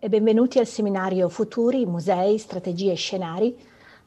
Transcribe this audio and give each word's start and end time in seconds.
e 0.00 0.08
benvenuti 0.08 0.58
al 0.58 0.66
seminario 0.66 1.28
Futuri, 1.28 1.86
Musei, 1.86 2.36
Strategie 2.38 2.90
e 2.90 2.96
Scenari 2.96 3.56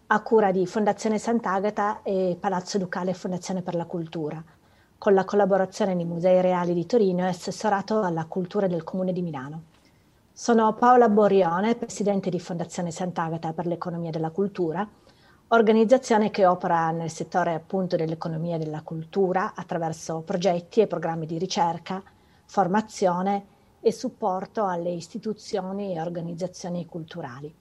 a 0.08 0.22
cura 0.22 0.52
di 0.52 0.68
Fondazione 0.68 1.18
Sant'Agata 1.18 2.02
e 2.04 2.36
Palazzo 2.38 2.78
Ducale 2.78 3.14
Fondazione 3.14 3.62
per 3.62 3.76
la 3.76 3.86
Cultura, 3.86 4.44
con 4.98 5.14
la 5.14 5.24
collaborazione 5.24 5.96
di 5.96 6.04
Musei 6.04 6.42
Reali 6.42 6.74
di 6.74 6.86
Torino 6.86 7.24
e 7.24 7.30
assessorato 7.30 8.02
alla 8.02 8.26
cultura 8.26 8.68
del 8.68 8.84
Comune 8.84 9.14
di 9.14 9.22
Milano. 9.22 9.64
Sono 10.34 10.74
Paola 10.74 11.08
Borione, 11.08 11.76
presidente 11.76 12.30
di 12.30 12.40
Fondazione 12.42 12.92
Sant'Agata 12.92 13.54
per 13.54 13.66
l'economia 13.66 14.12
della 14.12 14.32
cultura, 14.32 14.86
organizzazione 15.48 16.32
che 16.32 16.46
opera 16.46 16.92
nel 16.92 17.10
settore 17.10 17.54
appunto 17.54 17.96
dell'economia 17.96 18.58
della 18.58 18.82
cultura 18.82 19.54
attraverso 19.56 20.20
progetti 20.20 20.82
e 20.82 20.88
programmi 20.88 21.26
di 21.26 21.38
ricerca, 21.38 22.04
formazione 22.44 23.51
e 23.82 23.92
supporto 23.92 24.66
alle 24.66 24.92
istituzioni 24.92 25.94
e 25.94 26.02
organizzazioni 26.02 26.86
culturali. 26.86 27.54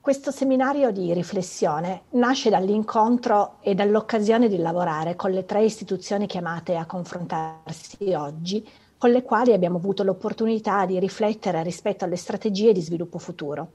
Questo 0.00 0.30
seminario 0.32 0.90
di 0.90 1.12
riflessione 1.12 2.02
nasce 2.10 2.50
dall'incontro 2.50 3.58
e 3.60 3.74
dall'occasione 3.74 4.48
di 4.48 4.58
lavorare 4.58 5.14
con 5.14 5.30
le 5.30 5.44
tre 5.44 5.64
istituzioni 5.64 6.26
chiamate 6.26 6.74
a 6.76 6.86
confrontarsi 6.86 8.12
oggi, 8.12 8.68
con 8.98 9.10
le 9.10 9.22
quali 9.22 9.52
abbiamo 9.52 9.78
avuto 9.78 10.02
l'opportunità 10.02 10.86
di 10.86 10.98
riflettere 10.98 11.62
rispetto 11.62 12.04
alle 12.04 12.16
strategie 12.16 12.72
di 12.72 12.80
sviluppo 12.80 13.18
futuro. 13.18 13.70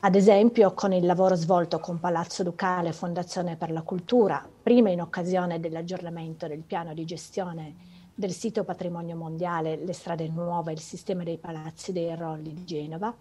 Ad 0.00 0.14
esempio 0.14 0.72
con 0.74 0.92
il 0.92 1.04
lavoro 1.04 1.34
svolto 1.34 1.78
con 1.78 2.00
Palazzo 2.00 2.42
Ducale 2.42 2.92
Fondazione 2.92 3.56
per 3.56 3.70
la 3.70 3.82
Cultura, 3.82 4.48
prima 4.62 4.90
in 4.90 5.00
occasione 5.00 5.60
dell'aggiornamento 5.60 6.46
del 6.46 6.62
piano 6.62 6.94
di 6.94 7.04
gestione 7.04 7.74
del 8.18 8.32
sito 8.32 8.64
patrimonio 8.64 9.14
mondiale 9.14 9.76
Le 9.76 9.92
strade 9.92 10.26
nuove 10.26 10.72
il 10.72 10.80
sistema 10.80 11.22
dei 11.22 11.38
palazzi 11.38 11.92
dei 11.92 12.16
Rolli 12.16 12.52
di 12.52 12.64
Genova, 12.64 13.14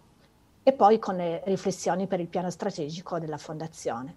e 0.63 0.73
poi 0.73 0.97
con 0.97 1.17
le 1.17 1.43
riflessioni 1.45 2.07
per 2.07 2.19
il 2.19 2.25
piano 2.25 2.49
strategico 2.49 3.19
della 3.19 3.37
Fondazione, 3.37 4.15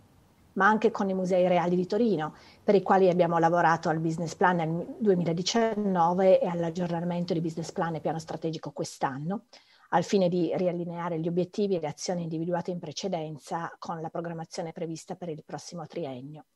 ma 0.55 0.67
anche 0.67 0.91
con 0.91 1.11
i 1.11 1.13
musei 1.13 1.47
reali 1.49 1.77
di 1.77 1.85
Torino, 1.85 2.35
per 2.65 2.77
i 2.77 2.81
quali 2.81 3.11
abbiamo 3.11 3.37
lavorato 3.37 3.91
al 3.91 3.99
business 3.99 4.35
plan 4.35 4.57
nel 4.57 4.97
2019 4.99 6.41
e 6.41 6.47
all'aggiornamento 6.47 7.35
di 7.35 7.43
business 7.43 7.73
plan 7.73 7.97
e 7.97 8.01
piano 8.01 8.19
strategico 8.19 8.71
quest'anno, 8.71 9.43
al 9.91 10.03
fine 10.03 10.31
di 10.31 10.51
riallineare 10.57 11.21
gli 11.21 11.29
obiettivi 11.29 11.77
e 11.77 11.81
le 11.81 11.89
azioni 11.89 12.23
individuate 12.23 12.71
in 12.71 12.79
precedenza 12.79 13.71
con 13.79 14.01
la 14.01 14.09
programmazione 14.09 14.73
prevista 14.73 15.15
per 15.15 15.29
il 15.29 15.43
prossimo 15.45 15.87
triennio 15.87 16.47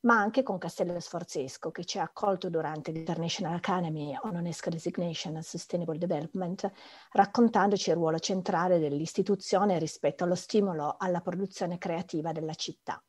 ma 0.00 0.18
anche 0.18 0.42
con 0.42 0.58
Castello 0.58 0.98
Sforzesco, 0.98 1.70
che 1.70 1.84
ci 1.84 1.98
ha 1.98 2.02
accolto 2.02 2.48
durante 2.48 2.90
l'International 2.90 3.54
Academy 3.54 4.16
on 4.22 4.36
UNESCO 4.36 4.70
Designation 4.70 5.34
and 5.34 5.44
Sustainable 5.44 5.98
Development, 5.98 6.70
raccontandoci 7.12 7.90
il 7.90 7.96
ruolo 7.96 8.18
centrale 8.18 8.78
dell'istituzione 8.78 9.78
rispetto 9.78 10.24
allo 10.24 10.34
stimolo 10.34 10.96
alla 10.98 11.20
produzione 11.20 11.78
creativa 11.78 12.32
della 12.32 12.54
città. 12.54 13.02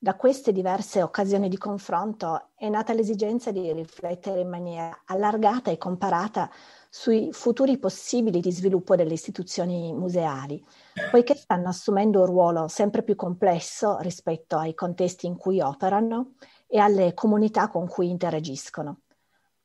Da 0.00 0.14
queste 0.14 0.52
diverse 0.52 1.02
occasioni 1.02 1.48
di 1.48 1.58
confronto 1.58 2.50
è 2.54 2.68
nata 2.68 2.92
l'esigenza 2.92 3.50
di 3.50 3.72
riflettere 3.72 4.38
in 4.38 4.48
maniera 4.48 5.02
allargata 5.06 5.72
e 5.72 5.76
comparata 5.76 6.48
sui 6.90 7.32
futuri 7.32 7.78
possibili 7.78 8.40
di 8.40 8.50
sviluppo 8.50 8.96
delle 8.96 9.12
istituzioni 9.12 9.92
museali, 9.92 10.64
poiché 11.10 11.34
stanno 11.34 11.68
assumendo 11.68 12.20
un 12.20 12.26
ruolo 12.26 12.68
sempre 12.68 13.02
più 13.02 13.14
complesso 13.14 13.98
rispetto 13.98 14.56
ai 14.56 14.74
contesti 14.74 15.26
in 15.26 15.36
cui 15.36 15.60
operano 15.60 16.34
e 16.66 16.78
alle 16.78 17.12
comunità 17.14 17.68
con 17.68 17.86
cui 17.86 18.08
interagiscono, 18.08 19.00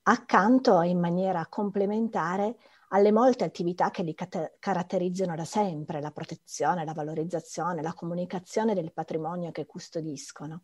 accanto 0.04 0.82
in 0.82 1.00
maniera 1.00 1.46
complementare 1.48 2.58
alle 2.90 3.12
molte 3.12 3.44
attività 3.44 3.90
che 3.90 4.04
li 4.04 4.14
cat- 4.14 4.54
caratterizzano 4.60 5.36
da 5.36 5.46
sempre, 5.46 6.02
la 6.02 6.12
protezione, 6.12 6.86
la 6.86 6.94
valorizzazione, 6.94 7.82
la 7.82 7.94
comunicazione 7.94 8.76
del 8.76 8.94
patrimonio 8.94 9.52
che 9.52 9.66
custodiscono. 9.66 10.64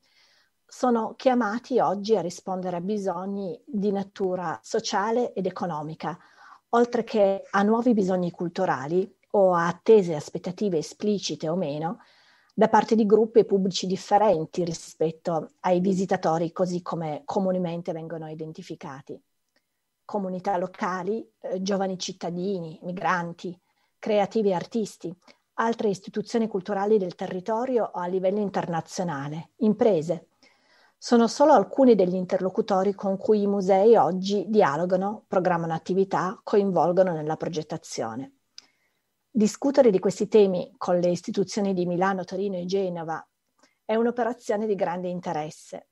Sono 0.64 1.16
chiamati 1.16 1.80
oggi 1.80 2.16
a 2.16 2.22
rispondere 2.22 2.76
a 2.76 2.82
bisogni 2.82 3.60
di 3.66 3.92
natura 3.92 4.60
sociale 4.62 5.34
ed 5.34 5.48
economica, 5.48 6.16
oltre 6.70 7.04
che 7.04 7.44
a 7.50 7.64
nuovi 7.64 7.94
bisogni 7.94 8.32
culturali 8.32 9.12
o 9.32 9.54
a 9.54 9.68
attese 9.68 10.16
aspettative 10.16 10.78
esplicite 10.78 11.48
o 11.50 11.56
meno 11.56 12.00
da 12.54 12.68
parte 12.68 12.96
di 12.96 13.06
gruppi 13.06 13.40
e 13.40 13.46
pubblici 13.46 13.88
differenti 13.88 14.66
rispetto 14.66 15.54
ai 15.62 15.80
visitatori 15.80 16.52
così 16.52 16.82
come 16.82 17.22
comunemente 17.24 17.94
vengono 17.94 18.28
identificati. 18.28 19.18
Comunità 20.04 20.58
locali, 20.58 21.26
eh, 21.40 21.62
giovani 21.62 21.98
cittadini, 21.98 22.78
migranti, 22.84 23.58
creativi 23.98 24.50
e 24.50 24.54
artisti, 24.54 25.16
altre 25.54 25.90
istituzioni 25.90 26.48
culturali 26.48 26.98
del 26.98 27.16
territorio 27.16 27.84
o 27.94 28.00
a 28.00 28.08
livello 28.08 28.40
internazionale, 28.40 29.52
imprese, 29.58 30.29
sono 31.02 31.30
solo 31.30 31.54
alcuni 31.54 31.96
degli 31.96 32.14
interlocutori 32.14 32.94
con 32.94 33.16
cui 33.16 33.44
i 33.44 33.48
musei 33.48 33.96
oggi 33.96 34.46
dialogano, 34.50 35.24
programmano 35.30 35.74
attività, 35.74 36.38
coinvolgono 36.44 37.14
nella 37.14 37.38
progettazione. 37.38 38.34
Discutere 39.32 39.92
di 39.92 40.00
questi 40.00 40.28
temi 40.28 40.74
con 40.78 41.00
le 41.00 41.10
istituzioni 41.10 41.74
di 41.74 41.86
Milano, 41.86 42.26
Torino 42.26 42.58
e 42.58 42.66
Genova 42.66 43.26
è 43.86 43.96
un'operazione 43.96 44.68
di 44.68 44.76
grande 44.76 45.08
interesse. 45.08 45.88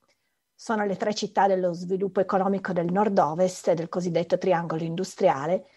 Sono 0.53 0.83
le 0.85 0.97
tre 0.97 1.13
città 1.13 1.47
dello 1.47 1.71
sviluppo 1.71 2.19
economico 2.19 2.73
del 2.73 2.91
nord-ovest 2.91 3.71
del 3.71 3.87
cosiddetto 3.87 4.37
triangolo 4.37 4.83
industriale 4.83 5.67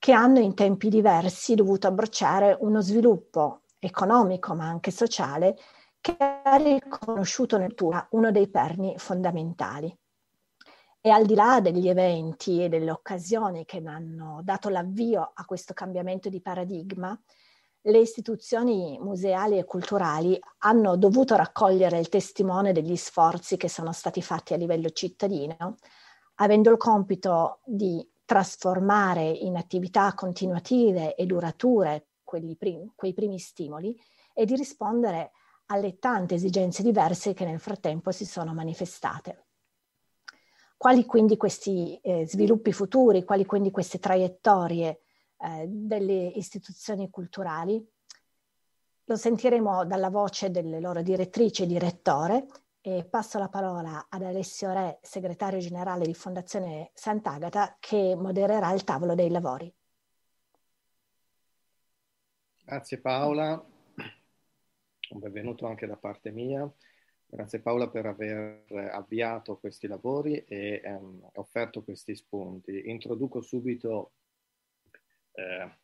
che 0.00 0.10
hanno 0.10 0.40
in 0.40 0.54
tempi 0.54 0.88
diversi 0.88 1.54
dovuto 1.54 1.86
abbracciare 1.86 2.56
uno 2.58 2.80
sviluppo 2.80 3.60
economico 3.78 4.52
ma 4.54 4.66
anche 4.66 4.90
sociale 4.90 5.56
che 6.04 6.16
ha 6.18 6.56
riconosciuto 6.56 7.56
nel 7.56 7.72
Tura 7.72 8.06
uno 8.10 8.30
dei 8.30 8.50
perni 8.50 8.92
fondamentali. 8.98 9.96
E 11.00 11.08
al 11.08 11.24
di 11.24 11.34
là 11.34 11.60
degli 11.62 11.88
eventi 11.88 12.62
e 12.62 12.68
delle 12.68 12.90
occasioni 12.90 13.64
che 13.64 13.82
hanno 13.82 14.42
dato 14.44 14.68
l'avvio 14.68 15.30
a 15.32 15.46
questo 15.46 15.72
cambiamento 15.72 16.28
di 16.28 16.42
paradigma, 16.42 17.18
le 17.80 17.98
istituzioni 17.98 18.98
museali 19.00 19.56
e 19.56 19.64
culturali 19.64 20.38
hanno 20.58 20.98
dovuto 20.98 21.36
raccogliere 21.36 21.98
il 21.98 22.10
testimone 22.10 22.72
degli 22.72 22.96
sforzi 22.96 23.56
che 23.56 23.70
sono 23.70 23.92
stati 23.92 24.20
fatti 24.20 24.52
a 24.52 24.58
livello 24.58 24.90
cittadino, 24.90 25.76
avendo 26.34 26.70
il 26.70 26.76
compito 26.76 27.60
di 27.64 28.06
trasformare 28.26 29.26
in 29.26 29.56
attività 29.56 30.12
continuative 30.12 31.14
e 31.14 31.24
durature 31.24 32.08
prim- 32.58 32.92
quei 32.94 33.14
primi 33.14 33.38
stimoli 33.38 33.98
e 34.34 34.44
di 34.44 34.54
rispondere 34.54 35.30
alle 35.66 35.98
tante 35.98 36.34
esigenze 36.34 36.82
diverse 36.82 37.34
che 37.34 37.44
nel 37.44 37.60
frattempo 37.60 38.10
si 38.10 38.24
sono 38.24 38.52
manifestate. 38.52 39.46
Quali 40.76 41.04
quindi 41.06 41.36
questi 41.36 41.98
eh, 42.02 42.26
sviluppi 42.26 42.72
futuri, 42.72 43.24
quali 43.24 43.46
quindi 43.46 43.70
queste 43.70 43.98
traiettorie 43.98 45.00
eh, 45.38 45.66
delle 45.66 46.26
istituzioni 46.34 47.08
culturali? 47.08 47.82
Lo 49.04 49.16
sentiremo 49.16 49.84
dalla 49.86 50.10
voce 50.10 50.50
delle 50.50 50.80
loro 50.80 51.02
direttrici 51.02 51.62
e 51.62 51.66
direttore 51.66 52.46
e 52.80 53.04
passo 53.04 53.38
la 53.38 53.48
parola 53.48 54.08
ad 54.10 54.22
Alessio 54.22 54.72
Re, 54.72 54.98
segretario 55.00 55.58
generale 55.58 56.04
di 56.04 56.14
Fondazione 56.14 56.90
Sant'Agata, 56.92 57.76
che 57.80 58.14
modererà 58.14 58.72
il 58.72 58.84
tavolo 58.84 59.14
dei 59.14 59.30
lavori. 59.30 59.74
Grazie 62.62 63.00
Paola, 63.00 63.62
un 65.10 65.20
benvenuto 65.20 65.66
anche 65.66 65.86
da 65.86 65.96
parte 65.96 66.30
mia. 66.30 66.70
Grazie 67.26 67.60
Paola 67.60 67.88
per 67.88 68.06
aver 68.06 68.64
avviato 68.92 69.58
questi 69.58 69.86
lavori 69.86 70.44
e 70.44 70.80
ehm, 70.82 71.30
offerto 71.34 71.82
questi 71.82 72.14
spunti. 72.14 72.88
Introduco 72.88 73.40
subito 73.40 74.12
eh, 75.32 75.78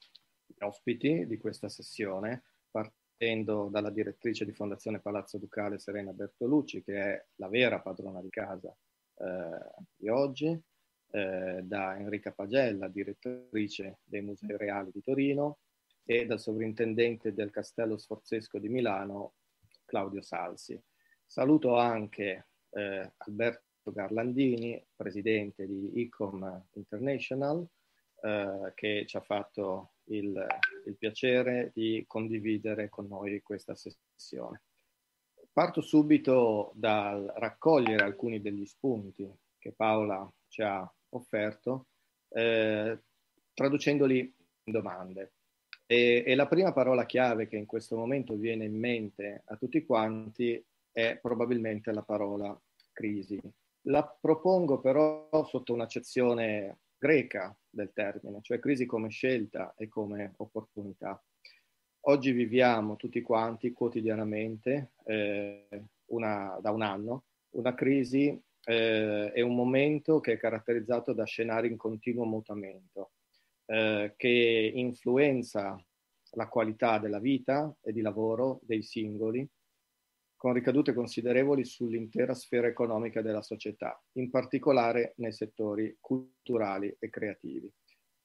gli 0.47 0.63
ospiti 0.63 1.27
di 1.27 1.39
questa 1.39 1.69
sessione, 1.69 2.45
partendo 2.71 3.69
dalla 3.69 3.91
direttrice 3.91 4.45
di 4.45 4.53
Fondazione 4.53 5.01
Palazzo 5.01 5.39
Ducale 5.39 5.79
Serena 5.79 6.13
Bertolucci, 6.13 6.83
che 6.83 6.95
è 6.95 7.27
la 7.37 7.49
vera 7.49 7.81
padrona 7.81 8.21
di 8.21 8.31
casa 8.31 8.75
eh, 9.17 9.85
di 9.97 10.09
oggi, 10.09 10.59
eh, 11.11 11.61
da 11.63 11.97
Enrica 11.99 12.33
Pagella, 12.33 12.89
direttrice 12.89 13.99
dei 14.05 14.23
Musei 14.23 14.57
Reali 14.57 14.91
di 14.93 15.03
Torino, 15.03 15.59
e 16.11 16.27
dal 16.27 16.41
sovrintendente 16.41 17.33
del 17.33 17.53
Castello 17.53 17.97
Sforzesco 17.97 18.59
di 18.59 18.69
Milano, 18.69 19.35
Claudio 19.85 20.23
Salsi. 20.23 20.77
Saluto 21.25 21.77
anche 21.77 22.49
eh, 22.71 23.13
Alberto 23.17 23.93
Garlandini, 23.93 24.85
presidente 24.97 25.69
di 25.69 26.01
ICOM 26.01 26.67
International, 26.73 27.65
eh, 28.23 28.73
che 28.75 29.05
ci 29.07 29.17
ha 29.17 29.21
fatto 29.21 29.93
il, 30.07 30.45
il 30.87 30.97
piacere 30.97 31.71
di 31.73 32.03
condividere 32.09 32.89
con 32.89 33.07
noi 33.07 33.41
questa 33.41 33.77
sessione. 33.77 34.63
Parto 35.53 35.81
subito 35.81 36.73
dal 36.75 37.33
raccogliere 37.37 38.03
alcuni 38.03 38.41
degli 38.41 38.67
spunti 38.67 39.33
che 39.57 39.71
Paola 39.71 40.29
ci 40.49 40.63
ha 40.63 40.93
offerto, 41.11 41.87
eh, 42.31 42.99
traducendoli 43.55 44.19
in 44.65 44.73
domande. 44.73 45.35
E, 45.93 46.23
e, 46.25 46.37
la 46.37 46.47
prima 46.47 46.73
parola 46.73 47.05
chiave 47.05 47.49
che 47.49 47.57
in 47.57 47.67
questo 47.67 47.97
momento 47.97 48.37
viene 48.37 48.65
in 48.65 48.79
mente 48.79 49.43
a 49.47 49.57
tutti 49.57 49.85
quanti 49.85 50.65
è 50.93 51.19
probabilmente 51.21 51.91
la 51.91 52.03
parola 52.03 52.57
crisi. 52.93 53.41
La 53.87 54.07
propongo 54.07 54.79
però 54.79 55.29
sotto 55.47 55.73
un'accezione 55.73 56.79
greca 56.97 57.53
del 57.69 57.91
termine, 57.93 58.39
cioè 58.41 58.61
crisi 58.61 58.87
come 58.87 59.09
scelta 59.09 59.75
e 59.77 59.89
come 59.89 60.35
opportunità. 60.37 61.21
Oggi 62.03 62.31
viviamo 62.31 62.95
tutti 62.95 63.21
quanti 63.21 63.73
quotidianamente, 63.73 64.93
eh, 65.07 65.67
una, 66.13 66.57
da 66.63 66.71
un 66.71 66.83
anno, 66.83 67.25
una 67.57 67.75
crisi 67.75 68.41
eh, 68.63 69.33
è 69.33 69.41
un 69.41 69.57
momento 69.57 70.21
che 70.21 70.35
è 70.35 70.39
caratterizzato 70.39 71.13
da 71.13 71.25
scenari 71.25 71.67
in 71.67 71.77
continuo 71.77 72.27
mutamento 72.27 73.11
eh, 73.71 74.15
che 74.17 74.73
influenza 74.75 75.81
la 76.33 76.49
qualità 76.49 76.99
della 76.99 77.21
vita 77.21 77.73
e 77.81 77.93
di 77.93 78.01
lavoro 78.01 78.59
dei 78.65 78.83
singoli, 78.83 79.49
con 80.35 80.53
ricadute 80.53 80.93
considerevoli 80.93 81.65
sull'intera 81.65 82.35
sfera 82.35 82.67
economica 82.67 83.23
della 83.23 83.43
società, 83.43 84.03
in 84.15 84.29
particolare 84.29 85.13
nei 85.19 85.33
settori 85.33 85.97
culturali 86.01 86.93
e 86.99 87.11
creativi. 87.11 87.71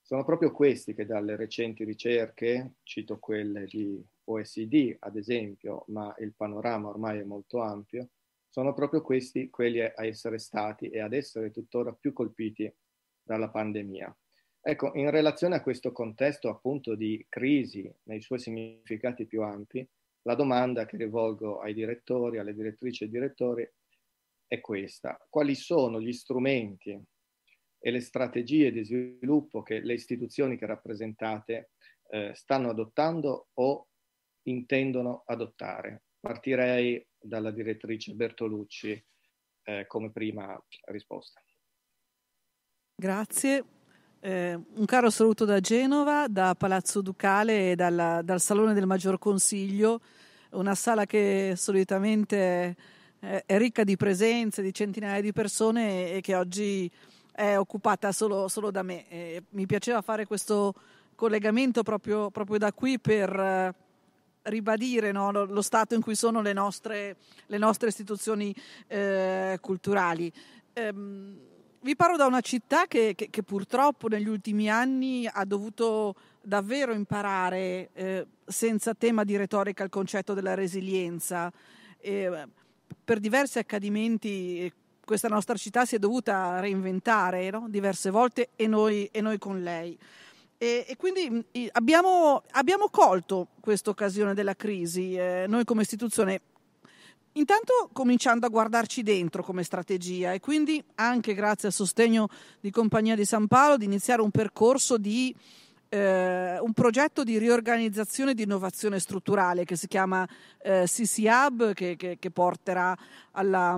Sono 0.02 0.24
proprio 0.24 0.52
questi 0.52 0.96
che 0.96 1.06
dalle 1.06 1.36
recenti 1.36 1.84
ricerche, 1.84 2.78
cito 2.82 3.20
quelle 3.20 3.66
di 3.66 4.04
OECD 4.26 4.98
ad 5.00 5.16
esempio, 5.16 5.84
ma 5.90 6.16
il 6.20 6.34
panorama 6.36 6.90
ormai 6.90 7.20
è 7.20 7.24
molto 7.24 7.62
ampio, 7.62 8.10
sono 8.50 8.74
proprio 8.74 9.02
questi 9.02 9.50
quelli 9.50 9.82
a 9.82 9.94
essere 9.98 10.40
stati 10.40 10.90
e 10.90 11.02
ad 11.02 11.14
essere 11.14 11.52
tuttora 11.52 11.94
più 11.94 12.14
colpiti 12.14 12.74
dalla 13.22 13.50
pandemia. 13.50 14.16
Ecco, 14.68 14.94
in 14.96 15.12
relazione 15.12 15.54
a 15.54 15.62
questo 15.62 15.92
contesto 15.92 16.50
appunto 16.50 16.96
di 16.96 17.24
crisi 17.30 17.88
nei 18.06 18.20
suoi 18.20 18.40
significati 18.40 19.28
più 19.28 19.44
ampi, 19.44 19.88
la 20.24 20.34
domanda 20.34 20.88
che 20.88 20.98
rivolgo 20.98 21.60
ai 21.60 21.76
direttori, 21.76 22.40
alle 22.40 22.56
direttrici 22.56 23.04
e 23.04 23.10
direttori 23.10 23.72
è 24.48 24.60
questa. 24.62 25.24
Quali 25.30 25.54
sono 25.54 26.02
gli 26.02 26.12
strumenti 26.12 27.00
e 27.78 27.92
le 27.92 28.00
strategie 28.00 28.72
di 28.72 28.84
sviluppo 28.84 29.62
che 29.62 29.82
le 29.82 29.94
istituzioni 29.94 30.58
che 30.58 30.66
rappresentate 30.66 31.70
eh, 32.10 32.34
stanno 32.34 32.72
adottando 32.72 33.50
o 33.54 33.90
intendono 34.48 35.22
adottare? 35.28 36.06
Partirei 36.20 37.08
dalla 37.20 37.52
direttrice 37.52 38.16
Bertolucci 38.16 39.06
eh, 39.62 39.86
come 39.86 40.12
prima 40.12 40.60
risposta. 40.86 41.40
Grazie. 42.96 43.75
Eh, 44.20 44.60
un 44.76 44.86
caro 44.86 45.10
saluto 45.10 45.46
da 45.46 45.60
Genova, 45.60 46.28
da 46.28 46.56
Palazzo 46.56 47.02
Ducale 47.02 47.72
e 47.72 47.76
dalla, 47.76 48.22
dal 48.24 48.42
Salone 48.42 48.74
del 48.74 48.86
Maggior 48.86 49.20
Consiglio, 49.20 50.02
una 50.52 50.76
sala 50.76 51.06
che 51.06 51.54
solitamente 51.56 52.76
è, 53.20 53.44
è 53.46 53.58
ricca 53.58 53.84
di 53.84 53.96
presenze, 53.96 54.62
di 54.62 54.74
centinaia 54.74 55.22
di 55.22 55.32
persone 55.32 56.12
e 56.12 56.22
che 56.22 56.36
oggi 56.36 56.90
è 57.32 57.58
occupata 57.58 58.12
solo, 58.12 58.48
solo 58.48 58.72
da 58.72 58.82
me. 58.82 59.08
E 59.10 59.44
mi 59.50 59.66
piaceva 59.66 60.02
fare 60.02 60.26
questo 60.26 60.74
collegamento 61.16 61.84
proprio, 61.84 62.30
proprio 62.32 62.58
da 62.58 62.72
qui 62.74 63.00
per 63.00 63.30
eh, 63.30 63.76
ribadire 64.44 65.12
no, 65.12 65.32
lo, 65.32 65.46
lo, 65.46 65.62
stato 65.62 65.96
in 65.96 66.02
cui 66.02 66.16
sono 66.16 66.42
le 66.42 66.54
nostre, 66.54 67.18
le 67.48 67.58
nostre 67.58 67.90
istituzioni 67.90 68.56
eh, 68.88 69.58
culturali. 69.62 70.32
Ehm, 70.74 71.54
vi 71.86 71.96
parlo 71.96 72.18
da 72.18 72.26
una 72.26 72.42
città 72.42 72.88
che, 72.88 73.14
che, 73.16 73.30
che, 73.30 73.44
purtroppo 73.44 74.08
negli 74.08 74.28
ultimi 74.28 74.72
anni 74.72 75.30
ha 75.32 75.46
dovuto 75.46 76.16
davvero 76.42 76.94
imparare 76.94 77.90
eh, 77.94 78.26
senza 78.44 78.96
tema 78.96 79.24
di 79.24 79.38
retorica 79.38 79.84
il 79.84 79.92
concetto 79.92 80.34
della 80.34 80.56
resilienza. 80.56 81.54
Eh, 82.00 82.48
per 83.04 83.20
diversi 83.20 83.60
accadimenti 83.60 84.74
questa 85.06 85.28
nostra 85.28 85.56
città 85.58 85.86
si 85.86 85.96
è 85.96 86.00
dovuta 86.00 86.60
reinventare 86.60 87.52
no? 87.52 87.68
diverse 87.70 88.10
volte 88.10 88.50
e 88.56 88.66
noi, 88.66 89.08
e 89.12 89.22
noi 89.22 89.38
con 89.38 89.62
lei. 89.62 89.96
E, 90.58 90.86
e 90.88 90.96
quindi 90.96 91.46
abbiamo, 91.74 92.42
abbiamo 92.54 92.90
colto 92.90 93.50
questa 93.60 93.92
occasione 93.92 94.34
della 94.34 94.56
crisi, 94.56 95.14
eh, 95.14 95.46
noi 95.48 95.64
come 95.66 95.84
istituzione 95.84 96.42
Intanto 97.38 97.90
cominciando 97.92 98.46
a 98.46 98.50
guardarci 98.50 99.04
dentro 99.04 99.44
come 99.44 99.64
strategia 99.64 100.32
e 100.32 100.40
quindi 100.40 100.82
anche 100.96 101.34
grazie 101.34 101.68
al 101.68 101.74
sostegno 101.74 102.30
di 102.62 102.72
Compagnia 102.72 103.14
di 103.14 103.26
San 103.26 103.48
Paolo 103.48 103.76
di 103.76 103.84
iniziare 103.84 104.22
un 104.22 104.32
percorso 104.32 104.98
di 104.98 105.36
eh, 105.90 106.58
un 106.58 106.72
progetto 106.72 107.26
di 107.26 107.38
riorganizzazione 107.38 108.32
e 108.32 108.34
di 108.36 108.44
innovazione 108.44 109.00
strutturale 109.00 109.66
che 109.66 109.76
si 109.76 109.88
chiama 109.88 110.26
eh, 110.62 110.84
CC 110.86 111.26
Hub 111.26 111.74
che, 111.74 111.98
che, 111.98 112.16
che 112.18 112.32
porterà 112.32 112.98
alla, 113.32 113.78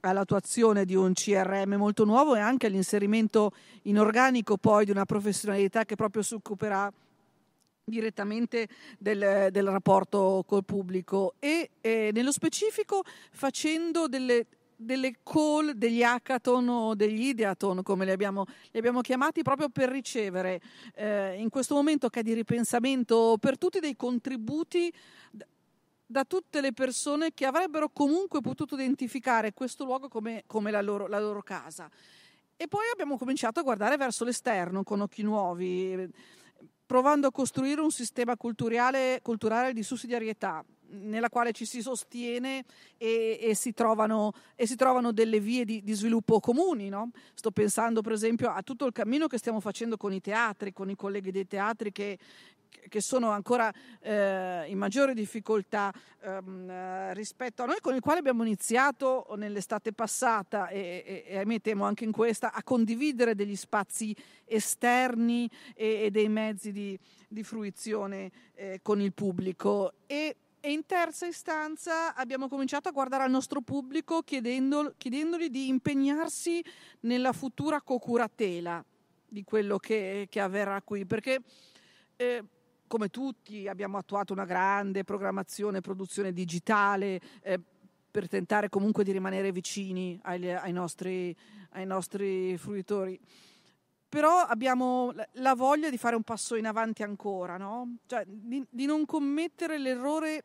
all'attuazione 0.00 0.84
di 0.84 0.94
un 0.94 1.14
CRM 1.14 1.76
molto 1.76 2.04
nuovo 2.04 2.36
e 2.36 2.40
anche 2.40 2.66
all'inserimento 2.66 3.52
in 3.84 3.98
organico 3.98 4.58
poi 4.58 4.84
di 4.84 4.90
una 4.90 5.06
professionalità 5.06 5.86
che 5.86 5.96
proprio 5.96 6.20
si 6.20 6.34
occuperà 6.34 6.92
direttamente 7.84 8.68
del, 8.98 9.48
del, 9.50 9.68
rapporto 9.68 10.42
col 10.46 10.64
pubblico 10.64 11.34
e 11.38 11.70
eh, 11.80 12.10
nello 12.12 12.32
specifico 12.32 13.02
facendo 13.30 14.08
delle, 14.08 14.46
delle 14.74 15.16
call, 15.22 15.72
degli 15.72 16.02
hackathon 16.02 16.68
o 16.68 16.94
degli 16.94 17.26
ideathon 17.26 17.82
come 17.82 18.06
li 18.06 18.10
abbiamo, 18.10 18.46
li 18.70 18.78
abbiamo 18.78 19.02
chiamati 19.02 19.42
proprio 19.42 19.68
per 19.68 19.90
ricevere 19.90 20.60
eh, 20.94 21.34
in 21.38 21.50
questo 21.50 21.74
momento 21.74 22.08
che 22.08 22.20
è 22.20 22.22
di 22.22 22.32
ripensamento 22.32 23.36
per 23.38 23.58
tutti 23.58 23.80
dei 23.80 23.96
contributi 23.96 24.92
da 26.06 26.24
tutte 26.24 26.60
le 26.60 26.72
persone 26.72 27.32
che 27.34 27.44
avrebbero 27.44 27.90
comunque 27.90 28.40
potuto 28.40 28.74
identificare 28.74 29.52
questo 29.52 29.84
luogo 29.84 30.08
come, 30.08 30.44
come 30.46 30.70
la, 30.70 30.80
loro, 30.80 31.06
la 31.06 31.18
loro 31.18 31.42
casa. 31.42 31.90
E 32.56 32.68
poi 32.68 32.84
abbiamo 32.92 33.18
cominciato 33.18 33.58
a 33.60 33.62
guardare 33.64 33.96
verso 33.96 34.24
l'esterno 34.24 34.84
con 34.84 35.00
occhi 35.00 35.22
nuovi 35.22 36.08
provando 36.86 37.26
a 37.26 37.32
costruire 37.32 37.80
un 37.80 37.90
sistema 37.90 38.36
culturale, 38.36 39.20
culturale 39.22 39.72
di 39.72 39.82
sussidiarietà 39.82 40.64
nella 40.94 41.28
quale 41.28 41.52
ci 41.52 41.64
si 41.64 41.82
sostiene 41.82 42.64
e, 42.96 43.38
e, 43.40 43.54
si, 43.54 43.72
trovano, 43.72 44.32
e 44.54 44.66
si, 44.66 44.76
trovano, 44.76 45.12
delle 45.12 45.40
vie 45.40 45.64
di, 45.64 45.82
di 45.82 45.92
sviluppo 45.92 46.40
comuni. 46.40 46.88
No? 46.88 47.10
Sto 47.34 47.50
pensando 47.50 48.00
per 48.00 48.12
esempio 48.12 48.50
a 48.50 48.62
tutto 48.62 48.86
il 48.86 48.92
cammino 48.92 49.26
che 49.26 49.38
stiamo 49.38 49.60
facendo 49.60 49.96
con 49.96 50.12
i 50.12 50.20
teatri, 50.20 50.72
con 50.72 50.90
i 50.90 50.94
colleghi 50.94 51.30
dei 51.30 51.46
teatri 51.46 51.90
che, 51.90 52.18
che 52.88 53.00
sono 53.00 53.30
ancora 53.30 53.72
eh, 54.00 54.64
in 54.68 54.78
maggiore 54.78 55.14
difficoltà 55.14 55.92
ehm, 56.20 57.12
rispetto 57.12 57.62
a 57.62 57.66
noi, 57.66 57.80
con 57.80 57.94
il 57.94 58.00
quale 58.00 58.20
abbiamo 58.20 58.44
iniziato 58.44 59.26
nell'estate 59.36 59.92
passata 59.92 60.68
e, 60.68 61.24
e, 61.26 61.44
e 61.48 61.60
temo 61.60 61.84
anche 61.84 62.04
in 62.04 62.12
questa 62.12 62.52
a 62.52 62.62
condividere 62.62 63.34
degli 63.34 63.56
spazi 63.56 64.14
esterni 64.44 65.50
e, 65.74 66.04
e 66.04 66.10
dei 66.10 66.28
mezzi 66.28 66.72
di, 66.72 66.98
di 67.28 67.42
fruizione 67.42 68.30
eh, 68.54 68.80
con 68.82 69.00
il 69.00 69.12
pubblico. 69.12 69.94
E, 70.06 70.36
e 70.60 70.72
in 70.72 70.86
terza 70.86 71.26
istanza 71.26 72.14
abbiamo 72.14 72.48
cominciato 72.48 72.88
a 72.88 72.92
guardare 72.92 73.24
al 73.24 73.30
nostro 73.30 73.60
pubblico 73.60 74.22
chiedendo, 74.22 74.94
chiedendogli 74.96 75.48
di 75.48 75.68
impegnarsi 75.68 76.64
nella 77.00 77.32
futura 77.32 77.82
cocuratela 77.82 78.82
di 79.28 79.44
quello 79.44 79.78
che, 79.78 80.26
che 80.30 80.40
avverrà 80.40 80.80
qui, 80.80 81.04
perché 81.04 81.42
eh, 82.16 82.44
come 82.94 83.08
tutti 83.08 83.66
abbiamo 83.66 83.98
attuato 83.98 84.32
una 84.32 84.44
grande 84.44 85.02
programmazione, 85.02 85.80
produzione 85.80 86.32
digitale 86.32 87.20
eh, 87.42 87.58
per 88.08 88.28
tentare 88.28 88.68
comunque 88.68 89.02
di 89.02 89.10
rimanere 89.10 89.50
vicini 89.50 90.16
ai, 90.22 90.48
ai, 90.52 90.70
nostri, 90.70 91.34
ai 91.70 91.86
nostri 91.86 92.56
fruitori 92.56 93.18
però 94.08 94.42
abbiamo 94.42 95.12
la 95.32 95.54
voglia 95.56 95.90
di 95.90 95.98
fare 95.98 96.14
un 96.14 96.22
passo 96.22 96.54
in 96.54 96.66
avanti 96.66 97.02
ancora, 97.02 97.56
no? 97.56 97.96
cioè, 98.06 98.22
di, 98.28 98.64
di, 98.70 98.86
non 98.86 99.06
commettere 99.06 99.76
l'errore 99.76 100.44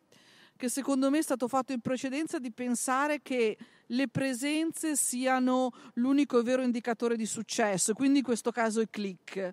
che 0.55 0.69
secondo 0.69 1.11
me 1.11 1.19
è 1.19 1.21
stato 1.21 1.47
fatto 1.47 1.71
in 1.71 1.81
precedenza 1.81 2.39
di 2.39 2.51
pensare 2.51 3.21
che 3.21 3.55
le 3.85 4.07
presenze 4.07 4.95
siano 4.95 5.71
l'unico 5.93 6.39
e 6.39 6.41
vero 6.41 6.63
indicatore 6.63 7.15
di 7.15 7.27
successo, 7.27 7.93
quindi 7.93 8.19
in 8.19 8.25
questo 8.25 8.49
caso 8.49 8.81
il 8.81 8.89
click. 8.89 9.51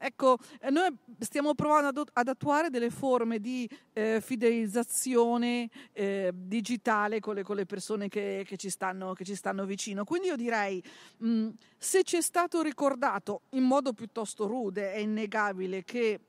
Ecco, 0.00 0.38
eh, 0.60 0.70
noi 0.70 0.94
stiamo 1.18 1.54
provando 1.54 2.04
ad, 2.12 2.28
attuare 2.28 2.70
delle 2.70 2.90
forme 2.90 3.40
di 3.40 3.68
eh, 3.92 4.20
fidelizzazione 4.20 5.68
eh, 5.92 6.30
digitale 6.32 7.18
con 7.18 7.34
le, 7.34 7.42
con 7.42 7.56
le 7.56 7.66
persone 7.66 8.08
che, 8.08 8.44
che, 8.46 8.56
ci 8.56 8.70
stanno, 8.70 9.12
che, 9.14 9.24
ci 9.24 9.34
stanno, 9.34 9.64
vicino. 9.64 10.04
Quindi 10.04 10.28
io 10.28 10.36
direi, 10.36 10.80
mh, 11.18 11.28
mm, 11.28 11.48
se 11.76 12.04
ci 12.04 12.16
è 12.16 12.20
stato 12.20 12.62
ricordato 12.62 13.42
in 13.50 13.64
modo 13.64 13.92
piuttosto 13.92 14.46
rude, 14.46 14.92
è 14.92 14.98
innegabile 14.98 15.82
che 15.82 16.20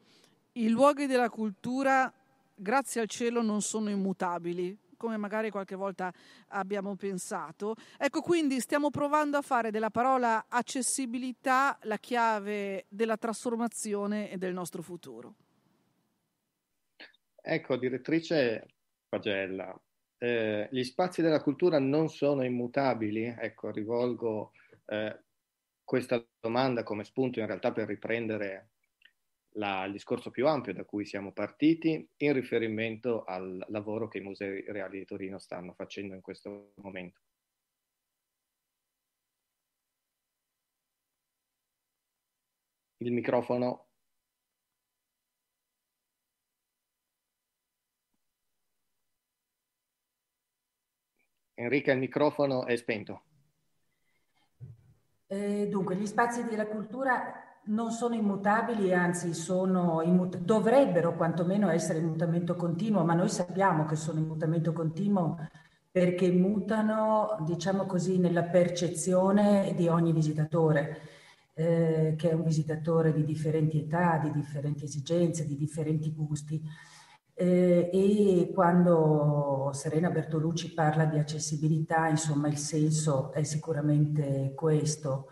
i 0.53 0.67
luoghi 0.69 1.05
della 1.05 1.29
cultura, 1.29 2.11
grazie 2.55 3.01
al 3.01 3.07
cielo, 3.07 3.43
non 3.43 3.61
sono 3.61 3.89
immutabili 3.91 4.75
come 4.99 5.15
magari 5.15 5.49
qualche 5.49 5.75
volta 5.75 6.13
abbiamo 6.49 6.95
pensato. 6.95 7.75
Ecco, 7.97 8.21
quindi 8.21 8.59
stiamo 8.59 8.89
provando 8.89 9.37
a 9.37 9.41
fare 9.41 9.71
della 9.71 9.89
parola 9.89 10.45
accessibilità 10.49 11.79
la 11.83 11.97
chiave 11.97 12.85
della 12.89 13.15
trasformazione 13.15 14.29
e 14.29 14.37
del 14.37 14.53
nostro 14.53 14.81
futuro. 14.81 15.35
Ecco, 17.41 17.77
direttrice 17.77 18.67
Pagella, 19.07 19.73
eh, 20.17 20.67
gli 20.69 20.83
spazi 20.83 21.21
della 21.21 21.41
cultura 21.41 21.79
non 21.79 22.09
sono 22.09 22.43
immutabili? 22.43 23.33
Ecco, 23.39 23.71
rivolgo 23.71 24.51
eh, 24.85 25.17
questa 25.85 26.21
domanda 26.41 26.83
come 26.83 27.05
spunto 27.05 27.39
in 27.39 27.45
realtà 27.45 27.71
per 27.71 27.87
riprendere 27.87 28.71
la, 29.53 29.85
il 29.85 29.91
discorso 29.91 30.29
più 30.29 30.47
ampio 30.47 30.73
da 30.73 30.85
cui 30.85 31.05
siamo 31.05 31.31
partiti 31.31 32.07
in 32.17 32.33
riferimento 32.33 33.23
al 33.23 33.65
lavoro 33.69 34.07
che 34.07 34.19
i 34.19 34.21
musei 34.21 34.63
reali 34.67 34.99
di 34.99 35.05
Torino 35.05 35.39
stanno 35.39 35.73
facendo 35.73 36.13
in 36.15 36.21
questo 36.21 36.73
momento. 36.75 37.19
Il 42.97 43.11
microfono 43.11 43.89
Enrica, 51.59 51.91
il 51.91 51.99
microfono 51.99 52.65
è 52.65 52.75
spento. 52.77 53.23
Eh, 55.27 55.67
dunque, 55.67 55.95
gli 55.97 56.05
spazi 56.05 56.45
della 56.45 56.65
cultura 56.65 57.48
non 57.69 57.91
sono 57.91 58.15
immutabili, 58.15 58.93
anzi 58.93 59.33
sono 59.33 60.01
immut- 60.01 60.37
dovrebbero 60.37 61.15
quantomeno 61.15 61.69
essere 61.69 61.99
in 61.99 62.05
mutamento 62.05 62.55
continuo, 62.55 63.03
ma 63.03 63.13
noi 63.13 63.29
sappiamo 63.29 63.85
che 63.85 63.95
sono 63.95 64.19
in 64.19 64.25
mutamento 64.25 64.73
continuo 64.73 65.37
perché 65.91 66.31
mutano, 66.31 67.37
diciamo 67.41 67.85
così, 67.85 68.19
nella 68.19 68.43
percezione 68.43 69.73
di 69.75 69.87
ogni 69.87 70.13
visitatore, 70.13 70.99
eh, 71.53 72.13
che 72.17 72.29
è 72.29 72.33
un 72.33 72.43
visitatore 72.43 73.11
di 73.13 73.23
differenti 73.23 73.79
età, 73.79 74.19
di 74.21 74.31
differenti 74.31 74.85
esigenze, 74.85 75.47
di 75.47 75.57
differenti 75.57 76.11
gusti. 76.13 76.61
Eh, 77.33 77.89
e 77.91 78.51
quando 78.53 79.71
Serena 79.73 80.09
Bertolucci 80.09 80.73
parla 80.73 81.05
di 81.05 81.17
accessibilità, 81.17 82.07
insomma, 82.07 82.47
il 82.47 82.57
senso 82.57 83.31
è 83.31 83.43
sicuramente 83.43 84.53
questo. 84.55 85.27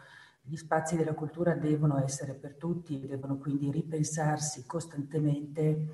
Gli 0.49 0.55
spazi 0.55 0.95
della 0.95 1.13
cultura 1.13 1.53
devono 1.55 2.01
essere 2.01 2.33
per 2.33 2.55
tutti, 2.55 3.05
devono 3.05 3.37
quindi 3.37 3.69
ripensarsi 3.69 4.65
costantemente, 4.65 5.93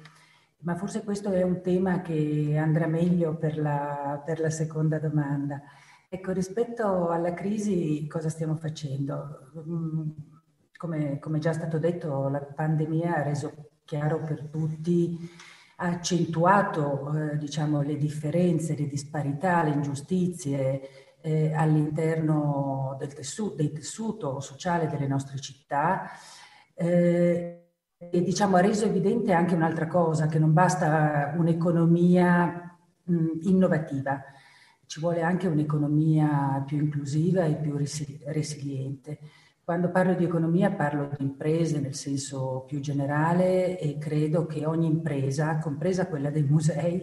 ma 0.59 0.75
forse 0.75 1.03
questo 1.03 1.31
è 1.31 1.41
un 1.41 1.61
tema 1.61 2.01
che 2.01 2.55
andrà 2.57 2.85
meglio 2.85 3.35
per 3.35 3.57
la, 3.57 4.21
per 4.23 4.39
la 4.39 4.51
seconda 4.51 4.99
domanda. 4.99 5.59
Ecco, 6.07 6.31
rispetto 6.31 7.09
alla 7.09 7.33
crisi 7.33 8.05
cosa 8.07 8.29
stiamo 8.29 8.55
facendo? 8.55 9.51
Mm, 9.67 10.09
come, 10.77 11.17
come 11.17 11.39
già 11.39 11.53
stato 11.53 11.79
detto, 11.79 12.29
la 12.29 12.41
pandemia 12.41 13.15
ha 13.15 13.23
reso 13.23 13.71
chiaro 13.83 14.21
per 14.21 14.49
tutti 14.49 15.29
ha 15.77 15.87
accentuato 15.87 17.11
eh, 17.13 17.37
diciamo, 17.37 17.81
le 17.81 17.97
differenze, 17.97 18.75
le 18.75 18.87
disparità, 18.87 19.63
le 19.63 19.71
ingiustizie 19.71 20.81
eh, 21.23 21.53
all'interno 21.53 22.97
del 22.99 23.13
tessuto, 23.13 23.55
del 23.55 23.71
tessuto, 23.71 24.41
sociale 24.41 24.87
delle 24.87 25.07
nostre 25.07 25.39
città 25.39 26.09
eh, 26.75 27.63
e 27.97 28.21
diciamo, 28.21 28.57
ha 28.57 28.61
reso 28.61 28.85
evidente 28.85 29.31
anche 29.31 29.55
un'altra 29.55 29.87
cosa, 29.87 30.27
che 30.27 30.37
non 30.37 30.51
basta 30.51 31.33
un'economia 31.37 32.77
mh, 33.03 33.27
innovativa, 33.43 34.21
ci 34.85 34.99
vuole 34.99 35.21
anche 35.21 35.47
un'economia 35.47 36.61
più 36.67 36.77
inclusiva 36.77 37.45
e 37.45 37.55
più 37.55 37.77
resiliente. 37.77 39.19
Quando 39.63 39.89
parlo 39.91 40.13
di 40.13 40.25
economia 40.25 40.71
parlo 40.71 41.09
di 41.17 41.23
imprese 41.23 41.79
nel 41.79 41.95
senso 41.95 42.65
più 42.67 42.81
generale 42.81 43.79
e 43.79 43.97
credo 43.97 44.45
che 44.45 44.65
ogni 44.65 44.87
impresa, 44.87 45.57
compresa 45.59 46.07
quella 46.07 46.29
dei 46.29 46.43
musei, 46.43 47.01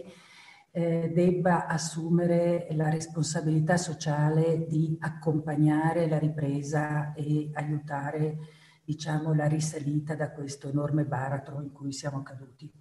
eh, 0.71 1.11
debba 1.13 1.67
assumere 1.67 2.67
la 2.71 2.89
responsabilità 2.89 3.77
sociale 3.77 4.65
di 4.67 4.95
accompagnare 4.99 6.07
la 6.07 6.17
ripresa 6.17 7.13
e 7.13 7.49
aiutare 7.53 8.37
diciamo, 8.83 9.33
la 9.33 9.47
risalita 9.47 10.15
da 10.15 10.31
questo 10.31 10.69
enorme 10.69 11.03
baratro 11.03 11.61
in 11.61 11.71
cui 11.71 11.91
siamo 11.91 12.23
caduti. 12.23 12.71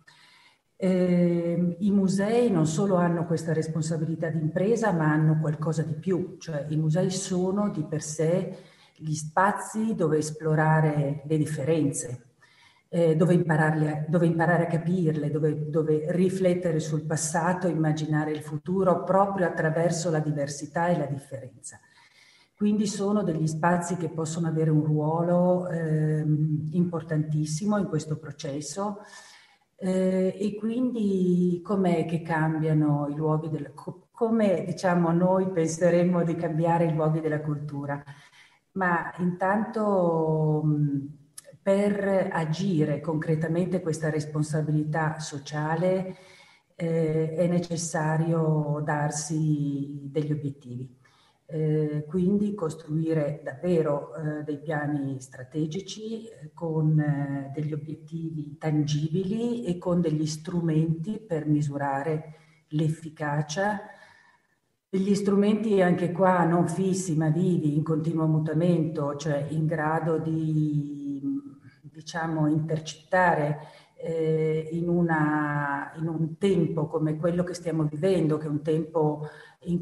Eh, 0.76 1.76
I 1.78 1.90
musei 1.90 2.50
non 2.50 2.66
solo 2.66 2.96
hanno 2.96 3.26
questa 3.26 3.52
responsabilità 3.52 4.30
di 4.30 4.40
impresa, 4.40 4.92
ma 4.92 5.12
hanno 5.12 5.38
qualcosa 5.38 5.82
di 5.82 5.94
più, 5.94 6.36
cioè 6.38 6.64
i 6.70 6.76
musei 6.76 7.10
sono 7.10 7.70
di 7.70 7.84
per 7.84 8.02
sé 8.02 8.56
gli 8.96 9.14
spazi 9.14 9.94
dove 9.94 10.18
esplorare 10.18 11.22
le 11.26 11.36
differenze, 11.36 12.29
eh, 12.92 13.14
dove, 13.14 13.44
dove, 14.08 14.26
imparare 14.26 14.64
a 14.64 14.66
capirle, 14.66 15.30
dove, 15.30 15.70
dove, 15.70 16.06
riflettere 16.08 16.80
sul 16.80 17.04
passato, 17.04 17.68
immaginare 17.68 18.32
il 18.32 18.42
futuro 18.42 19.04
proprio 19.04 19.46
attraverso 19.46 20.10
la 20.10 20.18
diversità 20.18 20.88
e 20.88 20.98
la 20.98 21.06
differenza. 21.06 21.78
Quindi 22.56 22.88
sono 22.88 23.22
degli 23.22 23.46
spazi 23.46 23.96
che 23.96 24.10
possono 24.10 24.48
avere 24.48 24.70
un 24.70 24.84
ruolo 24.84 25.68
eh, 25.68 26.24
importantissimo 26.72 27.78
in 27.78 27.86
questo 27.86 28.18
processo. 28.18 28.98
Eh, 29.76 30.36
e 30.38 30.56
quindi 30.56 31.60
com'è 31.64 32.04
che 32.04 32.20
cambiano 32.20 33.06
i 33.08 33.14
luoghi 33.14 33.48
della 33.48 33.70
come 34.10 34.64
diciamo 34.66 35.10
noi 35.10 35.48
penseremmo 35.50 36.22
di 36.22 36.34
cambiare 36.34 36.84
i 36.84 36.92
luoghi 36.92 37.20
della 37.20 37.40
cultura? 37.40 38.02
ma 38.72 39.12
intanto 39.18 40.62
per 41.62 42.30
agire 42.32 43.00
concretamente 43.00 43.80
questa 43.80 44.10
responsabilità 44.10 45.18
sociale 45.18 46.16
eh, 46.74 47.34
è 47.34 47.46
necessario 47.46 48.80
darsi 48.84 50.08
degli 50.10 50.32
obiettivi. 50.32 50.98
Eh, 51.52 52.04
quindi 52.08 52.54
costruire 52.54 53.40
davvero 53.42 54.14
eh, 54.14 54.44
dei 54.44 54.60
piani 54.60 55.20
strategici 55.20 56.24
eh, 56.24 56.52
con 56.54 56.98
eh, 56.98 57.50
degli 57.52 57.72
obiettivi 57.72 58.56
tangibili 58.56 59.64
e 59.64 59.76
con 59.76 60.00
degli 60.00 60.26
strumenti 60.26 61.18
per 61.18 61.46
misurare 61.46 62.34
l'efficacia 62.68 63.80
degli 64.92 65.14
strumenti 65.14 65.80
anche 65.80 66.10
qua 66.10 66.42
non 66.42 66.66
fissi 66.66 67.16
ma 67.16 67.28
vivi, 67.28 67.76
in 67.76 67.84
continuo 67.84 68.26
mutamento, 68.26 69.14
cioè 69.14 69.46
in 69.50 69.66
grado 69.66 70.18
di 70.18 70.99
diciamo 72.00 72.46
intercettare 72.46 73.58
eh, 73.96 74.68
in, 74.72 74.88
una, 74.88 75.92
in, 75.96 76.08
un 76.08 76.38
tempo 76.38 76.86
come 76.86 77.16
quello 77.16 77.44
che 77.44 77.52
stiamo 77.52 77.84
vivendo, 77.84 78.38
che 78.38 78.46
è 78.46 78.48
un 78.50 78.62
tempo 78.62 79.28
in, 79.64 79.78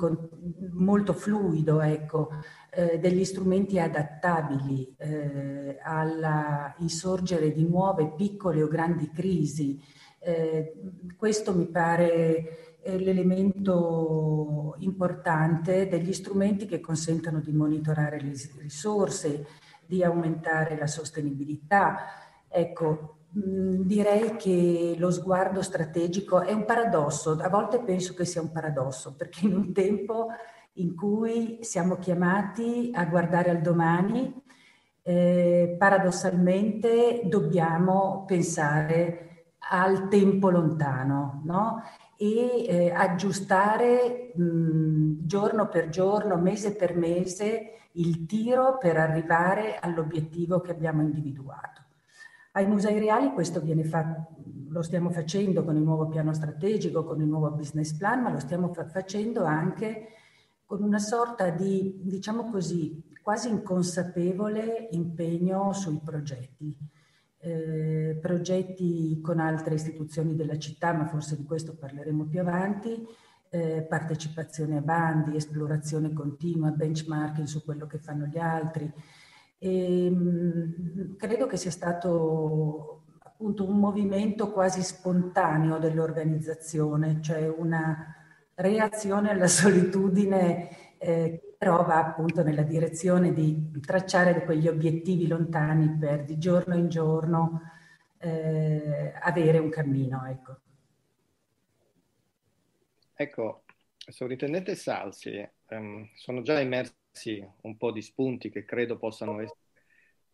molto 0.72 1.12
fluido, 1.12 1.80
ecco, 1.80 2.30
eh, 2.70 2.98
degli 2.98 3.24
strumenti 3.24 3.78
adattabili 3.78 4.96
eh, 4.98 5.78
all'insorgere 5.80 7.52
di 7.52 7.64
nuove 7.64 8.12
piccole 8.16 8.64
o 8.64 8.66
grandi 8.66 9.12
crisi. 9.12 9.80
Eh, 10.18 10.74
questo 11.16 11.54
mi 11.54 11.68
pare 11.68 12.80
l'elemento 12.84 14.74
importante 14.78 15.86
degli 15.88 16.12
strumenti 16.12 16.66
che 16.66 16.80
consentono 16.80 17.40
di 17.40 17.52
monitorare 17.52 18.20
le 18.20 18.32
risorse, 18.58 19.46
di 19.88 20.04
aumentare 20.04 20.76
la 20.76 20.86
sostenibilità. 20.86 21.96
Ecco, 22.46 23.16
direi 23.30 24.36
che 24.36 24.94
lo 24.98 25.10
sguardo 25.10 25.62
strategico 25.62 26.42
è 26.42 26.52
un 26.52 26.64
paradosso, 26.64 27.38
a 27.40 27.48
volte 27.48 27.80
penso 27.80 28.14
che 28.14 28.24
sia 28.24 28.42
un 28.42 28.52
paradosso, 28.52 29.14
perché 29.16 29.46
in 29.46 29.54
un 29.56 29.72
tempo 29.72 30.28
in 30.74 30.94
cui 30.94 31.58
siamo 31.62 31.96
chiamati 31.96 32.90
a 32.94 33.04
guardare 33.06 33.50
al 33.50 33.60
domani, 33.60 34.32
eh, 35.02 35.74
paradossalmente 35.78 37.22
dobbiamo 37.24 38.24
pensare 38.26 39.24
al 39.70 40.08
tempo 40.08 40.50
lontano, 40.50 41.40
no? 41.44 41.82
e 42.16 42.64
eh, 42.66 42.90
aggiustare 42.90 44.32
mh, 44.34 45.24
giorno 45.24 45.68
per 45.68 45.88
giorno, 45.88 46.36
mese 46.36 46.74
per 46.74 46.96
mese, 46.96 47.77
il 47.92 48.26
tiro 48.26 48.78
per 48.78 48.96
arrivare 48.96 49.78
all'obiettivo 49.78 50.60
che 50.60 50.70
abbiamo 50.70 51.02
individuato. 51.02 51.82
Ai 52.52 52.66
musei 52.66 52.98
reali 52.98 53.32
questo 53.32 53.62
fatto, 53.84 54.36
lo 54.68 54.82
stiamo 54.82 55.10
facendo 55.10 55.64
con 55.64 55.76
il 55.76 55.82
nuovo 55.82 56.08
piano 56.08 56.32
strategico, 56.32 57.04
con 57.04 57.20
il 57.20 57.28
nuovo 57.28 57.50
business 57.50 57.96
plan, 57.96 58.22
ma 58.22 58.30
lo 58.30 58.40
stiamo 58.40 58.72
fa- 58.72 58.86
facendo 58.86 59.44
anche 59.44 60.08
con 60.64 60.82
una 60.82 60.98
sorta 60.98 61.50
di, 61.50 62.00
diciamo 62.02 62.50
così, 62.50 63.02
quasi 63.22 63.48
inconsapevole 63.48 64.88
impegno 64.90 65.72
sui 65.72 66.00
progetti 66.02 66.76
eh, 67.40 68.18
progetti 68.20 69.20
con 69.20 69.38
altre 69.38 69.74
istituzioni 69.74 70.34
della 70.34 70.58
città, 70.58 70.92
ma 70.92 71.06
forse 71.06 71.36
di 71.36 71.44
questo 71.44 71.76
parleremo 71.76 72.24
più 72.24 72.40
avanti, 72.40 73.06
eh, 73.50 73.82
partecipazione 73.88 74.78
a 74.78 74.80
bandi, 74.80 75.36
esplorazione 75.36 76.12
continua, 76.12 76.70
benchmarking 76.70 77.46
su 77.46 77.64
quello 77.64 77.86
che 77.86 77.98
fanno 77.98 78.26
gli 78.26 78.38
altri. 78.38 78.90
E, 79.58 80.10
mh, 80.10 81.16
credo 81.16 81.46
che 81.46 81.56
sia 81.56 81.70
stato 81.70 83.04
appunto 83.18 83.68
un 83.68 83.78
movimento 83.78 84.50
quasi 84.50 84.82
spontaneo 84.82 85.78
dell'organizzazione, 85.78 87.20
cioè 87.20 87.48
una 87.48 88.14
reazione 88.54 89.30
alla 89.30 89.46
solitudine 89.48 90.68
eh, 90.98 91.54
però 91.58 91.84
va 91.84 91.98
appunto 91.98 92.42
nella 92.42 92.62
direzione 92.62 93.32
di 93.32 93.70
tracciare 93.80 94.44
quegli 94.44 94.68
obiettivi 94.68 95.26
lontani 95.26 95.96
per 95.98 96.24
di 96.24 96.38
giorno 96.38 96.76
in 96.76 96.88
giorno 96.88 97.62
eh, 98.18 99.12
avere 99.20 99.58
un 99.58 99.68
cammino. 99.68 100.24
Ecco. 100.26 100.56
Ecco, 103.20 103.64
Sovrintendente 103.96 104.76
Salsi, 104.76 105.46
um, 105.70 106.08
sono 106.14 106.42
già 106.42 106.60
emersi 106.60 107.44
un 107.62 107.76
po' 107.76 107.90
di 107.90 108.00
spunti 108.00 108.48
che 108.48 108.64
credo 108.64 108.96
possano 108.96 109.40
essere 109.40 109.58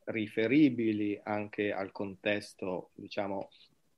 riferibili 0.05 1.19
anche 1.25 1.73
al 1.73 1.91
contesto, 1.93 2.91
diciamo, 2.93 3.49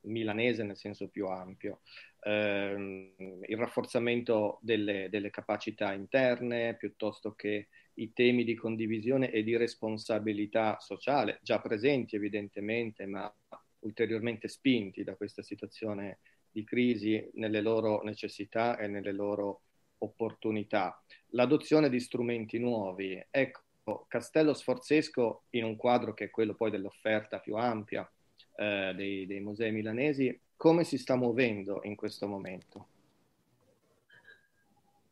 milanese 0.02 0.62
nel 0.62 0.76
senso 0.76 1.08
più 1.08 1.26
ampio, 1.26 1.80
ehm, 2.20 3.42
il 3.48 3.56
rafforzamento 3.56 4.60
delle, 4.62 5.08
delle, 5.10 5.30
capacità 5.30 5.92
interne 5.92 6.76
piuttosto 6.76 7.34
che 7.34 7.66
i 7.94 8.12
temi 8.12 8.44
di 8.44 8.54
condivisione 8.54 9.32
e 9.32 9.42
di 9.42 9.56
responsabilità 9.56 10.78
sociale, 10.78 11.40
già 11.42 11.60
presenti 11.60 12.14
evidentemente, 12.14 13.04
ma 13.04 13.32
ulteriormente 13.80 14.46
spinti 14.46 15.02
da 15.02 15.16
questa 15.16 15.42
situazione 15.42 16.18
di 16.56 16.64
crisi 16.64 17.22
nelle 17.34 17.60
loro 17.60 18.00
necessità 18.02 18.78
e 18.78 18.86
nelle 18.86 19.12
loro 19.12 19.60
opportunità. 19.98 20.98
L'adozione 21.32 21.90
di 21.90 22.00
strumenti 22.00 22.58
nuovi. 22.58 23.22
Ecco, 23.30 24.06
Castello 24.08 24.54
Sforzesco 24.54 25.42
in 25.50 25.64
un 25.64 25.76
quadro 25.76 26.14
che 26.14 26.24
è 26.24 26.30
quello 26.30 26.54
poi 26.54 26.70
dell'offerta 26.70 27.40
più 27.40 27.56
ampia 27.56 28.10
eh, 28.56 28.94
dei, 28.96 29.26
dei 29.26 29.40
musei 29.40 29.70
milanesi, 29.70 30.40
come 30.56 30.84
si 30.84 30.96
sta 30.96 31.14
muovendo 31.14 31.80
in 31.82 31.94
questo 31.94 32.26
momento? 32.26 32.86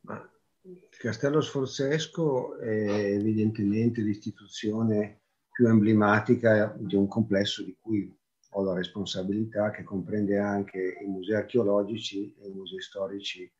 Ma 0.01 0.27
Castello 0.97 1.41
Sforzesco 1.41 2.57
è 2.57 3.11
evidentemente 3.11 4.01
l'istituzione 4.01 5.19
più 5.51 5.67
emblematica 5.67 6.75
di 6.75 6.95
un 6.95 7.07
complesso 7.07 7.63
di 7.63 7.77
cui 7.79 8.11
ho 8.57 8.63
la 8.63 8.73
responsabilità, 8.73 9.69
che 9.69 9.83
comprende 9.83 10.37
anche 10.37 10.97
i 11.01 11.05
musei 11.05 11.35
archeologici 11.35 12.33
e 12.39 12.47
i 12.47 12.53
musei 12.53 12.81
storici 12.81 13.51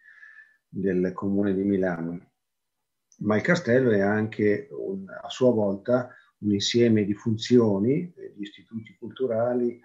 del 0.67 1.11
comune 1.13 1.53
di 1.53 1.63
Milano. 1.63 2.31
Ma 3.19 3.35
il 3.35 3.41
castello 3.41 3.91
è 3.91 3.99
anche 3.99 4.69
un, 4.71 5.05
a 5.09 5.29
sua 5.29 5.51
volta 5.51 6.09
un 6.39 6.53
insieme 6.53 7.03
di 7.03 7.13
funzioni, 7.13 8.13
eh, 8.15 8.33
di 8.35 8.43
istituti 8.43 8.95
culturali 8.97 9.81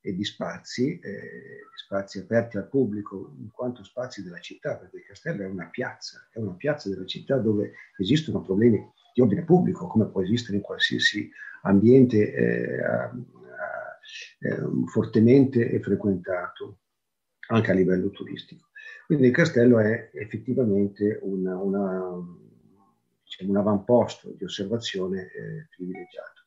e 0.00 0.14
di 0.14 0.24
spazi, 0.24 0.98
eh, 0.98 1.60
spazi 1.76 2.18
aperti 2.18 2.56
al 2.56 2.68
pubblico 2.68 3.34
in 3.38 3.50
quanto 3.50 3.84
spazi 3.84 4.22
della 4.22 4.40
città, 4.40 4.76
perché 4.76 4.96
il 4.96 5.04
castello 5.04 5.42
è 5.42 5.46
una 5.46 5.68
piazza, 5.68 6.26
è 6.30 6.38
una 6.38 6.54
piazza 6.54 6.88
della 6.88 7.06
città 7.06 7.36
dove 7.36 7.72
esistono 7.98 8.42
problemi 8.42 8.82
di 9.14 9.20
ordine 9.20 9.44
pubblico, 9.44 9.86
come 9.86 10.06
può 10.06 10.22
esistere 10.22 10.56
in 10.56 10.62
qualsiasi 10.62 11.30
ambiente 11.62 12.34
eh, 12.34 12.82
eh, 14.40 14.58
fortemente 14.86 15.80
frequentato, 15.80 16.80
anche 17.48 17.70
a 17.70 17.74
livello 17.74 18.10
turistico. 18.10 18.68
Quindi 19.06 19.26
il 19.26 19.32
castello 19.32 19.78
è 19.80 20.10
effettivamente 20.14 21.18
una, 21.22 21.56
una 21.56 22.16
diciamo, 23.22 23.50
un 23.50 23.56
avamposto 23.56 24.32
di 24.36 24.44
osservazione 24.44 25.22
eh, 25.22 25.68
privilegiato 25.74 26.42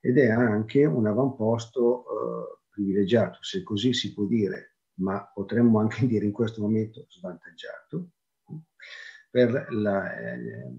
ed 0.00 0.18
è 0.18 0.28
anche 0.28 0.84
un 0.84 1.06
avamposto 1.06 2.04
eh, 2.04 2.58
privilegiato, 2.68 3.38
se 3.40 3.62
così 3.62 3.94
si 3.94 4.12
può 4.12 4.24
dire, 4.24 4.76
ma 4.96 5.24
potremmo 5.32 5.78
anche 5.78 6.04
dire 6.06 6.26
in 6.26 6.32
questo 6.32 6.60
momento 6.60 7.06
svantaggiato, 7.08 8.10
per 9.30 9.66
la, 9.70 10.14
eh, 10.14 10.72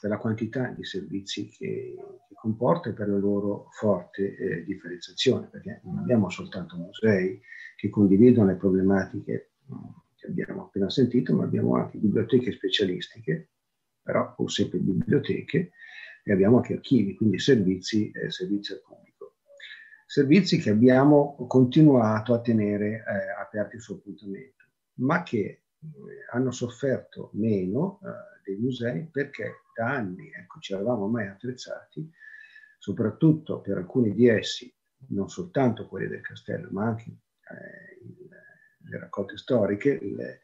per 0.00 0.10
la 0.10 0.18
quantità 0.18 0.68
di 0.68 0.84
servizi 0.84 1.48
che, 1.48 1.94
che, 2.28 2.34
comporta 2.34 2.90
e 2.90 2.92
per 2.92 3.08
la 3.08 3.16
loro 3.16 3.68
forte 3.72 4.36
eh, 4.36 4.64
differenziazione, 4.64 5.48
perché 5.48 5.80
non 5.84 5.98
abbiamo 5.98 6.30
soltanto 6.30 6.76
musei 6.76 7.40
che 7.76 7.90
condividono 7.90 8.48
le 8.48 8.56
problematiche 8.56 9.52
mm, 9.72 9.84
che 10.14 10.26
abbiamo 10.26 10.64
appena 10.64 10.90
sentito, 10.90 11.34
ma 11.34 11.44
abbiamo 11.44 11.76
anche 11.76 11.98
biblioteche 11.98 12.52
specialistiche 12.52 13.50
però 14.08 14.34
pur 14.34 14.50
sempre 14.50 14.78
biblioteche 14.78 15.72
e 16.24 16.32
abbiamo 16.32 16.56
anche 16.56 16.72
archivi, 16.72 17.14
quindi 17.14 17.38
servizi, 17.38 18.10
eh, 18.10 18.30
servizi 18.30 18.72
al 18.72 18.80
pubblico. 18.80 19.34
Servizi 20.06 20.56
che 20.56 20.70
abbiamo 20.70 21.36
continuato 21.46 22.32
a 22.32 22.40
tenere 22.40 23.04
eh, 23.06 23.38
aperti 23.38 23.78
suo 23.78 23.96
appuntamento, 23.96 24.64
ma 25.00 25.22
che 25.22 25.38
eh, 25.38 25.62
hanno 26.32 26.50
sofferto 26.52 27.28
meno 27.34 28.00
eh, 28.02 28.50
dei 28.50 28.56
musei 28.56 29.06
perché 29.12 29.56
da 29.78 29.90
anni 29.90 30.28
ecco, 30.32 30.58
ci 30.58 30.72
eravamo 30.72 31.06
mai 31.06 31.28
attrezzati, 31.28 32.10
soprattutto 32.78 33.60
per 33.60 33.76
alcuni 33.76 34.12
di 34.12 34.26
essi, 34.26 34.74
non 35.10 35.28
soltanto 35.28 35.86
quelli 35.86 36.08
del 36.08 36.20
castello, 36.20 36.68
ma 36.72 36.86
anche 36.86 37.10
eh, 37.10 37.98
le 38.90 38.98
raccolte 38.98 39.36
storiche, 39.36 40.00
le, 40.02 40.40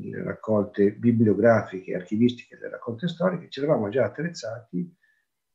le 0.00 0.22
raccolte 0.22 0.94
bibliografiche 0.94 1.94
archivistiche 1.94 2.56
delle 2.56 2.70
raccolte 2.70 3.06
storiche, 3.06 3.50
ci 3.50 3.60
eravamo 3.60 3.90
già 3.90 4.06
attrezzati 4.06 4.96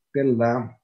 per 0.07 0.27
la 0.27 0.79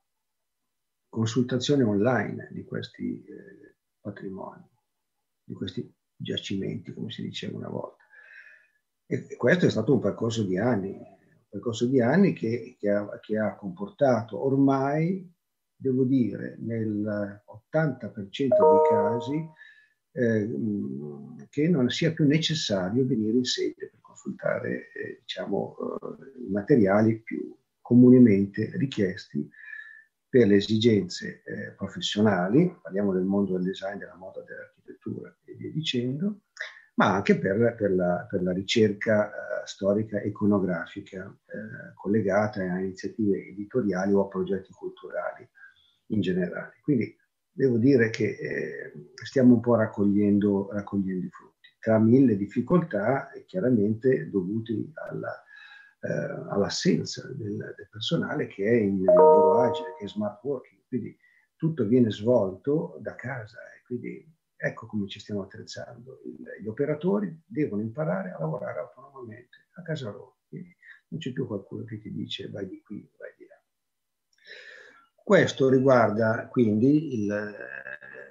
consultazione 1.09 1.83
online 1.83 2.49
di 2.51 2.63
questi 2.63 3.23
eh, 3.23 3.75
patrimoni, 4.01 4.67
di 5.43 5.53
questi 5.53 5.95
giacimenti, 6.15 6.91
come 6.91 7.11
si 7.11 7.21
diceva 7.21 7.57
una 7.57 7.69
volta. 7.69 8.06
E 9.09 9.37
questo 9.37 9.65
è 9.65 9.69
stato 9.69 9.93
un 9.93 9.99
percorso 9.99 10.43
di 10.43 10.57
anni, 10.57 10.89
un 10.89 11.47
percorso 11.49 11.85
di 11.85 12.01
anni 12.01 12.33
che, 12.33 12.75
che, 12.77 12.89
ha, 12.89 13.19
che 13.21 13.37
ha 13.37 13.55
comportato 13.55 14.43
ormai, 14.43 15.33
devo 15.73 16.03
dire, 16.03 16.57
nel 16.59 17.41
80% 17.71 18.35
dei 18.35 18.49
casi, 18.89 19.49
eh, 20.11 21.47
che 21.49 21.69
non 21.69 21.89
sia 21.89 22.11
più 22.11 22.27
necessario 22.27 23.05
venire 23.05 23.37
in 23.37 23.45
sede 23.45 23.89
per 23.89 24.01
consultare 24.01 24.91
eh, 24.91 25.19
diciamo, 25.21 25.77
eh, 25.77 26.45
i 26.45 26.51
materiali 26.51 27.21
più 27.21 27.55
comunemente 27.79 28.71
richiesti 28.75 29.49
per 30.27 30.47
le 30.47 30.57
esigenze 30.57 31.43
eh, 31.45 31.71
professionali, 31.77 32.77
parliamo 32.81 33.13
del 33.13 33.23
mondo 33.23 33.53
del 33.53 33.63
design, 33.63 33.99
della 33.99 34.17
moda, 34.17 34.43
dell'architettura 34.43 35.33
e 35.45 35.53
via 35.53 35.71
dicendo, 35.71 36.41
ma 36.97 37.13
anche 37.13 37.37
per, 37.37 37.75
per, 37.75 37.93
la, 37.93 38.25
per 38.29 38.41
la, 38.41 38.51
ricerca 38.51 39.29
eh, 39.29 39.67
storica 39.67 40.21
iconografica 40.21 41.25
eh, 41.25 41.93
collegata 41.93 42.61
a 42.61 42.79
iniziative 42.79 43.47
editoriali 43.47 44.13
o 44.13 44.21
a 44.21 44.27
progetti 44.27 44.71
culturali 44.71 45.47
in 46.07 46.21
generale. 46.21 46.79
Quindi 46.81 47.15
devo 47.51 47.77
dire 47.77 48.09
che 48.09 48.25
eh, 48.25 48.93
stiamo 49.13 49.55
un 49.55 49.59
po' 49.59 49.75
raccogliendo, 49.75 50.69
raccogliendo, 50.71 51.25
i 51.25 51.29
frutti, 51.29 51.69
tra 51.79 51.99
mille 51.99 52.35
difficoltà 52.35 53.29
chiaramente 53.45 54.29
dovuti 54.29 54.91
alla, 55.09 55.43
eh, 56.01 56.49
all'assenza 56.49 57.27
del, 57.27 57.57
del, 57.57 57.89
personale 57.91 58.47
che 58.47 58.65
è 58.65 58.73
in 58.73 59.03
lavoro 59.03 59.61
agile, 59.61 59.95
che 59.99 60.05
è 60.05 60.07
smart 60.07 60.43
working, 60.43 60.81
quindi 60.87 61.15
tutto 61.55 61.85
viene 61.85 62.09
svolto 62.09 62.97
da 63.01 63.13
casa 63.13 63.57
e 63.75 63.83
quindi 63.85 64.35
ecco 64.57 64.87
come 64.87 65.07
ci 65.07 65.19
stiamo 65.19 65.43
attrezzando. 65.43 66.19
Gli 66.59 66.67
operatori 66.67 67.41
devono 67.45 67.81
imparare 67.81 68.31
a 68.31 68.39
lavorare 68.39 68.79
autonomamente 68.79 69.67
a 69.73 69.83
casa 69.83 70.09
loro, 70.09 70.39
quindi 70.49 70.75
non 71.09 71.19
c'è 71.19 71.31
più 71.31 71.45
qualcuno 71.45 71.83
che 71.85 71.99
ti 71.99 72.11
dice 72.11 72.49
vai 72.49 72.67
di 72.67 72.81
qui, 72.81 73.07
vai 73.17 73.33
di 73.37 73.45
là. 73.45 73.55
Questo 75.23 75.69
riguarda 75.69 76.47
quindi 76.47 77.13
il, 77.13 77.55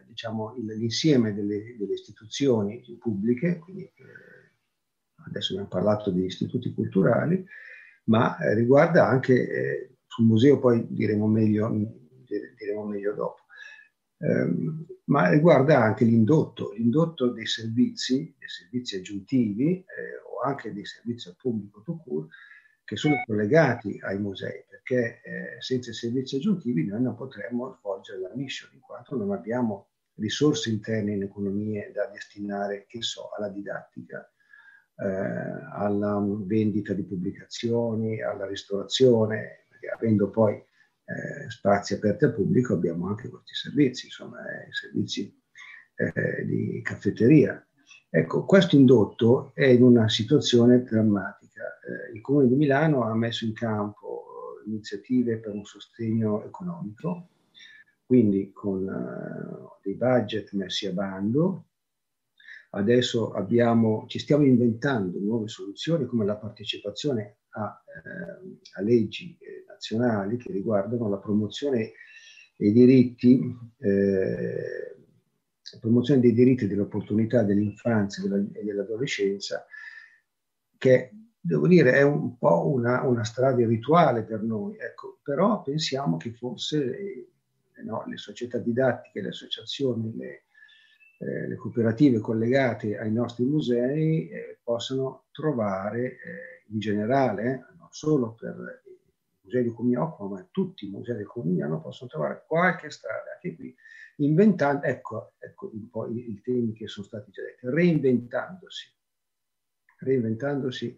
diciamo, 0.07 0.55
l'insieme 0.57 1.35
delle, 1.35 1.77
delle, 1.79 1.93
istituzioni 1.93 2.83
pubbliche, 2.99 3.59
quindi, 3.59 3.85
eh, 3.85 3.93
adesso 5.27 5.53
abbiamo 5.53 5.69
parlato 5.69 6.11
degli 6.11 6.25
istituti 6.25 6.73
culturali, 6.73 7.45
ma 8.05 8.37
riguarda 8.55 9.07
anche, 9.07 9.35
eh, 9.35 9.97
sul 10.07 10.25
museo 10.25 10.59
poi 10.59 10.87
diremo 10.89 11.27
meglio, 11.27 11.69
diremo 12.57 12.87
meglio 12.87 13.13
dopo, 13.15 13.43
ehm, 14.19 14.87
ma 15.05 15.31
riguarda 15.31 15.83
anche 15.83 16.05
l'indotto, 16.05 16.73
l'indotto 16.73 17.31
dei 17.31 17.47
servizi, 17.47 18.35
dei 18.39 18.49
servizi 18.49 18.97
aggiuntivi 18.97 19.79
eh, 19.79 19.85
o 20.31 20.41
anche 20.41 20.73
dei 20.73 20.85
servizi 20.85 21.29
al 21.29 21.37
pubblico 21.37 21.83
to 21.83 21.97
cure, 21.97 22.29
che 22.85 22.97
sono 22.97 23.23
collegati 23.27 23.99
ai 24.03 24.19
musei, 24.19 24.65
perché 24.69 25.21
eh, 25.23 25.61
senza 25.61 25.91
i 25.91 25.95
servizi 25.95 26.37
aggiuntivi 26.37 26.85
noi 26.87 27.03
non 27.03 27.17
potremmo 27.17 27.77
svolgere 27.79 28.21
la 28.21 28.33
mission, 28.35 28.71
in 28.73 28.81
quanto 28.81 29.17
non 29.17 29.33
abbiamo 29.33 29.89
risorse 30.15 30.71
interne 30.71 31.13
in 31.13 31.23
economie 31.23 31.91
da 31.93 32.07
destinare, 32.07 32.87
che 32.87 33.03
so, 33.03 33.31
alla 33.37 33.49
didattica 33.49 34.29
eh, 34.99 35.07
alla 35.73 36.19
vendita 36.21 36.93
di 36.93 37.05
pubblicazioni, 37.05 38.23
alla 38.23 38.47
ristorazione, 38.47 39.65
perché 39.69 39.89
avendo 39.89 40.31
poi 40.31 40.63
eh, 41.07 41.49
spazi 41.51 41.95
aperti 41.95 42.25
al 42.25 42.35
pubblico 42.35 42.75
abbiamo 42.75 43.09
anche 43.09 43.29
questi 43.29 43.55
servizi, 43.55 44.07
insomma, 44.07 44.41
eh, 44.41 44.73
servizi 44.73 45.33
eh, 45.95 46.45
di 46.45 46.81
caffetteria. 46.83 47.65
Ecco, 48.11 48.45
questo 48.45 48.77
indotto 48.77 49.53
è 49.55 49.67
in 49.67 49.83
una 49.83 50.09
situazione 50.09 50.83
drammatica. 50.83 51.63
Eh, 51.63 52.15
il 52.15 52.21
Comune 52.21 52.49
di 52.49 52.57
Milano 52.57 53.05
ha 53.05 53.15
messo 53.15 53.45
in 53.45 53.53
campo 53.53 54.63
iniziative 54.67 55.39
per 55.39 55.55
un 55.55 55.65
sostegno 55.65 56.45
economico, 56.45 57.29
quindi 58.05 58.51
con 58.53 58.85
dei 59.83 59.95
budget 59.95 60.53
messi 60.53 60.87
a 60.87 60.93
bando. 60.93 61.67
Adesso 62.71 63.33
abbiamo, 63.33 64.05
ci 64.09 64.19
stiamo 64.19 64.45
inventando 64.45 65.19
nuove 65.19 65.49
soluzioni 65.49 66.07
come 66.07 66.25
la 66.25 66.37
partecipazione 66.37 67.39
a, 67.51 67.83
eh, 67.87 68.59
a 68.75 68.83
leggi 68.83 69.37
eh, 69.41 69.65
nazionali 69.67 70.37
che 70.37 70.53
riguardano 70.53 71.09
la 71.09 71.19
promozione 71.19 71.93
dei 72.57 72.73
diritti, 72.73 73.41
eh, 73.79 74.97
promozione 75.81 76.21
dei 76.21 76.33
diritti 76.33 76.67
dell'opportunità 76.67 77.43
dell'infanzia 77.43 78.25
e 78.53 78.65
dell'adolescenza, 78.65 79.67
che 80.79 81.11
devo 81.39 81.69
dire 81.69 81.93
è 81.93 82.03
un 82.03 82.37
po' 82.39 82.69
una, 82.69 83.03
una 83.03 83.25
strada 83.25 83.65
rituale 83.67 84.25
per 84.25 84.43
noi, 84.43 84.77
ecco, 84.79 85.19
però 85.23 85.63
pensiamo 85.63 86.17
che 86.17 86.33
forse 86.33 87.29
no, 87.85 88.05
le 88.07 88.17
società 88.17 88.59
didattiche, 88.59 89.21
le 89.21 89.29
associazioni, 89.29 90.15
le, 90.17 90.46
eh, 91.19 91.49
le 91.49 91.57
cooperative 91.57 92.19
collegate 92.19 92.99
ai 92.99 93.11
nostri 93.11 93.45
musei 93.45 94.29
eh, 94.29 94.59
possano 94.63 95.25
trovare 95.31 96.05
eh, 96.05 96.19
in 96.69 96.79
generale, 96.79 97.67
non 97.79 97.89
solo 97.91 98.35
per 98.35 98.83
i 98.85 98.99
musei 99.43 99.63
di 99.63 99.97
occupo, 99.97 100.29
ma 100.29 100.47
tutti 100.51 100.87
i 100.87 100.91
musei 100.91 101.17
del 101.17 101.27
Comuniano 101.27 101.81
possono 101.81 102.11
trovare 102.11 102.45
qualche 102.47 102.91
strada, 102.91 103.33
anche 103.35 103.55
qui, 103.55 103.75
inventando, 104.17 104.85
ecco, 104.85 105.33
ecco 105.39 105.71
un 105.73 105.89
po' 105.89 106.09
i, 106.09 106.33
i 106.33 106.41
temi 106.43 106.73
che 106.73 106.87
sono 106.87 107.07
stati 107.07 107.31
già 107.31 107.43
detti, 107.43 107.67
reinventandosi, 107.67 108.93
reinventandosi 110.01 110.97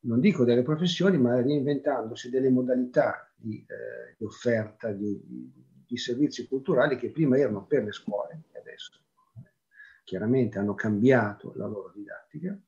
non 0.00 0.20
dico 0.20 0.44
delle 0.44 0.62
professioni, 0.62 1.18
ma 1.18 1.40
reinventandosi 1.40 2.30
delle 2.30 2.50
modalità 2.50 3.30
di, 3.34 3.66
eh, 3.68 4.14
di 4.16 4.24
offerta, 4.24 4.92
di, 4.92 5.20
di 5.86 5.96
servizi 5.96 6.46
culturali 6.46 6.96
che 6.96 7.10
prima 7.10 7.36
erano 7.36 7.66
per 7.66 7.82
le 7.82 7.92
scuole 7.92 8.44
e 8.52 8.58
adesso 8.60 9.00
chiaramente 10.08 10.58
hanno 10.58 10.74
cambiato 10.74 11.52
la 11.56 11.66
loro 11.66 11.92
didattica, 11.94 12.58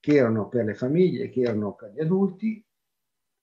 che 0.00 0.14
erano 0.14 0.48
per 0.48 0.64
le 0.64 0.74
famiglie, 0.74 1.28
che 1.28 1.42
erano 1.42 1.74
per 1.74 1.92
gli 1.92 2.00
adulti, 2.00 2.66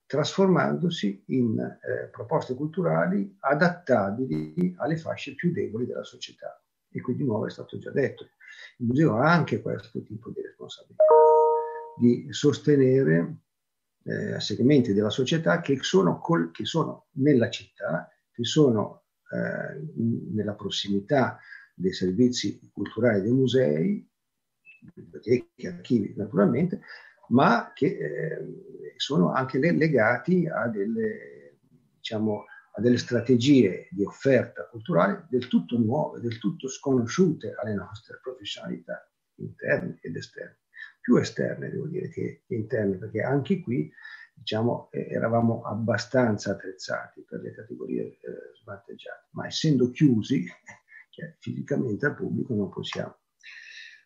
trasformandosi 0.04 1.22
in 1.26 1.56
eh, 1.60 2.08
proposte 2.08 2.56
culturali 2.56 3.36
adattabili 3.38 4.74
alle 4.78 4.96
fasce 4.96 5.36
più 5.36 5.52
deboli 5.52 5.86
della 5.86 6.02
società. 6.02 6.60
E 6.90 7.00
qui 7.00 7.14
di 7.14 7.22
nuovo 7.22 7.46
è 7.46 7.50
stato 7.50 7.78
già 7.78 7.92
detto, 7.92 8.24
il 8.78 8.86
museo 8.86 9.18
ha 9.18 9.32
anche 9.32 9.62
questo 9.62 10.02
tipo 10.02 10.30
di 10.30 10.42
responsabilità, 10.42 11.04
di 12.00 12.26
sostenere 12.30 13.36
eh, 14.02 14.40
segmenti 14.40 14.92
della 14.92 15.08
società 15.08 15.60
che 15.60 15.78
sono, 15.82 16.18
col- 16.18 16.50
che 16.50 16.64
sono 16.64 17.06
nella 17.12 17.48
città, 17.48 18.10
che 18.32 18.42
sono 18.42 19.04
eh, 19.30 19.80
nella 20.32 20.54
prossimità 20.54 21.38
dei 21.80 21.92
servizi 21.92 22.60
culturali 22.72 23.22
dei 23.22 23.32
musei, 23.32 24.08
biblioteche, 24.94 25.68
archivi 25.68 26.14
naturalmente, 26.16 26.80
ma 27.28 27.72
che 27.74 27.86
eh, 27.86 28.94
sono 28.96 29.32
anche 29.32 29.58
legati 29.58 30.46
a 30.46 30.68
delle, 30.68 31.58
diciamo, 31.96 32.44
a 32.74 32.80
delle 32.80 32.98
strategie 32.98 33.88
di 33.90 34.04
offerta 34.04 34.68
culturale 34.68 35.26
del 35.28 35.48
tutto 35.48 35.78
nuove, 35.78 36.20
del 36.20 36.38
tutto 36.38 36.68
sconosciute 36.68 37.54
alle 37.54 37.74
nostre 37.74 38.18
professionalità 38.22 39.10
interne 39.36 39.98
ed 40.02 40.16
esterne. 40.16 40.58
Più 41.00 41.16
esterne, 41.16 41.70
devo 41.70 41.86
dire, 41.86 42.08
che 42.10 42.42
interne, 42.48 42.96
perché 42.96 43.22
anche 43.22 43.60
qui 43.60 43.90
diciamo, 44.34 44.88
eh, 44.90 45.06
eravamo 45.10 45.62
abbastanza 45.62 46.52
attrezzati 46.52 47.22
per 47.22 47.40
le 47.40 47.52
categorie 47.52 48.02
eh, 48.04 48.18
svantaggiate, 48.60 49.28
ma 49.30 49.46
essendo 49.46 49.90
chiusi 49.90 50.46
cioè, 51.20 51.36
fisicamente 51.38 52.06
al 52.06 52.14
pubblico 52.14 52.54
non 52.54 52.70
possiamo. 52.70 53.18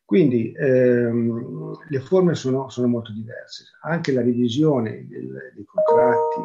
Quindi 0.05 0.53
ehm, 0.53 1.73
le 1.89 2.01
forme 2.01 2.35
sono, 2.35 2.69
sono, 2.69 2.89
molto 2.89 3.13
diverse, 3.13 3.65
anche 3.83 4.13
la 4.13 4.21
revisione 4.21 5.07
del, 5.07 5.53
dei 5.55 5.65
contratti, 5.65 6.41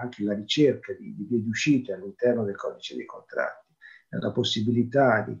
anche 0.00 0.22
la 0.22 0.34
ricerca 0.34 0.92
di, 0.92 1.14
di 1.16 1.24
vie 1.24 1.42
di 1.42 1.48
uscita 1.48 1.94
all'interno 1.94 2.44
del 2.44 2.54
codice 2.54 2.94
dei 2.94 3.04
contratti, 3.04 3.74
la 4.10 4.30
possibilità 4.30 5.22
di 5.22 5.36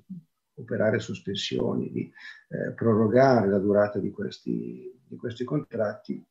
operare 0.56 0.98
sospensioni, 0.98 1.92
di 1.92 2.12
eh, 2.48 2.72
prorogare 2.72 3.48
la 3.48 3.58
durata 3.58 4.00
di 4.00 4.10
questi, 4.10 5.00
di 5.06 5.16
questi 5.16 5.44
contratti 5.44 6.24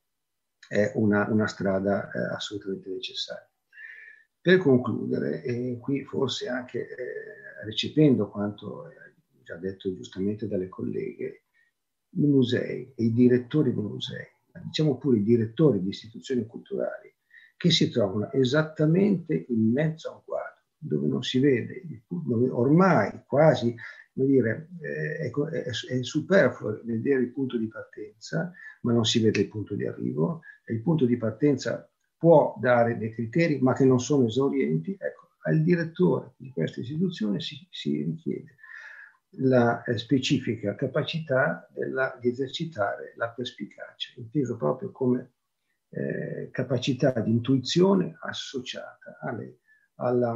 è 0.68 0.92
una, 0.96 1.28
una 1.30 1.48
strada 1.48 2.10
eh, 2.12 2.34
assolutamente 2.34 2.90
necessaria. 2.90 3.48
Per 4.44 4.58
concludere, 4.58 5.42
e 5.42 5.78
qui 5.80 6.04
forse 6.04 6.50
anche 6.50 6.80
eh, 6.82 7.64
recependo 7.64 8.30
quanto 8.30 8.92
già 9.42 9.56
detto 9.56 9.96
giustamente 9.96 10.50
dalle 10.50 10.68
colleghe, 10.68 11.44
i 12.10 12.26
musei 12.26 12.92
e 12.94 13.06
i 13.06 13.14
direttori 13.14 13.74
dei 13.74 13.82
musei, 13.82 14.28
diciamo 14.66 14.98
pure 14.98 15.20
i 15.20 15.24
direttori 15.24 15.82
di 15.82 15.88
istituzioni 15.88 16.46
culturali, 16.46 17.16
che 17.56 17.72
si 17.72 17.90
trovano 17.90 18.34
esattamente 18.34 19.46
in 19.48 19.72
mezzo 19.72 20.10
a 20.10 20.16
un 20.16 20.22
quadro 20.26 20.62
dove 20.78 21.08
non 21.08 21.24
si 21.24 21.40
vede, 21.40 22.04
dove 22.10 22.50
ormai 22.50 23.24
quasi 23.26 23.74
dire, 24.12 24.72
eh, 24.82 25.20
è, 25.20 25.32
è, 25.32 25.70
è 25.70 26.04
superfluo 26.04 26.82
vedere 26.84 27.22
il 27.22 27.32
punto 27.32 27.58
di 27.58 27.70
partenza, 27.70 28.52
ma 28.82 28.92
non 28.92 29.06
si 29.06 29.22
vede 29.22 29.40
il 29.40 29.48
punto 29.48 29.74
di 29.74 29.88
arrivo, 29.88 30.42
il 30.68 30.82
punto 30.82 31.06
di 31.06 31.16
partenza 31.16 31.90
può 32.24 32.56
dare 32.58 32.98
dei 32.98 33.12
criteri, 33.12 33.60
ma 33.60 33.74
che 33.74 33.84
non 33.84 34.00
sono 34.00 34.28
esaurienti, 34.28 34.96
ecco, 34.98 35.32
al 35.42 35.62
direttore 35.62 36.36
di 36.38 36.52
questa 36.52 36.80
istituzione 36.80 37.42
si, 37.42 37.68
si 37.70 38.02
richiede 38.02 38.56
la 39.40 39.84
eh, 39.84 39.98
specifica 39.98 40.74
capacità 40.74 41.68
della, 41.70 42.18
di 42.22 42.30
esercitare 42.30 43.12
la 43.18 43.28
perspicacia, 43.28 44.14
inteso 44.16 44.56
proprio 44.56 44.94
come 44.94 45.34
eh, 45.90 46.48
capacità 46.50 47.12
di 47.20 47.32
intuizione 47.32 48.16
associata 48.22 49.20
alle, 49.20 49.60
alla, 49.96 50.34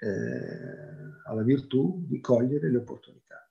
eh, 0.00 1.26
alla, 1.26 1.42
virtù 1.42 2.04
di 2.06 2.20
cogliere 2.20 2.70
le 2.70 2.76
opportunità. 2.76 3.43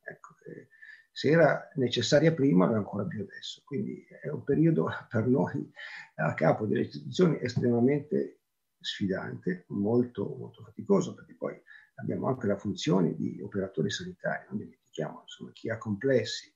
Se 1.16 1.30
era 1.30 1.70
necessaria 1.76 2.34
prima, 2.34 2.70
è 2.72 2.74
ancora 2.74 3.06
più 3.06 3.22
adesso. 3.22 3.62
Quindi 3.64 4.04
è 4.22 4.30
un 4.30 4.44
periodo 4.44 4.90
per 5.08 5.28
noi 5.28 5.72
a 6.16 6.34
capo 6.34 6.66
delle 6.66 6.82
istituzioni 6.82 7.38
estremamente 7.40 8.40
sfidante, 8.80 9.66
molto, 9.68 10.36
molto 10.38 10.64
faticoso, 10.64 11.14
perché 11.14 11.36
poi 11.36 11.62
abbiamo 11.96 12.28
anche 12.28 12.48
la 12.48 12.58
funzione 12.58 13.16
di 13.16 13.40
operatori 13.42 13.92
sanitari, 13.92 14.46
non 14.50 14.58
dimentichiamo, 14.58 15.22
insomma, 15.22 15.52
chi 15.52 15.70
ha 15.70 15.78
complessi 15.78 16.52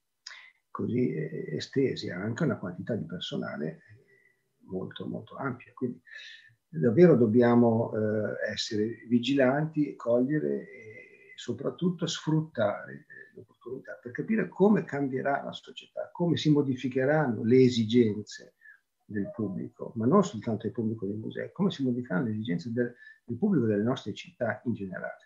così 0.71 1.13
eh, 1.13 1.55
estesi 1.55 2.09
ha 2.09 2.19
anche 2.21 2.43
una 2.43 2.57
quantità 2.57 2.95
di 2.95 3.05
personale 3.05 3.67
eh, 3.67 3.79
molto, 4.69 5.07
molto 5.07 5.35
ampia. 5.35 5.71
Quindi 5.73 6.01
davvero 6.67 7.15
dobbiamo 7.15 7.91
eh, 7.93 8.51
essere 8.51 9.05
vigilanti, 9.07 9.95
cogliere 9.95 10.69
e 10.69 11.06
soprattutto 11.37 12.07
sfruttare 12.07 13.05
l'opportunità 13.35 13.93
per 14.01 14.11
capire 14.11 14.47
come 14.47 14.83
cambierà 14.83 15.43
la 15.43 15.53
società, 15.53 16.09
come 16.11 16.35
si 16.35 16.49
modificheranno 16.49 17.43
le 17.43 17.61
esigenze 17.61 18.55
del 19.05 19.29
pubblico, 19.31 19.93
ma 19.95 20.07
non 20.07 20.23
soltanto 20.23 20.63
del 20.63 20.71
pubblico 20.71 21.05
dei 21.05 21.15
musei, 21.15 21.51
come 21.51 21.69
si 21.69 21.83
modificheranno 21.83 22.25
le 22.25 22.31
esigenze 22.31 22.71
del, 22.71 22.93
del 23.23 23.37
pubblico 23.37 23.67
delle 23.67 23.83
nostre 23.83 24.13
città 24.15 24.61
in 24.65 24.73
generale. 24.73 25.25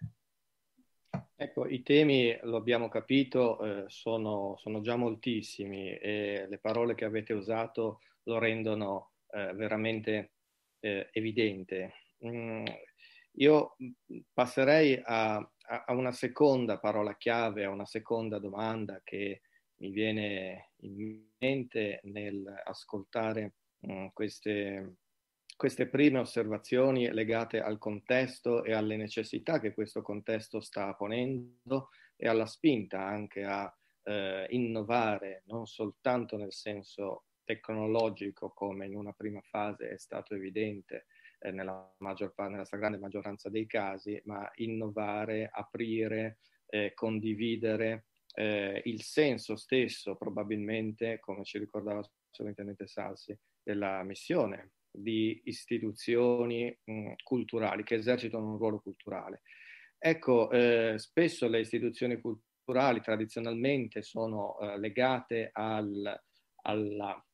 Ecco, 1.34 1.66
i 1.66 1.82
temi, 1.82 2.38
lo 2.44 2.58
abbiamo 2.58 2.90
capito, 2.90 3.64
eh, 3.64 3.86
sono, 3.88 4.56
sono, 4.58 4.82
già 4.82 4.98
moltissimi 4.98 5.98
e 5.98 6.46
le 6.48 6.58
parole 6.58 6.94
che 6.94 7.06
avete 7.06 7.32
usato 7.34 8.02
lo 8.24 8.38
rendono 8.38 9.14
eh, 9.32 9.54
veramente 9.54 10.34
eh, 10.82 11.08
evidente. 11.14 11.94
Mm, 12.26 12.66
io 13.36 13.78
passerei 14.34 15.02
a, 15.04 15.38
a, 15.72 15.94
una 15.94 16.12
seconda 16.12 16.78
parola 16.80 17.16
chiave, 17.16 17.64
a 17.64 17.70
una 17.70 17.86
seconda 17.86 18.40
domanda 18.40 19.02
che 19.04 19.42
mi 19.78 19.92
viene 19.92 20.72
in 20.82 21.24
mente 21.40 22.02
nel 22.04 22.46
ascoltare 22.66 23.54
um, 23.80 24.12
queste, 24.12 24.98
queste 25.56 25.88
prime 25.88 26.20
osservazioni 26.20 27.10
legate 27.12 27.62
al 27.62 27.78
contesto 27.78 28.64
e 28.64 28.74
alle 28.74 28.98
necessità 28.98 29.60
che 29.60 29.74
questo 29.74 30.02
contesto 30.02 30.60
sta 30.60 30.94
ponendo 30.94 31.90
e 32.18 32.28
alla 32.28 32.46
spinta 32.46 33.04
anche 33.04 33.44
a 33.44 33.74
eh, 34.04 34.48
innovare 34.50 35.44
non 35.46 35.66
soltanto 35.66 36.38
nel 36.38 36.54
senso 36.54 37.26
tecnologico 37.44 38.52
come 38.52 38.86
in 38.86 38.96
una 38.96 39.14
prima 39.14 39.42
fase 39.42 39.90
è 39.90 39.98
stato 39.98 40.36
evidente 40.36 41.06
eh, 41.42 41.52
nella, 41.52 41.94
maggior, 42.00 42.34
nella 42.38 42.66
stragrande 42.66 42.98
maggioranza 42.98 43.50
dei 43.50 43.66
casi, 43.66 44.22
ma 44.26 44.50
innovare, 44.56 45.50
aprire, 45.52 46.40
eh, 46.68 46.94
condividere 46.94 48.06
eh, 48.34 48.82
il 48.86 49.02
senso 49.02 49.56
stesso 49.56 50.16
probabilmente, 50.16 51.20
come 51.20 51.44
ci 51.44 51.58
ricordava 51.58 52.00
il 52.00 52.10
sovrintendente 52.30 52.88
Salsi, 52.88 53.38
della 53.64 54.04
missione 54.04 54.72
di 54.90 55.42
istituzioni 55.46 56.76
mh, 56.84 57.14
culturali 57.24 57.84
che 57.84 57.96
esercitano 57.96 58.52
un 58.52 58.58
ruolo 58.58 58.80
culturale. 58.80 59.42
Ecco, 59.98 60.50
eh, 60.52 60.96
spesso 60.98 61.48
le 61.48 61.60
istituzioni 61.60 62.20
culturali 62.20 63.02
tradizionalmente 63.02 64.02
sono 64.02 64.58
eh, 64.60 64.80
legate 64.80 65.50
al, 65.54 66.22
alla 66.64 67.26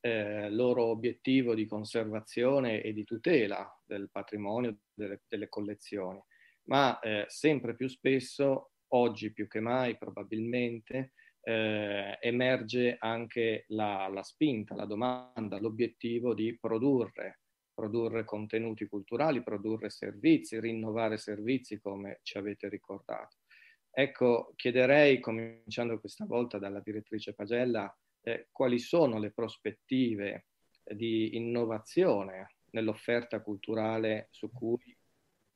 eh, 0.00 0.50
loro 0.50 0.84
obiettivo 0.84 1.54
di 1.54 1.66
conservazione 1.66 2.82
e 2.82 2.92
di 2.92 3.04
tutela 3.04 3.68
del 3.84 4.10
patrimonio, 4.10 4.78
delle, 4.92 5.22
delle 5.28 5.48
collezioni, 5.48 6.22
ma 6.64 6.98
eh, 7.00 7.24
sempre 7.28 7.74
più 7.74 7.88
spesso, 7.88 8.72
oggi 8.88 9.32
più 9.32 9.48
che 9.48 9.60
mai 9.60 9.96
probabilmente, 9.96 11.12
eh, 11.40 12.18
emerge 12.20 12.96
anche 12.98 13.64
la, 13.68 14.08
la, 14.08 14.22
spinta, 14.22 14.74
la 14.74 14.84
domanda, 14.84 15.58
l'obiettivo 15.58 16.34
di 16.34 16.56
produrre, 16.58 17.40
produrre 17.72 18.24
contenuti 18.24 18.86
culturali, 18.86 19.42
produrre 19.42 19.88
servizi, 19.88 20.60
rinnovare 20.60 21.16
servizi 21.16 21.80
come 21.80 22.20
ci 22.22 22.36
avete 22.36 22.68
ricordato. 22.68 23.36
Ecco, 23.90 24.52
chiederei, 24.56 25.20
cominciando 25.20 25.98
questa 25.98 26.24
volta 26.26 26.58
dalla 26.58 26.80
direttrice 26.80 27.34
Pagella, 27.34 27.92
eh, 28.22 28.48
quali 28.50 28.78
sono 28.78 29.18
le 29.18 29.30
prospettive 29.30 30.46
di 30.84 31.36
innovazione 31.36 32.56
nell'offerta 32.70 33.40
culturale 33.40 34.28
su 34.30 34.50
cui 34.50 34.96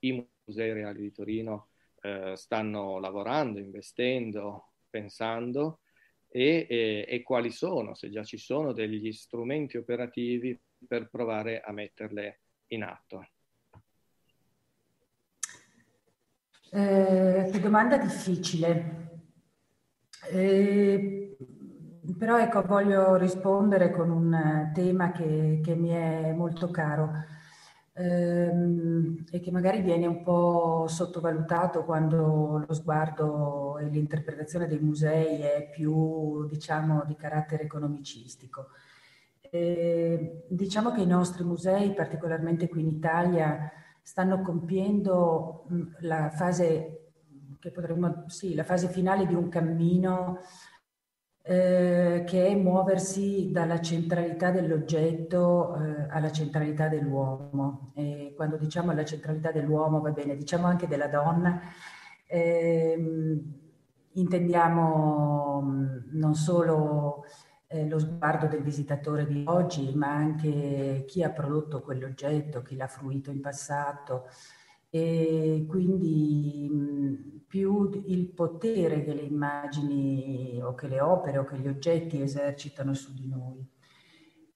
i 0.01 0.29
musei 0.44 0.72
reali 0.72 1.01
di 1.01 1.12
Torino 1.12 1.68
eh, 2.01 2.33
stanno 2.37 2.98
lavorando, 2.98 3.59
investendo, 3.59 4.72
pensando 4.90 5.81
e, 6.29 6.66
e, 6.68 7.05
e, 7.09 7.22
quali 7.22 7.51
sono, 7.51 7.94
se 7.94 8.11
già 8.11 8.25
ci 8.25 8.38
sono, 8.38 8.72
degli 8.72 9.12
strumenti 9.12 9.77
operativi 9.77 10.59
per 10.87 11.09
provare 11.09 11.61
a 11.61 11.72
metterle 11.72 12.40
in 12.68 12.83
atto. 12.83 13.27
Eh, 16.70 17.51
che 17.53 17.61
domanda 17.61 17.98
difficile. 17.98 19.11
Eh, 20.31 21.37
però 22.19 22.38
ecco, 22.38 22.62
voglio 22.62 23.15
rispondere 23.17 23.91
con 23.93 24.11
un 24.11 24.71
tema 24.75 25.12
che, 25.12 25.61
che 25.62 25.75
mi 25.77 25.91
è 25.91 26.33
molto 26.33 26.71
caro 26.71 27.12
ehm, 27.93 29.25
e 29.31 29.41
che 29.41 29.51
magari 29.53 29.83
viene 29.83 30.07
un 30.07 30.23
po' 30.23 30.87
sottovalutato 30.88 31.85
quando 31.85 32.65
lo 32.67 32.75
sguardo 32.75 33.79
e 33.79 33.85
l'interpretazione 33.87 34.67
dei 34.67 34.81
musei 34.81 35.41
è 35.41 35.71
più, 35.71 36.47
diciamo, 36.49 37.05
di 37.07 37.15
carattere 37.15 37.65
economicistico. 37.65 38.69
Eh, 39.51 40.45
diciamo 40.49 40.93
che 40.93 41.03
i 41.03 41.07
nostri 41.07 41.45
musei, 41.45 41.93
particolarmente 41.95 42.69
qui 42.69 42.81
in 42.81 42.88
Italia, 42.88 43.71
stanno 44.03 44.41
compiendo 44.41 45.67
la 46.01 46.31
fase, 46.31 47.12
che 47.61 47.71
potremmo, 47.71 48.25
sì, 48.27 48.55
la 48.55 48.65
fase 48.65 48.88
finale 48.88 49.27
di 49.27 49.35
un 49.35 49.49
cammino 49.49 50.38
eh, 51.45 52.23
che 52.25 52.47
è 52.47 52.55
muoversi 52.55 53.51
dalla 53.51 53.81
centralità 53.81 54.51
dell'oggetto 54.51 55.75
eh, 55.75 56.07
alla 56.09 56.31
centralità 56.31 56.89
dell'uomo. 56.89 57.93
E 57.95 58.33
quando 58.37 58.57
diciamo 58.57 58.93
la 58.93 59.05
centralità 59.05 59.51
dell'uomo, 59.51 60.01
va 60.01 60.11
bene, 60.11 60.37
diciamo 60.37 60.67
anche 60.67 60.87
della 60.87 61.09
donna, 61.09 61.61
ehm, 62.27 63.41
intendiamo 64.13 65.63
mm, 65.63 65.99
non 66.13 66.35
solo 66.35 67.25
eh, 67.67 67.89
lo 67.89 67.99
sguardo 67.99 68.47
del 68.47 68.63
visitatore 68.63 69.27
di 69.27 69.45
oggi, 69.47 69.93
ma 69.95 70.13
anche 70.13 71.05
chi 71.07 71.23
ha 71.23 71.31
prodotto 71.31 71.81
quell'oggetto, 71.81 72.63
chi 72.63 72.77
l'ha 72.77 72.87
fruito 72.87 73.31
in 73.31 73.41
passato, 73.41 74.27
e 74.95 75.65
quindi 75.67 77.43
più 77.49 77.89
il 78.09 78.29
potere 78.29 79.03
che 79.03 79.15
le 79.15 79.23
immagini 79.23 80.61
o 80.63 80.75
che 80.75 80.87
le 80.87 81.01
opere 81.01 81.39
o 81.39 81.45
che 81.45 81.59
gli 81.59 81.67
oggetti 81.67 82.21
esercitano 82.21 82.93
su 82.93 83.15
di 83.15 83.27
noi. 83.27 83.67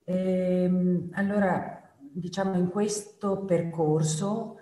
E, 0.04 0.62
ehm, 0.64 1.08
allora, 1.12 1.90
diciamo 1.98 2.54
in 2.58 2.68
questo 2.68 3.46
percorso 3.46 4.58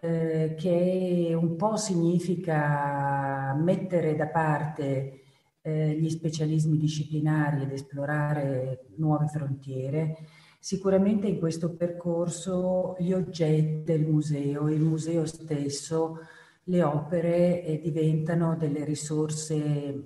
eh, 0.00 0.56
che 0.58 1.32
un 1.40 1.54
po' 1.54 1.76
significa 1.76 3.54
mettere 3.54 4.16
da 4.16 4.26
parte 4.26 5.20
eh, 5.60 5.96
gli 6.00 6.10
specialismi 6.10 6.76
disciplinari 6.76 7.62
ed 7.62 7.70
esplorare 7.70 8.86
nuove 8.96 9.28
frontiere, 9.28 10.16
Sicuramente 10.64 11.26
in 11.26 11.40
questo 11.40 11.74
percorso 11.74 12.94
gli 13.00 13.12
oggetti 13.12 13.82
del 13.82 14.06
museo, 14.06 14.68
il 14.68 14.80
museo 14.80 15.26
stesso, 15.26 16.20
le 16.62 16.84
opere 16.84 17.64
eh, 17.64 17.80
diventano 17.80 18.54
delle 18.56 18.84
risorse 18.84 20.04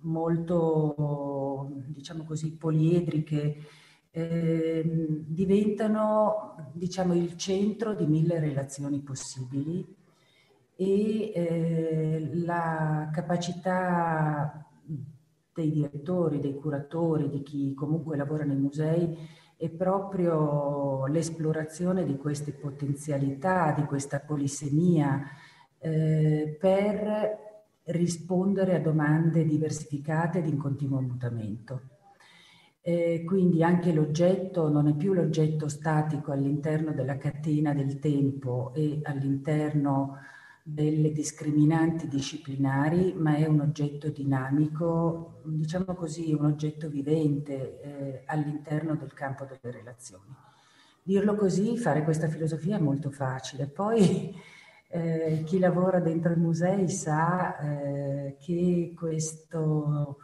molto, 0.00 1.68
diciamo 1.88 2.24
così, 2.24 2.56
poliedriche, 2.56 3.56
eh, 4.10 4.82
diventano, 5.26 6.70
diciamo, 6.72 7.12
il 7.12 7.36
centro 7.36 7.92
di 7.94 8.06
mille 8.06 8.40
relazioni 8.40 9.00
possibili 9.00 9.94
e 10.74 11.32
eh, 11.34 12.30
la 12.32 13.10
capacità 13.12 14.66
dei 15.52 15.70
direttori, 15.70 16.40
dei 16.40 16.54
curatori, 16.54 17.28
di 17.28 17.42
chi 17.42 17.74
comunque 17.74 18.16
lavora 18.16 18.44
nei 18.44 18.56
musei 18.56 19.36
è 19.58 19.68
proprio 19.70 21.06
l'esplorazione 21.06 22.04
di 22.04 22.16
queste 22.16 22.52
potenzialità, 22.52 23.72
di 23.72 23.82
questa 23.82 24.20
polisemia 24.20 25.20
eh, 25.80 26.56
per 26.60 27.46
rispondere 27.86 28.76
a 28.76 28.80
domande 28.80 29.44
diversificate 29.44 30.38
ed 30.38 30.46
in 30.46 30.58
continuo 30.58 31.00
mutamento. 31.00 31.80
Eh, 32.80 33.24
quindi 33.26 33.64
anche 33.64 33.92
l'oggetto 33.92 34.68
non 34.68 34.86
è 34.86 34.94
più 34.94 35.12
l'oggetto 35.12 35.66
statico 35.68 36.30
all'interno 36.30 36.92
della 36.92 37.18
catena 37.18 37.74
del 37.74 37.98
tempo 37.98 38.70
e 38.76 39.00
all'interno 39.02 40.18
delle 40.70 41.12
discriminanti 41.12 42.08
disciplinari, 42.08 43.14
ma 43.14 43.36
è 43.36 43.46
un 43.46 43.60
oggetto 43.60 44.10
dinamico, 44.10 45.40
diciamo 45.44 45.94
così, 45.94 46.34
un 46.34 46.44
oggetto 46.44 46.90
vivente 46.90 47.80
eh, 47.80 48.22
all'interno 48.26 48.94
del 48.94 49.14
campo 49.14 49.46
delle 49.46 49.74
relazioni. 49.74 50.34
Dirlo 51.02 51.36
così, 51.36 51.78
fare 51.78 52.04
questa 52.04 52.28
filosofia 52.28 52.76
è 52.76 52.80
molto 52.80 53.10
facile. 53.10 53.66
Poi 53.66 54.34
eh, 54.88 55.42
chi 55.46 55.58
lavora 55.58 56.00
dentro 56.00 56.34
i 56.34 56.38
musei 56.38 56.86
sa 56.90 57.58
eh, 57.60 58.36
che, 58.38 58.92
questo, 58.94 60.18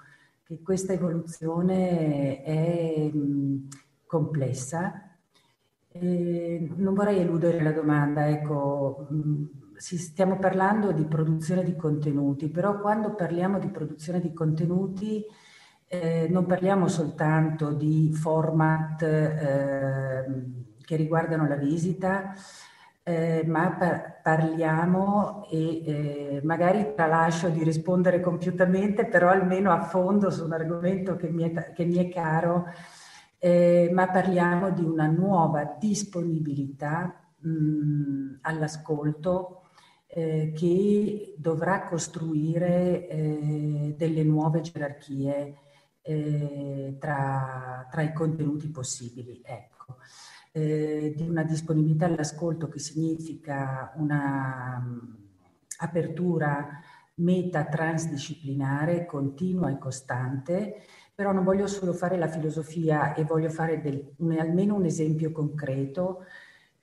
che, 0.45 0.61
questa 0.61 0.93
evoluzione 0.93 2.43
è 2.43 3.11
mh, 3.11 3.69
complessa. 4.05 5.09
non 5.93 6.93
vorrei 6.93 7.21
eludere 7.21 7.63
la 7.63 7.73
domanda, 7.73 8.29
ecco, 8.29 9.07
mh, 9.09 9.63
stiamo 9.77 10.39
parlando 10.39 10.93
di 10.93 11.05
produzione 11.05 11.63
di 11.63 11.77
contenuti, 11.77 12.49
però 12.49 12.81
quando 12.81 13.15
parliamo 13.15 13.59
di 13.59 13.69
produzione 13.69 14.21
di 14.21 14.33
contenuti 14.33 15.25
eh, 15.87 16.29
non 16.31 16.47
parliamo 16.47 16.89
soltanto 16.89 17.73
di 17.73 18.13
format 18.13 19.03
eh, 19.03 20.25
che 20.85 20.97
riguardano 20.97 21.47
la 21.47 21.57
visita, 21.57 22.35
eh, 23.03 23.45
ma 23.47 23.71
par- 23.73 24.21
parliamo 24.23 25.47
e 25.51 25.85
eh, 25.85 26.41
magari 26.43 26.95
tralascio 26.95 27.49
di 27.51 27.63
rispondere 27.63 28.21
compiutamente, 28.21 29.07
però 29.07 29.29
almeno 29.29 29.71
a 29.71 29.83
fondo 29.83 30.31
su 30.31 30.45
un 30.45 30.53
argomento 30.53 31.17
che 31.17 31.29
mi 31.31 31.43
è, 31.51 31.73
che 31.73 31.85
mi 31.85 31.97
è 31.97 32.09
caro, 32.09 32.67
eh, 33.39 33.91
ma 33.93 34.09
parliamo 34.09 34.71
di 34.71 34.83
una 34.83 35.07
nuova 35.07 35.77
disponibilità 35.79 37.15
mh, 37.41 38.39
all'ascolto 38.43 39.64
eh, 40.17 40.53
che 40.55 41.35
dovrà 41.37 41.83
costruire 41.83 43.09
eh, 43.09 43.95
delle 43.99 44.23
nuove 44.23 44.61
gerarchie 44.61 45.57
eh, 46.03 46.97
tra, 47.01 47.89
tra, 47.91 48.03
i 48.03 48.13
contenuti 48.13 48.69
possibili. 48.69 49.43
Ecco. 49.45 49.97
Eh, 50.53 51.15
di 51.17 51.29
una 51.29 51.43
disponibilità 51.43 52.07
all'ascolto 52.07 52.69
che 52.69 52.79
significa 52.79 53.93
una 53.97 54.81
um, 54.81 55.17
apertura 55.79 56.81
meta 57.17 57.65
transdisciplinare, 57.65 59.07
continua 59.07 59.71
e 59.71 59.79
costante, 59.79 60.83
però 61.13 61.33
non 61.33 61.43
voglio 61.43 61.67
solo 61.67 61.93
fare 61.93 62.17
la 62.17 62.29
filosofia 62.29 63.15
e 63.15 63.25
voglio 63.25 63.51
fare 63.51 63.81
del, 63.81 64.15
un, 64.19 64.39
almeno 64.39 64.77
un 64.77 64.85
esempio 64.85 65.33
concreto. 65.33 66.25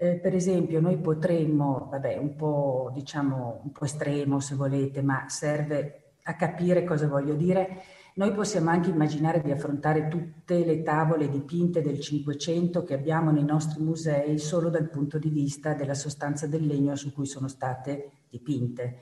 Eh, 0.03 0.15
per 0.15 0.33
esempio, 0.33 0.81
noi 0.81 0.97
potremmo, 0.97 1.87
vabbè, 1.91 2.17
un 2.17 2.35
po', 2.35 2.89
diciamo, 2.91 3.59
un 3.63 3.71
po' 3.71 3.85
estremo 3.85 4.39
se 4.39 4.55
volete, 4.55 5.03
ma 5.03 5.25
serve 5.27 6.15
a 6.23 6.35
capire 6.35 6.83
cosa 6.83 7.07
voglio 7.07 7.35
dire. 7.35 7.83
Noi 8.15 8.33
possiamo 8.33 8.71
anche 8.71 8.89
immaginare 8.89 9.43
di 9.43 9.51
affrontare 9.51 10.07
tutte 10.07 10.65
le 10.65 10.81
tavole 10.81 11.29
dipinte 11.29 11.83
del 11.83 11.99
Cinquecento 11.99 12.83
che 12.83 12.95
abbiamo 12.95 13.29
nei 13.29 13.45
nostri 13.45 13.83
musei 13.83 14.39
solo 14.39 14.69
dal 14.69 14.89
punto 14.89 15.19
di 15.19 15.29
vista 15.29 15.75
della 15.75 15.93
sostanza 15.93 16.47
del 16.47 16.65
legno 16.65 16.95
su 16.95 17.13
cui 17.13 17.27
sono 17.27 17.47
state 17.47 18.09
dipinte 18.27 19.01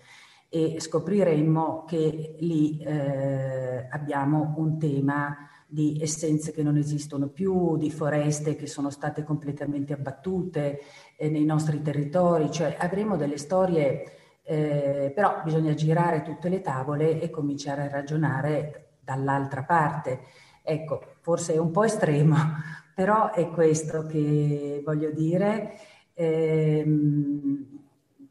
e 0.50 0.82
scopriremmo 0.82 1.86
che 1.86 2.36
lì 2.40 2.78
eh, 2.80 3.88
abbiamo 3.90 4.56
un 4.58 4.78
tema 4.78 5.38
di 5.72 6.00
essenze 6.02 6.52
che 6.52 6.64
non 6.64 6.78
esistono 6.78 7.28
più, 7.28 7.78
di 7.78 7.92
foreste 7.92 8.56
che 8.56 8.66
sono 8.66 8.90
state 8.90 9.24
completamente 9.24 9.94
abbattute 9.94 10.80
eh, 11.16 11.30
nei 11.30 11.46
nostri 11.46 11.82
territori, 11.84 12.52
cioè 12.52 12.76
avremo 12.80 13.18
delle 13.18 13.38
storie, 13.38 14.04
eh, 14.42 15.12
però 15.14 15.42
bisogna 15.44 15.76
girare 15.76 16.24
tutte 16.24 16.50
le 16.50 16.62
tavole 16.62 17.22
e 17.22 17.30
cominciare 17.30 17.84
a 17.84 17.90
ragionare 17.90 18.96
dall'altra 19.00 19.64
parte. 19.64 20.22
Ecco, 20.64 21.02
forse 21.22 21.54
è 21.54 21.58
un 21.58 21.70
po' 21.70 21.84
estremo, 21.84 22.36
però 22.96 23.32
è 23.32 23.50
questo 23.50 24.08
che 24.08 24.82
voglio 24.84 25.12
dire. 25.12 25.74
Ehm, 26.16 27.80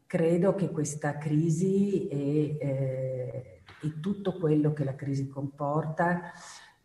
credo 0.05 0.55
che 0.55 0.71
questa 0.71 1.17
crisi 1.17 2.07
e, 2.07 2.57
eh, 2.59 3.61
e, 3.81 3.99
tutto 3.99 4.33
quello 4.33 4.73
che 4.73 4.83
la 4.83 4.95
crisi 4.95 5.27
comporta, 5.27 6.33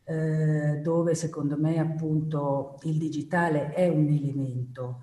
eh, 0.04 0.80
dove 0.82 1.14
secondo 1.14 1.56
me 1.56 1.78
appunto 1.78 2.78
il 2.82 2.98
digitale 2.98 3.72
è 3.72 3.88
un 3.88 4.08
elemento, 4.08 5.00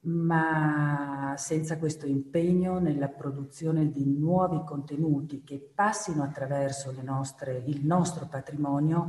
ma 0.00 1.34
senza 1.36 1.78
questo 1.78 2.06
impegno 2.06 2.78
nella 2.78 3.08
produzione 3.08 3.90
di 3.90 4.04
nuovi 4.06 4.62
contenuti 4.64 5.42
che 5.42 5.72
passino 5.74 6.22
attraverso 6.22 6.94
nostre, 7.02 7.62
il 7.66 7.84
nostro 7.84 8.26
patrimonio, 8.26 9.08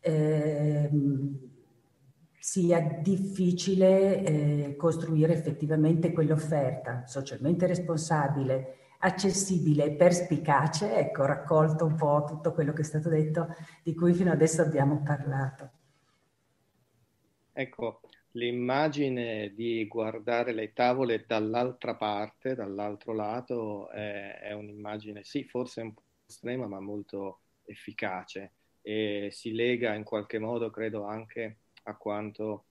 eh, 0.00 0.90
sia 2.38 2.80
difficile 3.00 4.24
eh, 4.24 4.76
costruire 4.76 5.32
effettivamente 5.32 6.12
quell'offerta 6.12 7.04
socialmente 7.06 7.68
responsabile, 7.68 8.81
accessibile 9.04 9.84
e 9.84 9.92
perspicace, 9.92 10.96
ecco, 10.96 11.24
raccolto 11.24 11.84
un 11.84 11.96
po' 11.96 12.24
tutto 12.26 12.52
quello 12.52 12.72
che 12.72 12.82
è 12.82 12.84
stato 12.84 13.08
detto, 13.08 13.54
di 13.82 13.94
cui 13.94 14.14
fino 14.14 14.30
adesso 14.30 14.62
abbiamo 14.62 15.02
parlato. 15.02 15.70
Ecco, 17.52 18.00
l'immagine 18.32 19.52
di 19.54 19.86
guardare 19.86 20.52
le 20.52 20.72
tavole 20.72 21.24
dall'altra 21.26 21.96
parte, 21.96 22.54
dall'altro 22.54 23.12
lato, 23.12 23.90
è, 23.90 24.38
è 24.40 24.52
un'immagine, 24.52 25.24
sì, 25.24 25.44
forse 25.44 25.80
un 25.82 25.94
po' 25.94 26.02
estrema, 26.26 26.66
ma 26.66 26.80
molto 26.80 27.40
efficace 27.64 28.52
e 28.82 29.28
si 29.30 29.52
lega 29.52 29.94
in 29.94 30.02
qualche 30.02 30.38
modo, 30.38 30.70
credo, 30.70 31.04
anche 31.04 31.56
a 31.84 31.96
quanto, 31.96 32.64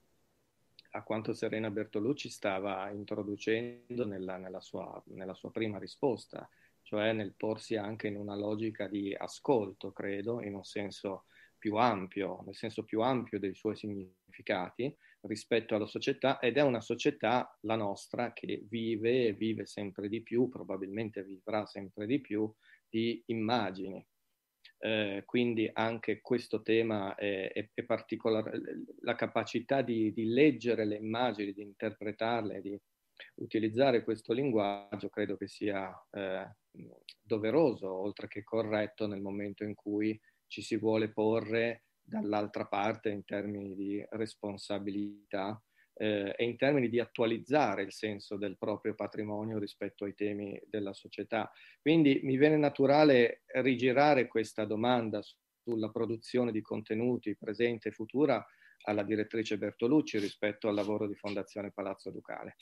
a 0.91 1.03
quanto 1.03 1.33
Serena 1.33 1.69
Bertolucci 1.69 2.29
stava 2.29 2.89
introducendo 2.89 4.05
nella, 4.05 4.37
nella, 4.37 4.61
sua, 4.61 5.01
nella 5.07 5.33
sua 5.33 5.51
prima 5.51 5.77
risposta, 5.77 6.49
cioè 6.81 7.13
nel 7.13 7.33
porsi 7.35 7.75
anche 7.75 8.07
in 8.07 8.17
una 8.17 8.35
logica 8.35 8.87
di 8.87 9.13
ascolto, 9.13 9.91
credo, 9.91 10.41
in 10.41 10.55
un 10.55 10.63
senso 10.63 11.25
più 11.57 11.75
ampio, 11.75 12.41
nel 12.45 12.55
senso 12.55 12.83
più 12.83 13.01
ampio 13.01 13.39
dei 13.39 13.53
suoi 13.53 13.75
significati 13.75 14.93
rispetto 15.21 15.75
alla 15.75 15.85
società 15.85 16.39
ed 16.39 16.57
è 16.57 16.61
una 16.61 16.81
società, 16.81 17.55
la 17.61 17.75
nostra, 17.75 18.33
che 18.33 18.65
vive 18.67 19.27
e 19.27 19.33
vive 19.33 19.65
sempre 19.65 20.09
di 20.09 20.21
più, 20.21 20.49
probabilmente 20.49 21.23
vivrà 21.23 21.65
sempre 21.65 22.07
di 22.07 22.19
più, 22.19 22.51
di 22.89 23.21
immagini, 23.27 24.03
eh, 24.83 25.21
quindi 25.25 25.69
anche 25.71 26.21
questo 26.21 26.63
tema 26.63 27.13
è, 27.13 27.51
è, 27.51 27.69
è, 27.71 27.83
particolare, 27.83 28.59
la 29.01 29.13
capacità 29.13 29.83
di, 29.83 30.11
di, 30.11 30.25
leggere 30.25 30.85
le 30.85 30.95
immagini, 30.95 31.53
di 31.53 31.61
interpretarle, 31.61 32.61
di 32.61 32.75
utilizzare 33.35 34.03
questo 34.03 34.33
linguaggio 34.33 35.09
credo 35.09 35.37
che 35.37 35.47
sia 35.47 35.93
eh, 36.09 36.55
doveroso, 37.21 37.93
oltre 37.93 38.27
che 38.27 38.43
corretto 38.43 39.05
nel 39.05 39.21
momento 39.21 39.63
in 39.63 39.75
cui 39.75 40.19
ci 40.47 40.63
si 40.63 40.77
vuole 40.77 41.11
porre 41.11 41.83
dall'altra 42.01 42.65
parte 42.65 43.09
in 43.09 43.23
termini 43.23 43.75
di 43.75 44.03
responsabilità 44.09 45.61
eh, 45.93 46.33
e 46.35 46.43
in 46.43 46.57
termini 46.57 46.89
di 46.89 46.99
attualizzare 46.99 47.83
il 47.83 47.91
senso 47.91 48.37
del 48.37 48.57
proprio 48.57 48.95
patrimonio 48.95 49.59
rispetto 49.59 50.05
ai 50.05 50.15
temi 50.15 50.59
della 50.65 50.93
società. 50.93 51.51
Quindi 51.81 52.21
mi 52.23 52.37
viene 52.37 52.57
naturale 52.57 53.43
rigirare 53.47 54.27
questa 54.27 54.65
domanda 54.65 55.21
sulla 55.63 55.89
produzione 55.89 56.51
di 56.51 56.61
contenuti 56.61 57.35
presente 57.35 57.89
e 57.89 57.91
futura 57.91 58.45
alla 58.83 59.03
direttrice 59.03 59.57
Bertolucci 59.57 60.17
rispetto 60.17 60.67
al 60.67 60.75
lavoro 60.75 61.07
di 61.07 61.15
Fondazione 61.15 61.71
Palazzo 61.71 62.09
Ducale. 62.09 62.55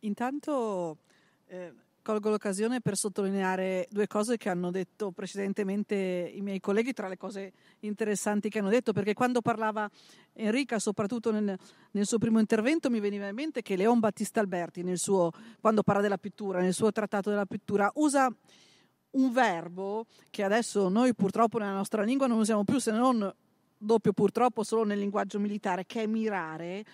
Intanto 0.00 0.98
eh, 1.46 1.72
colgo 2.02 2.30
l'occasione 2.30 2.80
per 2.80 2.96
sottolineare 2.96 3.86
due 3.90 4.06
cose 4.06 4.36
che 4.36 4.48
hanno 4.48 4.70
detto 4.70 5.12
precedentemente 5.12 5.94
i 6.34 6.40
miei 6.40 6.60
colleghi, 6.60 6.92
tra 6.92 7.08
le 7.08 7.16
cose 7.16 7.52
interessanti 7.80 8.48
che 8.48 8.58
hanno 8.58 8.68
detto, 8.68 8.92
perché 8.92 9.14
quando 9.14 9.40
parlava 9.40 9.88
Enrica, 10.34 10.78
soprattutto 10.78 11.30
nel, 11.30 11.56
nel 11.92 12.06
suo 12.06 12.18
primo 12.18 12.38
intervento, 12.38 12.90
mi 12.90 13.00
veniva 13.00 13.28
in 13.28 13.34
mente 13.34 13.62
che 13.62 13.76
Leon 13.76 14.00
Battista 14.00 14.40
Alberti, 14.40 14.84
suo, 14.96 15.30
quando 15.60 15.82
parla 15.82 16.02
della 16.02 16.18
pittura, 16.18 16.60
nel 16.60 16.74
suo 16.74 16.92
trattato 16.92 17.30
della 17.30 17.46
pittura, 17.46 17.90
usa 17.94 18.34
un 19.12 19.32
verbo 19.32 20.06
che 20.30 20.42
adesso 20.42 20.88
noi 20.88 21.14
purtroppo 21.14 21.58
nella 21.58 21.72
nostra 21.72 22.02
lingua 22.02 22.26
non 22.26 22.38
usiamo 22.38 22.64
più, 22.64 22.78
se 22.78 22.90
non 22.90 23.32
doppio 23.76 24.12
purtroppo 24.12 24.62
solo 24.62 24.84
nel 24.84 24.98
linguaggio 24.98 25.38
militare, 25.38 25.84
che 25.86 26.02
è 26.02 26.06
mirare, 26.06 26.84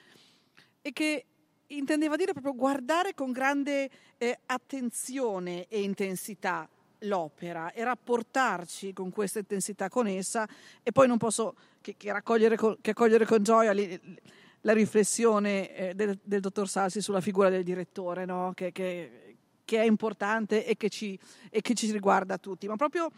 e 0.80 0.92
che 0.92 1.26
intendeva 1.68 2.16
dire 2.16 2.32
proprio 2.32 2.54
guardare 2.54 3.14
con 3.14 3.32
grande 3.32 3.90
eh, 4.16 4.38
attenzione 4.46 5.66
e 5.68 5.82
intensità 5.82 6.68
l'opera 7.02 7.72
e 7.72 7.84
rapportarci 7.84 8.92
con 8.92 9.10
questa 9.10 9.38
intensità 9.38 9.88
con 9.88 10.06
essa 10.06 10.48
e 10.82 10.90
poi 10.92 11.06
non 11.06 11.18
posso 11.18 11.54
che, 11.80 11.94
che, 11.96 12.10
raccogliere, 12.12 12.56
con, 12.56 12.76
che 12.80 12.90
accogliere 12.90 13.24
con 13.24 13.42
gioia 13.42 13.72
li, 13.72 14.00
la 14.62 14.72
riflessione 14.72 15.74
eh, 15.74 15.94
del, 15.94 16.18
del, 16.22 16.40
dottor 16.40 16.68
Salsi 16.68 17.00
sulla 17.00 17.20
figura 17.20 17.50
del 17.50 17.62
direttore 17.62 18.24
no? 18.24 18.52
che, 18.54 18.72
che, 18.72 19.36
è 19.64 19.84
importante 19.84 20.64
e 20.66 20.76
che, 20.76 20.88
ci, 20.88 21.18
e 21.50 21.60
che 21.60 21.74
ci 21.74 21.92
riguarda 21.92 22.38
tutti 22.38 22.66
ma 22.66 22.76
proprio 22.76 23.10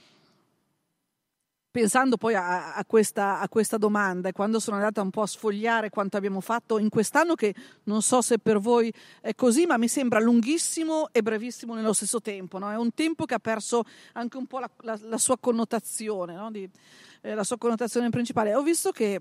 pensando 1.70 2.16
poi 2.16 2.34
a, 2.34 2.74
a, 2.74 2.84
questa, 2.84 3.40
a, 3.40 3.48
questa, 3.48 3.76
domanda 3.76 4.28
e 4.28 4.32
quando 4.32 4.58
sono 4.58 4.76
andata 4.76 5.00
un 5.02 5.10
po' 5.10 5.22
a 5.22 5.26
sfogliare 5.26 5.90
quanto 5.90 6.16
abbiamo 6.16 6.40
fatto 6.40 6.78
in 6.78 6.88
quest'anno, 6.88 7.34
che 7.34 7.54
non 7.84 8.02
so 8.02 8.20
se 8.22 8.38
per 8.38 8.58
voi 8.58 8.92
è 9.20 9.34
così, 9.34 9.66
ma 9.66 9.76
mi 9.76 9.88
sembra 9.88 10.18
lunghissimo 10.18 11.08
e 11.12 11.22
brevissimo 11.22 11.74
nello 11.74 11.92
stesso 11.92 12.20
tempo. 12.20 12.58
No? 12.58 12.70
È 12.70 12.76
un 12.76 12.92
tempo 12.92 13.24
che 13.24 13.34
ha 13.34 13.38
perso 13.38 13.84
anche 14.14 14.36
un 14.36 14.46
po' 14.46 14.58
la, 14.58 14.70
la, 14.80 14.98
la 15.02 15.18
sua 15.18 15.38
connotazione, 15.38 16.34
no? 16.34 16.50
Di, 16.50 16.68
eh, 17.22 17.34
la 17.34 17.44
sua 17.44 17.58
connotazione 17.58 18.10
principale. 18.10 18.54
Ho 18.54 18.62
visto 18.62 18.90
che 18.90 19.20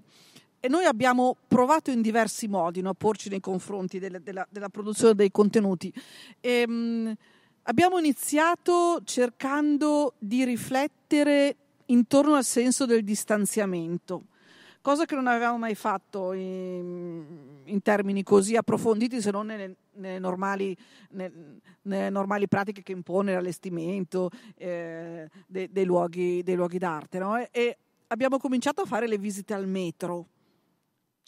noi 0.67 0.85
abbiamo 0.85 1.38
provato 1.47 1.91
in 1.91 2.01
diversi 2.01 2.47
modi 2.47 2.81
no, 2.81 2.89
a 2.89 2.93
porci 2.93 3.29
nei 3.29 3.39
confronti 3.39 3.99
delle, 3.99 4.21
della, 4.21 4.45
della, 4.49 4.69
produzione 4.69 5.13
dei 5.13 5.31
contenuti. 5.31 5.93
E, 6.39 6.49
ehm, 6.49 6.71
mh, 6.71 7.13
abbiamo 7.63 7.97
iniziato 7.97 9.01
cercando 9.03 10.15
di 10.17 10.43
riflettere 10.43 11.55
intorno 11.89 12.36
al 12.36 12.43
senso 12.43 12.86
del 12.86 13.04
distanziamento, 13.04 14.25
cosa 14.82 15.06
che 15.06 15.15
non 15.15 15.28
avevamo 15.28 15.58
mai 15.58 15.75
fatto 15.75 16.34
in, 16.34 17.62
in 17.65 17.81
termini 17.81 18.23
così 18.23 18.56
approfonditi 18.56 19.21
se 19.21 19.31
non 19.31 19.48
nelle, 19.48 19.75
nelle, 19.94 20.19
normali, 20.19 20.75
nelle, 21.12 21.60
nelle 21.83 22.10
normali, 22.10 22.48
pratiche 22.48 22.81
che 22.81 22.92
impone 22.92 23.33
l'allestimento 23.33 24.29
eh, 24.56 25.29
dei, 25.48 25.69
dei, 25.71 25.85
luoghi, 25.85 26.42
dei, 26.44 26.56
luoghi, 26.56 26.77
d'arte. 26.77 27.19
No? 27.19 27.37
E, 27.52 27.77
abbiamo 28.08 28.37
cominciato 28.37 28.81
a 28.81 28.85
fare 28.85 29.08
le 29.08 29.17
visite 29.17 29.54
al 29.54 29.67
metro 29.67 30.27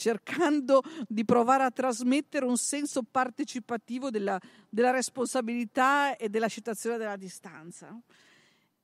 cercando 0.01 0.82
di 1.07 1.24
provare 1.24 1.64
a 1.64 1.70
trasmettere 1.70 2.43
un 2.43 2.57
senso 2.57 3.03
partecipativo 3.03 4.09
della, 4.09 4.39
della 4.68 4.89
responsabilità 4.89 6.16
e 6.16 6.28
della 6.28 6.47
citazione 6.47 6.97
della 6.97 7.18
distanza. 7.18 7.95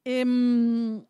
E, 0.03 0.11
ehm, 0.11 1.05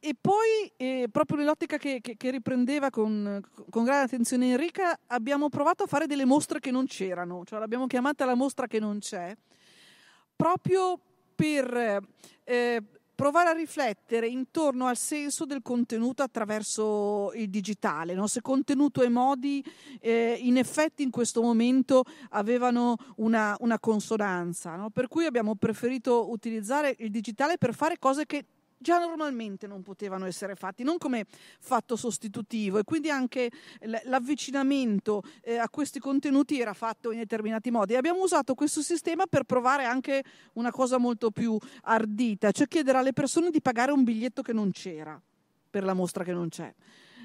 e, 0.00 0.14
poi, 0.18 0.72
eh, 0.76 1.08
proprio 1.10 1.36
nell'ottica 1.36 1.76
che, 1.76 2.00
che, 2.00 2.16
che 2.16 2.30
riprendeva 2.30 2.90
con, 2.90 3.40
con, 3.68 3.84
grande 3.84 4.04
attenzione 4.04 4.50
Enrica, 4.50 4.98
abbiamo 5.08 5.48
provato 5.48 5.84
a 5.84 5.86
fare 5.86 6.06
delle 6.06 6.24
mostre 6.24 6.58
che 6.58 6.70
non 6.70 6.86
c'erano, 6.86 7.44
cioè 7.44 7.58
l'abbiamo 7.58 7.86
chiamata 7.86 8.24
la 8.24 8.34
mostra 8.34 8.66
che 8.66 8.78
non 8.80 8.98
c'è, 8.98 9.36
proprio 10.34 10.98
per 11.34 12.02
eh, 12.44 12.82
provare 13.20 13.50
a 13.50 13.52
riflettere 13.52 14.28
intorno 14.28 14.86
al 14.86 14.96
senso 14.96 15.44
del 15.44 15.60
contenuto 15.60 16.22
attraverso 16.22 17.32
il 17.34 17.50
digitale, 17.50 18.14
no? 18.14 18.26
se 18.26 18.40
contenuto 18.40 19.02
e 19.02 19.10
modi 19.10 19.62
eh, 20.00 20.38
in 20.40 20.56
effetti 20.56 21.02
in 21.02 21.10
questo 21.10 21.42
momento 21.42 22.04
avevano 22.30 22.96
una, 23.16 23.54
una 23.60 23.78
consonanza, 23.78 24.74
no? 24.76 24.88
per 24.88 25.08
cui 25.08 25.26
abbiamo 25.26 25.54
preferito 25.54 26.30
utilizzare 26.30 26.94
il 27.00 27.10
digitale 27.10 27.58
per 27.58 27.74
fare 27.74 27.98
cose 27.98 28.24
che 28.24 28.46
già 28.80 28.98
normalmente 28.98 29.66
non 29.66 29.82
potevano 29.82 30.24
essere 30.24 30.54
fatti, 30.54 30.82
non 30.82 30.96
come 30.96 31.26
fatto 31.60 31.96
sostitutivo 31.96 32.78
e 32.78 32.84
quindi 32.84 33.10
anche 33.10 33.50
l'avvicinamento 34.04 35.22
eh, 35.42 35.58
a 35.58 35.68
questi 35.68 35.98
contenuti 35.98 36.58
era 36.58 36.72
fatto 36.72 37.12
in 37.12 37.18
determinati 37.18 37.70
modi. 37.70 37.92
E 37.92 37.96
abbiamo 37.96 38.22
usato 38.22 38.54
questo 38.54 38.80
sistema 38.80 39.26
per 39.26 39.44
provare 39.44 39.84
anche 39.84 40.24
una 40.54 40.70
cosa 40.70 40.96
molto 40.96 41.30
più 41.30 41.58
ardita, 41.82 42.50
cioè 42.52 42.66
chiedere 42.66 42.98
alle 42.98 43.12
persone 43.12 43.50
di 43.50 43.60
pagare 43.60 43.92
un 43.92 44.02
biglietto 44.02 44.40
che 44.40 44.54
non 44.54 44.70
c'era 44.70 45.20
per 45.68 45.84
la 45.84 45.92
mostra 45.92 46.24
che 46.24 46.32
non 46.32 46.48
c'è. 46.48 46.72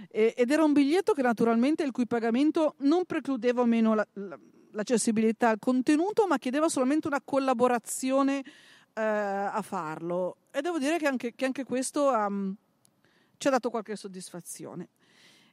ed 0.10 0.52
era 0.52 0.64
un 0.64 0.74
biglietto 0.74 1.14
che 1.14 1.22
naturalmente 1.22 1.84
il 1.84 1.92
cui 1.92 2.06
pagamento 2.06 2.76
non 2.80 3.06
precludeva 3.06 3.62
o 3.62 3.66
meno 3.66 3.96
la, 3.96 4.06
la, 4.14 4.38
l'accessibilità 4.72 5.50
al 5.50 5.60
contenuto, 5.60 6.28
ma 6.28 6.38
chiedeva 6.38 6.68
solamente 6.68 7.08
una 7.08 7.22
collaborazione 7.24 8.44
eh, 8.96 9.02
a 9.02 9.62
farlo 9.62 10.38
e 10.52 10.62
devo 10.62 10.80
dire 10.80 10.98
che 10.98 11.06
anche, 11.06 11.36
che 11.36 11.46
anche 11.46 11.64
questo 11.66 12.10
um, 12.10 12.56
ci 13.38 13.48
ha 13.48 13.52
dato 13.52 13.70
qualche 13.70 13.96
soddisfazione. 13.96 14.90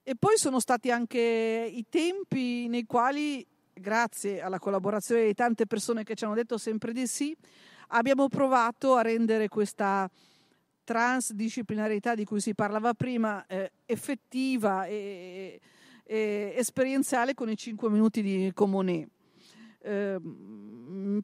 E 0.04 0.14
poi 0.16 0.36
sono 0.36 0.60
stati 0.60 0.90
anche 0.90 1.18
i 1.18 1.84
tempi 1.88 2.66
nei 2.68 2.84
quali, 2.86 3.44
grazie 3.72 4.40
alla 4.40 4.58
collaborazione 4.58 5.24
di 5.24 5.34
tante 5.34 5.66
persone 5.66 6.04
che 6.04 6.14
ci 6.14 6.24
hanno 6.24 6.34
detto 6.34 6.58
sempre 6.58 6.92
di 6.92 7.06
sì, 7.06 7.36
abbiamo 7.88 8.28
provato 8.28 8.94
a 8.94 9.02
rendere 9.02 9.48
questa 9.48 10.08
transdisciplinarità 10.84 12.14
di 12.14 12.24
cui 12.24 12.40
si 12.40 12.54
parlava 12.54 12.94
prima 12.94 13.44
eh, 13.46 13.72
effettiva 13.86 14.86
e, 14.86 15.60
e, 16.04 16.54
esperienziale 16.56 17.34
con 17.34 17.48
i 17.48 17.56
5 17.56 17.88
minuti 17.88 18.22
di 18.22 18.50
Comonet. 18.54 19.08
Eh, 19.84 20.18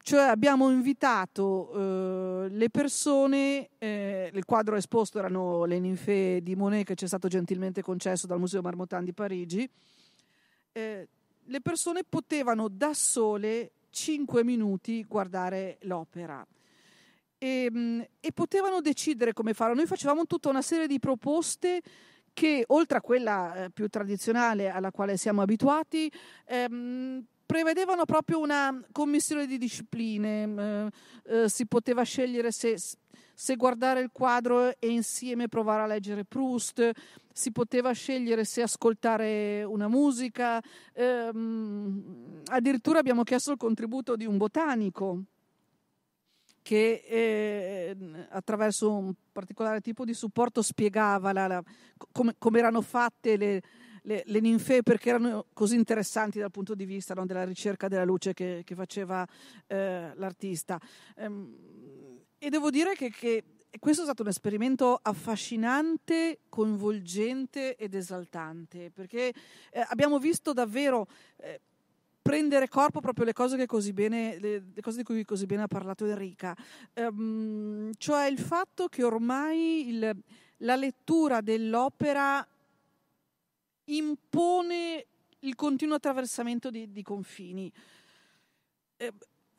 cioè 0.01 0.23
abbiamo 0.23 0.69
invitato 0.69 1.71
eh, 1.73 2.49
le 2.49 2.69
persone, 2.69 3.69
eh, 3.77 4.29
il 4.33 4.45
quadro 4.45 4.75
esposto 4.75 5.19
erano 5.19 5.65
le 5.65 5.79
ninfe 5.79 6.41
di 6.41 6.55
Monet 6.55 6.85
che 6.85 6.95
ci 6.95 7.05
è 7.05 7.07
stato 7.07 7.27
gentilmente 7.27 7.81
concesso 7.81 8.27
dal 8.27 8.39
Museo 8.39 8.61
Marmottan 8.61 9.03
di 9.03 9.13
Parigi, 9.13 9.69
eh, 10.71 11.07
le 11.43 11.61
persone 11.61 12.03
potevano 12.07 12.67
da 12.67 12.93
sole 12.93 13.71
5 13.89 14.43
minuti 14.43 15.03
guardare 15.03 15.77
l'opera. 15.81 16.45
E, 17.37 17.69
mm, 17.71 18.01
e, 18.19 18.31
potevano 18.33 18.81
decidere 18.81 19.33
come 19.33 19.53
farlo. 19.53 19.75
Noi 19.75 19.85
facevamo 19.85 20.25
tutta 20.25 20.49
una 20.49 20.61
serie 20.61 20.87
di 20.87 20.99
proposte 20.99 21.81
che, 22.33 22.63
oltre 22.67 22.97
a 22.97 23.01
quella 23.01 23.65
eh, 23.65 23.69
più 23.69 23.87
tradizionale 23.87 24.69
alla 24.69 24.91
quale 24.91 25.15
siamo 25.15 25.41
abituati, 25.41 26.11
ehm, 26.45 27.25
prevedevano 27.49 28.05
proprio 28.05 28.39
una 28.39 28.79
commissione 28.91 29.47
di 29.47 29.57
discipline, 29.57 30.91
eh, 31.25 31.45
eh, 31.45 31.49
si 31.49 31.65
poteva 31.65 32.03
scegliere 32.03 32.51
se, 32.51 32.77
se, 33.33 33.55
guardare 33.55 34.01
il 34.01 34.11
quadro 34.11 34.67
e 34.77 34.87
insieme 34.87 35.47
provare 35.47 35.81
a 35.81 35.87
leggere 35.87 36.25
Proust, 36.25 36.91
si 37.33 37.51
poteva 37.51 37.91
scegliere 37.91 38.45
se 38.45 38.61
ascoltare 38.61 39.63
una 39.63 39.87
musica, 39.87 40.61
eh, 40.93 41.31
addirittura 42.45 42.99
abbiamo 42.99 43.23
chiesto 43.23 43.53
il 43.53 43.57
contributo 43.57 44.15
di 44.15 44.27
un 44.27 44.37
botanico 44.37 45.23
che 46.61 47.03
eh, 47.07 47.97
attraverso 48.29 48.93
un 48.93 49.11
particolare 49.31 49.81
tipo 49.81 50.05
di 50.05 50.13
supporto 50.13 50.61
spiegava 50.61 51.33
la, 51.33 51.47
la, 51.47 51.63
come, 52.11 52.35
come 52.37 52.59
erano 52.59 52.81
fatte 52.81 53.37
le, 53.37 53.63
le, 54.03 54.23
le 54.25 54.39
ninfee 54.39 54.83
perché 54.83 55.09
erano 55.09 55.45
così 55.53 55.75
interessanti 55.75 56.39
dal 56.39 56.51
punto 56.51 56.75
di 56.75 56.85
vista 56.85 57.13
no, 57.13 57.25
della 57.25 57.43
ricerca 57.43 57.87
della 57.87 58.05
luce 58.05 58.33
che, 58.33 58.61
che 58.65 58.75
faceva 58.75 59.27
eh, 59.67 60.11
l'artista. 60.15 60.79
Ehm, 61.15 61.55
e 62.37 62.49
devo 62.49 62.69
dire 62.69 62.95
che, 62.95 63.09
che, 63.09 63.43
questo 63.79 64.01
è 64.01 64.05
stato 64.05 64.23
un 64.23 64.29
esperimento 64.29 64.97
affascinante, 65.01 66.39
coinvolgente 66.49 67.75
ed 67.75 67.93
esaltante, 67.93 68.89
perché 68.91 69.33
eh, 69.71 69.85
abbiamo 69.89 70.17
visto 70.19 70.53
davvero 70.53 71.07
eh, 71.37 71.59
prendere 72.21 72.67
corpo 72.67 72.99
proprio 73.01 73.25
le 73.25 73.33
cose, 73.33 73.57
bene, 73.91 74.37
le, 74.39 74.63
le 74.73 74.81
cose, 74.81 74.97
di 74.97 75.03
cui 75.03 75.25
così 75.25 75.45
bene 75.45 75.63
ha 75.63 75.67
parlato 75.67 76.05
Enrica, 76.05 76.55
ehm, 76.93 77.91
cioè 77.97 78.25
il 78.25 78.39
fatto 78.39 78.87
che 78.87 79.03
ormai 79.03 79.89
il, 79.89 80.15
la 80.57 80.75
lettura 80.75 81.41
dell'opera 81.41 82.45
impone 83.95 85.05
il 85.39 85.55
continuo 85.55 85.95
attraversamento 85.95 86.69
di, 86.69 86.91
di 86.91 87.01
confini. 87.01 87.71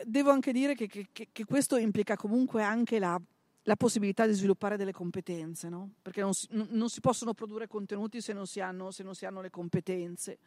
Devo 0.04 0.30
anche 0.30 0.52
dire 0.52 0.74
che, 0.74 0.86
che, 0.86 1.28
che, 1.32 1.44
questo 1.44 1.76
implica 1.76 2.16
comunque 2.16 2.62
anche 2.62 2.98
la, 2.98 3.20
la 3.62 3.76
possibilità 3.76 4.26
di 4.26 4.32
sviluppare 4.32 4.76
delle 4.76 4.92
competenze, 4.92 5.68
no? 5.68 5.92
perché 6.02 6.20
non 6.20 6.34
si, 6.34 6.46
non 6.50 6.88
si, 6.88 7.00
possono 7.00 7.34
produrre 7.34 7.66
contenuti 7.66 8.20
se 8.20 8.32
non 8.32 8.46
si 8.46 8.60
hanno, 8.60 8.90
se 8.90 9.02
non 9.02 9.14
si 9.14 9.26
hanno 9.26 9.40
le 9.40 9.50
competenze 9.50 10.38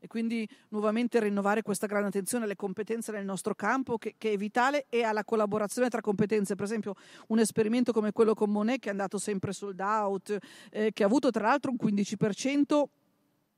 e 0.00 0.06
quindi 0.06 0.48
nuovamente 0.68 1.18
rinnovare 1.20 1.62
questa 1.62 1.86
grande 1.86 2.08
attenzione 2.08 2.44
alle 2.44 2.54
competenze 2.54 3.10
nel 3.12 3.24
nostro 3.24 3.54
campo 3.54 3.98
che, 3.98 4.14
che, 4.16 4.32
è 4.32 4.36
vitale 4.36 4.86
e 4.88 5.02
alla 5.02 5.24
collaborazione 5.24 5.88
tra 5.88 6.00
competenze. 6.00 6.54
Per 6.54 6.64
esempio 6.64 6.94
un 7.28 7.40
esperimento 7.40 7.92
come 7.92 8.12
quello 8.12 8.34
con 8.34 8.50
Monet 8.50 8.80
che 8.80 8.88
è 8.88 8.92
andato 8.92 9.18
sempre 9.18 9.52
sold 9.52 9.80
out, 9.80 10.36
eh, 10.70 10.92
che 10.92 11.02
ha 11.02 11.06
avuto 11.06 11.30
tra 11.30 11.48
l'altro 11.48 11.72
un 11.72 11.78
15% 11.80 12.84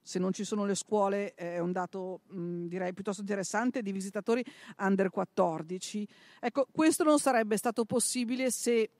se 0.03 0.19
non 0.19 0.33
ci 0.33 0.45
sono 0.45 0.65
le 0.65 0.75
scuole 0.75 1.35
è 1.35 1.59
un 1.59 1.73
dato 1.73 2.21
mh, 2.29 2.67
direi 2.67 2.93
piuttosto 2.93 3.21
interessante 3.21 3.83
di 3.83 3.93
visitatori 3.93 4.45
under 4.79 5.11
14. 5.11 6.07
Ecco, 6.41 6.67
questo 6.71 7.05
non 7.05 7.19
sarebbe 7.19 7.57
stato 7.57 7.85
possibile 7.85 8.51
se 8.51 8.91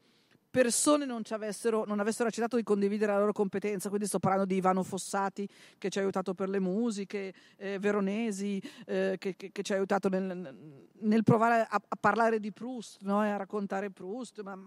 persone 0.51 1.05
non, 1.05 1.23
avessero, 1.31 1.85
non 1.87 2.01
avessero 2.01 2.29
accettato 2.29 2.57
di 2.57 2.65
condividere 2.65 3.13
la 3.13 3.21
loro 3.21 3.33
competenza, 3.33 3.89
quindi 3.89 4.07
sto 4.07 4.19
parlando 4.19 4.47
di 4.47 4.57
Ivano 4.57 4.83
Fossati 4.83 5.49
che 5.79 5.89
ci 5.89 5.99
ha 5.99 6.03
aiutato 6.03 6.35
per 6.35 6.49
le 6.49 6.59
musiche, 6.59 7.33
eh, 7.57 7.79
Veronesi 7.79 8.61
eh, 8.87 9.17
che, 9.19 9.37
che, 9.37 9.53
che, 9.53 9.63
ci 9.63 9.73
ha 9.73 9.77
aiutato 9.77 10.09
nel, 10.09 10.89
nel 10.99 11.23
provare 11.23 11.61
a, 11.61 11.81
a, 11.89 11.97
parlare 11.99 12.41
di 12.41 12.53
Proust 12.53 13.03
no? 13.03 13.21
a 13.21 13.37
raccontare 13.37 13.91
Proust, 13.91 14.43
ma, 14.43 14.59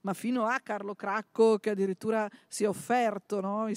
ma, 0.00 0.14
fino 0.14 0.46
a 0.46 0.58
Carlo 0.60 0.94
Cracco 0.94 1.58
che 1.58 1.70
addirittura 1.70 2.28
si 2.48 2.64
è 2.64 2.68
offerto 2.68 3.40
no? 3.40 3.68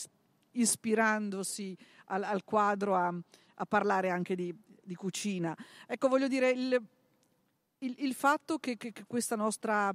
Ispirandosi 0.53 1.77
al, 2.05 2.23
al 2.23 2.43
quadro 2.43 2.95
a, 2.95 3.13
a, 3.55 3.65
parlare 3.65 4.09
anche 4.09 4.35
di, 4.35 4.53
di, 4.83 4.95
cucina. 4.95 5.55
Ecco, 5.87 6.07
voglio 6.07 6.27
dire, 6.27 6.49
il, 6.51 6.81
il, 7.79 7.95
il 7.99 8.13
fatto 8.13 8.57
che, 8.57 8.77
che, 8.77 8.91
che, 8.91 9.05
nostra, 9.35 9.93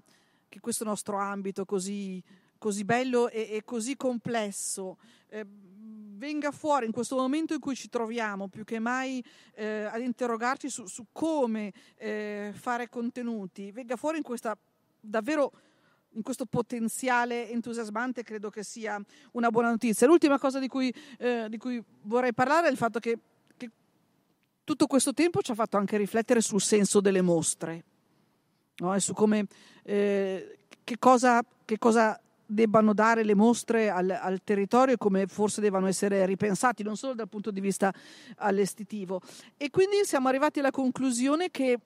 che, 0.48 0.60
questo 0.60 0.84
nostro 0.84 1.18
ambito 1.18 1.64
così, 1.64 2.22
così 2.58 2.84
bello 2.84 3.28
e, 3.28 3.48
e, 3.50 3.64
così 3.64 3.96
complesso 3.96 4.98
eh, 5.28 5.44
venga 5.46 6.50
fuori 6.50 6.86
in 6.86 6.92
questo 6.92 7.16
momento 7.16 7.54
in 7.54 7.60
cui 7.60 7.76
ci 7.76 7.88
troviamo 7.88 8.48
più 8.48 8.64
che 8.64 8.78
mai 8.78 9.24
eh, 9.54 9.84
ad 9.84 10.00
interrogarci 10.00 10.68
su, 10.68 10.86
su 10.86 11.06
come 11.12 11.72
eh, 11.96 12.52
fare 12.54 12.88
contenuti, 12.88 13.70
venga 13.70 13.96
fuori 13.96 14.18
in 14.18 14.24
questa 14.24 14.56
davvero 15.00 15.52
in 16.12 16.22
questo 16.22 16.46
potenziale 16.46 17.48
entusiasmante 17.50 18.22
credo 18.22 18.50
che 18.50 18.62
sia 18.62 19.00
una 19.32 19.50
buona 19.50 19.70
notizia. 19.70 20.06
L'ultima 20.06 20.38
cosa 20.38 20.58
di 20.58 20.68
cui, 20.68 20.92
eh, 21.18 21.46
di 21.48 21.58
cui 21.58 21.82
vorrei 22.02 22.32
parlare 22.32 22.68
è 22.68 22.70
il 22.70 22.76
fatto 22.76 22.98
che, 22.98 23.18
che, 23.56 23.70
tutto 24.64 24.86
questo 24.86 25.12
tempo 25.12 25.42
ci 25.42 25.50
ha 25.50 25.54
fatto 25.54 25.76
anche 25.76 25.96
riflettere 25.96 26.40
sul 26.40 26.60
senso 26.60 27.00
delle 27.00 27.22
mostre 27.22 27.84
no? 28.76 28.94
e 28.94 29.00
su 29.00 29.12
come, 29.12 29.46
eh, 29.82 30.58
che, 30.82 30.98
cosa, 30.98 31.44
che 31.64 31.78
cosa 31.78 32.20
debbano 32.50 32.94
dare 32.94 33.24
le 33.24 33.34
mostre 33.34 33.90
al, 33.90 34.08
al, 34.08 34.40
territorio 34.42 34.94
e 34.94 34.96
come 34.96 35.26
forse 35.26 35.60
debbano 35.60 35.86
essere 35.86 36.24
ripensati 36.24 36.82
non 36.82 36.96
solo 36.96 37.14
dal 37.14 37.28
punto 37.28 37.50
di 37.50 37.60
vista 37.60 37.92
allestitivo. 38.36 39.20
E 39.58 39.68
quindi 39.70 39.98
siamo 40.04 40.28
arrivati 40.28 40.60
alla 40.60 40.70
conclusione 40.70 41.50
che 41.50 41.78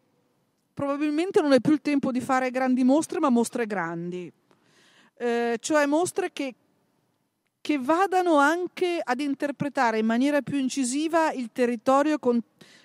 probabilmente 0.73 1.41
non 1.41 1.53
è 1.53 1.61
più 1.61 1.73
il 1.73 1.81
tempo 1.81 2.11
di 2.11 2.21
fare 2.21 2.51
grandi 2.51 2.85
mostre, 2.85 3.19
ma 3.19 3.29
mostre 3.31 3.67
grandi, 3.67 4.33
eh, 5.19 5.57
cioè 5.61 5.87
mostre 5.87 6.33
che, 6.33 6.55
che, 7.61 7.79
vadano 7.79 8.37
anche 8.37 9.01
ad 9.03 9.21
interpretare 9.21 9.99
in 9.99 10.07
maniera 10.07 10.43
più 10.43 10.59
incisiva 10.59 11.33
il 11.33 11.51
territorio 11.53 12.19
con, 12.19 12.41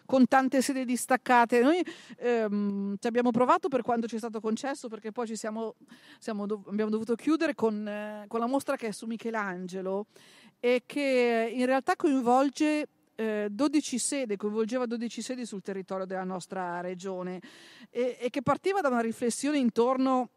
con 0.06 0.28
tante 0.28 0.62
sedi 0.62 0.86
distaccate. 0.86 1.62
Noi 1.62 1.84
ehm, 2.18 2.96
ci 3.00 3.08
abbiamo 3.08 3.32
provato 3.32 3.68
per 3.70 3.82
quanto 3.82 4.08
ci 4.08 4.16
è 4.16 4.20
stato 4.20 4.40
concesso, 4.40 4.88
perché 4.88 5.12
poi 5.12 5.36
siamo, 5.36 5.76
siamo 6.20 6.46
dov- 6.46 6.68
abbiamo 6.68 6.92
dovuto 6.92 7.16
chiudere 7.16 7.56
con, 7.56 7.88
eh, 7.88 8.26
con 8.28 8.40
la 8.40 8.48
mostra 8.48 8.76
che 8.76 8.88
è 8.88 8.92
su 8.92 9.06
Michelangelo 9.06 10.08
e 10.60 10.84
che 10.86 11.52
in 11.54 11.66
realtà 11.66 11.96
coinvolge 11.96 12.88
eh, 13.18 13.48
12 13.50 13.98
sedi, 13.98 14.36
coinvolgeva 14.36 14.86
12 14.86 15.22
sedi 15.22 15.46
sul 15.46 15.64
territorio 15.64 16.06
della 16.06 16.24
nostra 16.24 16.82
regione 16.82 17.42
e, 17.90 18.18
e 18.20 18.30
che 18.30 18.44
partiva 18.44 18.80
da 18.80 18.90
una 18.90 19.02
riflessione 19.02 19.58
intorno 19.58 20.30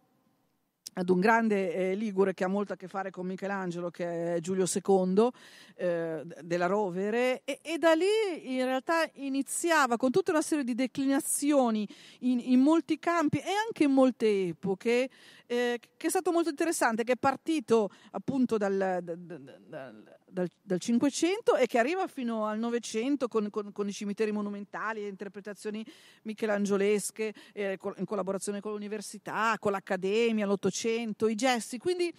ad 0.94 1.08
un 1.08 1.20
grande 1.20 1.72
eh, 1.72 1.94
ligure 1.94 2.34
che 2.34 2.44
ha 2.44 2.48
molto 2.48 2.72
a 2.72 2.76
che 2.76 2.88
fare 2.88 3.10
con 3.10 3.26
Michelangelo, 3.26 3.90
che 3.90 4.34
è 4.34 4.40
Giulio 4.40 4.64
II 4.66 5.28
eh, 5.76 6.22
della 6.42 6.66
Rovere, 6.66 7.42
e, 7.44 7.60
e, 7.62 7.78
da 7.78 7.92
lì 7.92 8.56
in 8.56 8.64
realtà 8.64 9.08
iniziava 9.14 9.96
con 9.96 10.10
tutta 10.10 10.32
una 10.32 10.42
serie 10.42 10.64
di 10.64 10.74
declinazioni 10.74 11.86
in, 12.20 12.40
in 12.40 12.60
molti 12.60 12.98
campi 12.98 13.38
e 13.38 13.50
anche 13.66 13.84
in 13.84 13.92
molte 13.92 14.48
epoche, 14.48 15.08
eh, 15.50 15.80
che 15.96 16.06
è 16.06 16.10
stato 16.10 16.30
molto 16.30 16.48
interessante, 16.48 17.02
che 17.02 17.14
è 17.14 17.16
partito 17.16 17.90
appunto 18.12 18.56
dal, 18.56 19.00
dal, 19.02 19.98
dal, 20.28 20.48
dal 20.62 20.78
500 20.78 21.56
e 21.56 21.66
che 21.66 21.78
arriva 21.78 22.06
fino 22.06 22.46
al 22.46 22.60
900 22.60 23.26
con, 23.26 23.50
con, 23.50 23.72
con 23.72 23.88
i 23.88 23.92
cimiteri 23.92 24.30
monumentali, 24.30 25.08
interpretazioni 25.08 25.84
michelangiolesche, 26.22 27.34
eh, 27.52 27.76
in 27.96 28.04
collaborazione 28.04 28.60
con 28.60 28.70
l'università, 28.70 29.56
con 29.58 29.72
l'accademia, 29.72 30.46
l'Ottocento, 30.46 31.26
i 31.26 31.34
gesti. 31.34 31.78
Quindi 31.78 32.14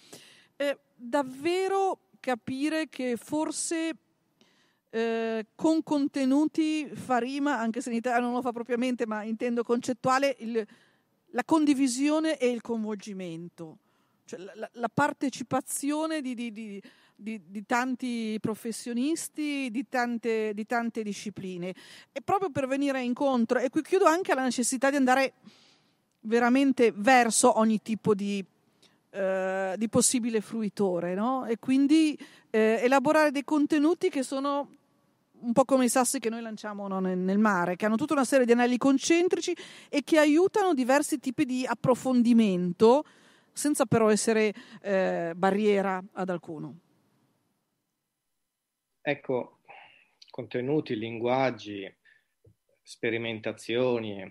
eh, 0.57 0.79
davvero 0.93 2.09
capire 2.19 2.89
che 2.89 3.15
forse 3.15 3.95
eh, 4.89 5.45
con 5.55 5.83
contenuti 5.83 6.85
fa 6.93 7.17
rima, 7.17 7.57
anche 7.57 7.79
se 7.79 7.91
in 7.91 7.95
Italia 7.95 8.19
non 8.19 8.33
lo 8.33 8.41
fa 8.41 8.51
propriamente, 8.51 9.07
ma 9.07 9.23
intendo 9.23 9.63
concettuale, 9.63 10.35
il, 10.39 10.67
la 11.31 11.43
condivisione 11.43 12.37
e 12.37 12.49
il 12.49 12.61
coinvolgimento, 12.61 13.77
cioè 14.25 14.39
la, 14.39 14.69
la 14.73 14.89
partecipazione 14.93 16.21
di, 16.21 16.33
di, 16.33 16.51
di, 16.51 17.41
di, 17.45 17.65
tanti 17.65 18.37
professionisti, 18.39 19.69
di 19.71 19.85
tante, 19.89 20.53
di 20.53 20.65
tante 20.65 21.03
discipline. 21.03 21.73
E 22.11 22.21
proprio 22.21 22.49
per 22.49 22.67
venire 22.67 23.01
incontro, 23.01 23.59
e 23.59 23.69
qui 23.69 23.81
chiudo 23.81 24.05
anche 24.05 24.31
alla 24.31 24.43
necessità 24.43 24.89
di 24.89 24.95
andare 24.95 25.33
veramente 26.21 26.91
verso 26.95 27.57
ogni 27.57 27.81
tipo 27.81 28.13
di, 28.13 28.43
eh, 29.11 29.87
possibile 29.89 30.41
fruitore, 30.41 31.13
no? 31.15 31.45
e 31.45 31.57
quindi 31.59 32.17
eh, 32.49 32.79
elaborare 32.81 33.31
dei 33.31 33.43
contenuti 33.43 34.09
che 34.09 34.23
sono 34.23 34.67
un 35.41 35.53
po' 35.53 35.65
come 35.65 35.85
i 35.85 35.89
sassi 35.89 36.19
che 36.19 36.29
noi 36.29 36.41
lanciamo 36.41 36.87
no, 36.87 36.99
nel, 36.99 37.37
mare, 37.37 37.75
che 37.75 37.85
hanno 37.85 37.95
tutta 37.95 38.13
una 38.13 38.25
serie 38.25 38.45
di 38.45 38.51
anelli 38.51 38.77
concentrici 38.77 39.55
e 39.89 40.03
che 40.03 40.17
aiutano 40.17 40.73
diversi 40.73 41.19
tipi 41.19 41.45
di 41.45 41.65
approfondimento 41.65 43.03
senza 43.53 43.85
però 43.85 44.09
essere 44.09 44.53
eh, 44.81 45.33
barriera 45.35 46.01
ad 46.13 46.29
alcuno. 46.29 46.79
Ecco, 49.01 49.59
contenuti, 50.29 50.95
linguaggi, 50.95 51.91
sperimentazioni, 52.81 54.21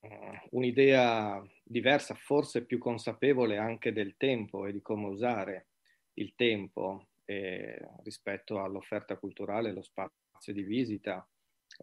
eh, 0.00 0.42
un'idea 0.50 1.42
diversa, 1.62 2.14
forse 2.14 2.64
più 2.64 2.78
consapevole 2.78 3.56
anche 3.56 3.92
del 3.92 4.16
tempo 4.16 4.66
e 4.66 4.72
di 4.72 4.82
come 4.82 5.06
usare 5.06 5.68
il 6.14 6.34
tempo 6.34 7.06
eh, 7.24 7.78
rispetto 8.02 8.62
all'offerta 8.62 9.16
culturale, 9.16 9.72
lo 9.72 9.82
spazio 9.82 10.52
di 10.52 10.62
visita. 10.62 11.26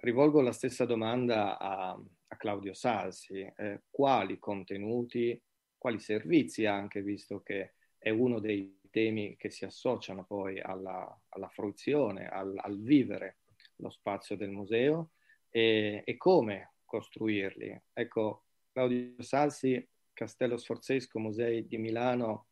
Rivolgo 0.01 0.41
la 0.41 0.51
stessa 0.51 0.85
domanda 0.85 1.57
a, 1.57 1.89
a 1.91 2.35
Claudio 2.37 2.73
Salsi. 2.73 3.39
Eh, 3.39 3.83
quali 3.89 4.39
contenuti, 4.39 5.41
quali 5.77 5.99
servizi 5.99 6.65
anche, 6.65 7.01
visto 7.01 7.41
che 7.41 7.73
è 7.97 8.09
uno 8.09 8.39
dei 8.39 8.79
temi 8.89 9.35
che 9.37 9.49
si 9.49 9.65
associano 9.65 10.25
poi 10.25 10.59
alla, 10.59 11.21
alla 11.29 11.49
fruizione, 11.49 12.27
al, 12.27 12.53
al, 12.57 12.79
vivere 12.81 13.37
lo 13.77 13.89
spazio 13.89 14.35
del 14.35 14.49
museo 14.49 15.11
e, 15.49 16.01
e 16.05 16.17
come 16.17 16.73
costruirli. 16.85 17.81
Ecco, 17.93 18.45
Claudio 18.71 19.21
Salsi, 19.21 19.87
Castello 20.13 20.57
Sforzesco, 20.57 21.19
Musei 21.19 21.67
di 21.67 21.77
Milano, 21.77 22.47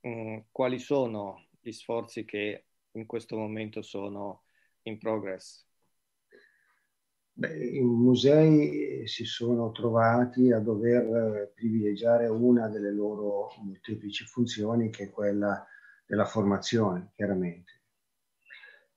mh, 0.00 0.08
mm, 0.08 0.38
quali 0.50 0.78
sono 0.78 1.48
gli 1.62 1.72
sforzi 1.72 2.24
che 2.24 2.66
in 2.92 3.06
questo 3.06 3.36
momento 3.36 3.82
sono 3.82 4.44
in 4.82 4.98
progress? 4.98 5.64
Beh, 7.34 7.56
I 7.56 7.80
musei 7.80 9.06
si 9.06 9.24
sono 9.24 9.70
trovati 9.70 10.52
a 10.52 10.58
dover 10.58 11.52
privilegiare 11.54 12.26
una 12.26 12.68
delle 12.68 12.92
loro 12.92 13.48
molteplici 13.62 14.24
funzioni, 14.24 14.90
che 14.90 15.04
è 15.04 15.10
quella 15.10 15.66
della 16.04 16.26
formazione, 16.26 17.12
chiaramente. 17.14 17.80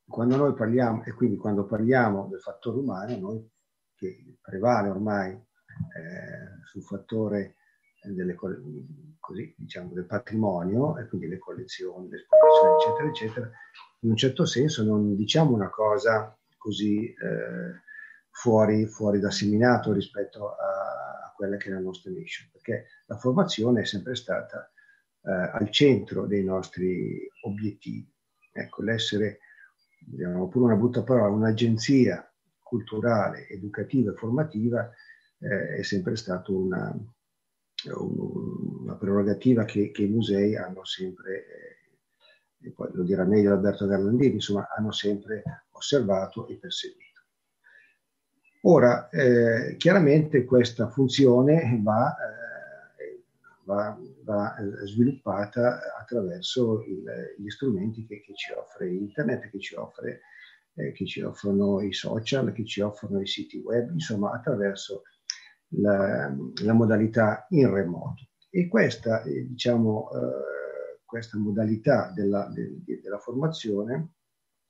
Quando 0.06 0.36
noi 0.36 0.54
parliamo, 0.54 1.04
e 1.06 1.14
quindi 1.14 1.38
quando 1.38 1.66
parliamo 1.66 2.28
del 2.28 2.42
fattore 2.42 2.80
umano, 2.80 3.18
noi 3.18 3.50
che 3.96 4.38
prevale 4.42 4.90
ormai 4.90 5.32
eh, 5.32 6.66
sul 6.66 6.84
fattore 6.84 7.56
delle, 8.04 8.36
così, 9.26 9.54
diciamo, 9.58 9.92
del 9.94 10.06
patrimonio, 10.06 10.98
e 10.98 11.08
quindi 11.08 11.28
le 11.28 11.40
collezioni, 11.40 12.10
le 12.10 12.18
esposizioni, 12.18 12.76
eccetera, 12.76 13.10
eccetera, 13.10 13.52
in 14.02 14.10
un 14.12 14.16
certo 14.16 14.46
senso 14.46 14.84
non 14.84 15.16
diciamo 15.16 15.54
una 15.54 15.70
cosa 15.70 16.38
così 16.58 17.08
eh, 17.08 17.82
fuori, 18.30 18.86
fuori 18.86 19.20
da 19.20 19.32
seminato 19.32 19.92
rispetto 19.92 20.50
a, 20.50 21.26
a, 21.26 21.34
quella 21.36 21.58
che 21.58 21.70
è 21.70 21.72
la 21.72 21.80
nostra 21.80 22.12
mission, 22.12 22.50
perché 22.52 22.88
la 23.08 23.18
formazione 23.18 23.82
è 23.82 23.86
sempre 23.86 24.16
stata 24.16 24.72
eh, 25.24 25.32
al 25.32 25.72
centro 25.72 26.28
dei 26.28 26.44
nostri 26.44 27.28
obiettivi. 27.42 28.14
Ecco, 28.52 28.84
l'essere, 28.84 29.40
diciamo 30.00 30.48
pure 30.48 30.66
una 30.66 30.76
brutta 30.76 31.02
parola, 31.04 31.34
un'agenzia 31.34 32.32
culturale, 32.62 33.48
educativa 33.48 34.12
e 34.12 34.16
formativa 34.16 34.90
eh, 35.40 35.78
è 35.78 35.84
sempre 35.84 36.16
stato 36.16 36.56
una, 36.56 36.96
una 37.94 38.96
prerogativa 38.96 39.66
che, 39.66 39.92
che, 39.92 40.04
i 40.04 40.08
musei 40.08 40.56
hanno 40.56 40.84
sempre, 40.86 41.46
eh, 42.62 42.68
e 42.68 42.72
poi 42.72 42.90
lo 42.94 43.04
dirà 43.04 43.24
meglio 43.26 43.54
Alberto 43.54 43.86
Garlandini, 43.86 44.34
insomma, 44.34 44.68
hanno 44.76 44.92
sempre 44.92 45.66
osservato 45.72 46.48
e 46.48 46.58
perseguito. 46.58 47.22
Ora, 48.68 49.10
eh, 49.10 49.76
chiaramente 49.78 50.44
questa 50.44 50.90
funzione 50.90 51.80
va, 51.84 52.16
eh, 52.16 53.24
va, 53.66 53.96
va, 54.24 54.56
sviluppata 54.86 55.96
attraverso 56.00 56.84
il, 56.84 57.04
gli 57.38 57.50
strumenti 57.50 58.08
che, 58.08 58.22
che, 58.22 58.34
ci 58.34 58.52
offre 58.54 58.90
internet, 58.90 59.52
che 59.52 59.60
ci, 59.60 59.76
offre, 59.76 60.22
eh, 60.74 60.92
che 60.94 61.06
ci 61.06 61.22
offrono 61.22 61.80
i 61.82 61.94
social, 61.94 62.52
che 62.54 62.66
ci 62.66 62.82
offrono 62.82 63.22
i 63.22 63.28
siti 63.28 63.60
web, 63.60 63.92
insomma 63.92 64.32
attraverso 64.32 65.04
la, 65.78 66.34
la 66.64 66.74
modalità 66.74 67.46
in 67.50 67.72
remoto. 67.72 68.30
E 68.50 68.68
questa, 68.68 69.22
eh, 69.24 69.48
diciamo, 69.48 70.10
eh, 70.12 71.00
questa 71.04 71.38
modalità 71.38 72.12
della, 72.14 72.50
de, 72.54 72.82
della, 73.02 73.20
formazione 73.20 74.14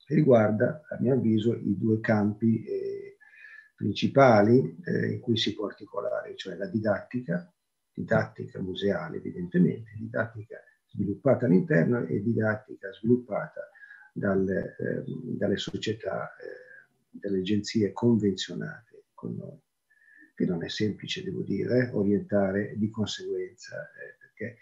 riguarda, 0.08 0.82
a 0.90 0.96
mio 1.00 1.14
avviso, 1.14 1.54
i 1.54 1.76
due 1.76 2.00
campi 2.00 2.64
eh, 2.64 3.16
principali 3.74 4.76
eh, 4.84 5.12
in 5.12 5.20
cui 5.20 5.36
si 5.36 5.54
può 5.54 5.66
articolare, 5.66 6.36
cioè 6.36 6.56
la 6.56 6.66
didattica, 6.66 7.52
didattica 7.92 8.60
museale 8.60 9.16
evidentemente, 9.18 9.92
didattica 9.98 10.58
sviluppata 10.86 11.46
all'interno 11.46 12.04
e 12.04 12.22
didattica 12.22 12.92
sviluppata 12.92 13.68
dalle, 14.12 14.76
ehm, 14.78 15.36
dalle 15.36 15.56
società, 15.56 16.34
eh, 16.36 17.18
dalle 17.18 17.38
agenzie 17.38 17.92
convenzionate 17.92 19.06
con 19.14 19.34
noi 19.36 19.64
che 20.36 20.44
non 20.44 20.62
è 20.62 20.68
semplice, 20.68 21.24
devo 21.24 21.40
dire, 21.40 21.90
orientare 21.94 22.74
di 22.76 22.90
conseguenza, 22.90 23.74
eh, 23.74 24.16
perché 24.20 24.58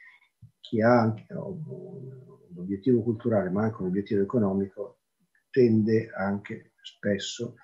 chi 0.61 0.81
ha 0.81 1.01
anche 1.01 1.27
un 1.35 2.57
obiettivo 2.57 3.03
culturale 3.03 3.51
ma 3.51 3.65
anche 3.65 3.83
un 3.83 3.89
obiettivo 3.89 4.23
economico 4.23 5.01
tende 5.51 6.11
anche 6.15 6.73
spesso 6.81 7.57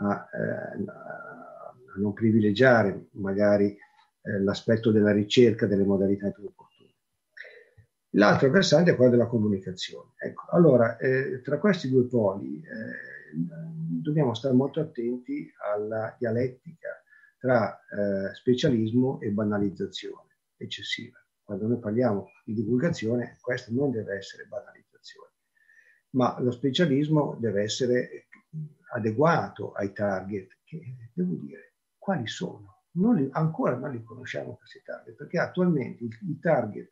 a, 0.00 0.28
eh, 0.32 0.84
a 0.86 1.74
non 1.98 2.12
privilegiare 2.12 3.06
magari 3.12 3.68
eh, 3.68 4.40
l'aspetto 4.40 4.90
della 4.90 5.12
ricerca 5.12 5.66
delle 5.66 5.84
modalità 5.84 6.30
più 6.30 6.44
opportune. 6.44 6.90
L'altro 8.14 8.50
versante 8.50 8.90
è 8.90 8.96
quello 8.96 9.12
della 9.12 9.26
comunicazione. 9.26 10.14
Ecco, 10.18 10.46
allora, 10.50 10.96
eh, 10.96 11.40
tra 11.42 11.58
questi 11.58 11.88
due 11.88 12.06
poli 12.06 12.56
eh, 12.56 13.34
dobbiamo 13.34 14.34
stare 14.34 14.52
molto 14.52 14.80
attenti 14.80 15.50
alla 15.74 16.14
dialettica 16.18 17.01
tra 17.42 17.76
eh, 17.76 18.32
specialismo 18.36 19.20
e 19.20 19.30
banalizzazione 19.30 20.36
eccessiva. 20.56 21.18
Quando 21.42 21.66
noi 21.66 21.80
parliamo 21.80 22.30
di 22.44 22.54
divulgazione, 22.54 23.36
questo 23.40 23.72
non 23.72 23.90
deve 23.90 24.14
essere 24.14 24.44
banalizzazione, 24.44 25.32
ma 26.10 26.38
lo 26.38 26.52
specialismo 26.52 27.36
deve 27.40 27.64
essere 27.64 28.28
adeguato 28.92 29.72
ai 29.72 29.92
target 29.92 30.58
che, 30.62 31.10
devo 31.12 31.34
dire, 31.34 31.72
quali 31.98 32.28
sono? 32.28 32.82
Non 32.92 33.16
li, 33.16 33.28
ancora 33.32 33.74
non 33.74 33.90
li 33.90 34.04
conosciamo 34.04 34.54
questi 34.54 34.80
target, 34.84 35.16
perché 35.16 35.40
attualmente 35.40 36.04
i, 36.04 36.38
target 36.38 36.90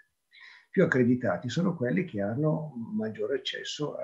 più 0.69 0.83
accreditati 0.83 1.49
sono 1.49 1.77
quelli 1.77 2.05
che 2.05 2.21
hanno 2.23 2.73
maggiore 2.93 3.37
accesso 3.37 3.95
a, 3.95 4.03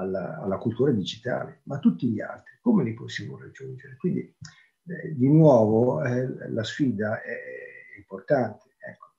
alla, 0.00 0.40
alla, 0.40 0.56
cultura 0.56 0.92
digitale, 0.92 1.60
ma 1.64 1.78
tutti 1.78 2.08
gli 2.08 2.22
altri 2.22 2.56
come 2.62 2.84
li 2.84 2.94
possiamo 2.94 3.38
raggiungere? 3.38 3.96
Quindi 3.98 4.34
eh, 4.86 5.14
di 5.14 5.28
nuovo 5.28 6.02
eh, 6.04 6.50
la 6.50 6.62
sfida 6.62 7.22
è 7.22 7.38
importante. 7.96 8.74
Ecco. 8.78 9.12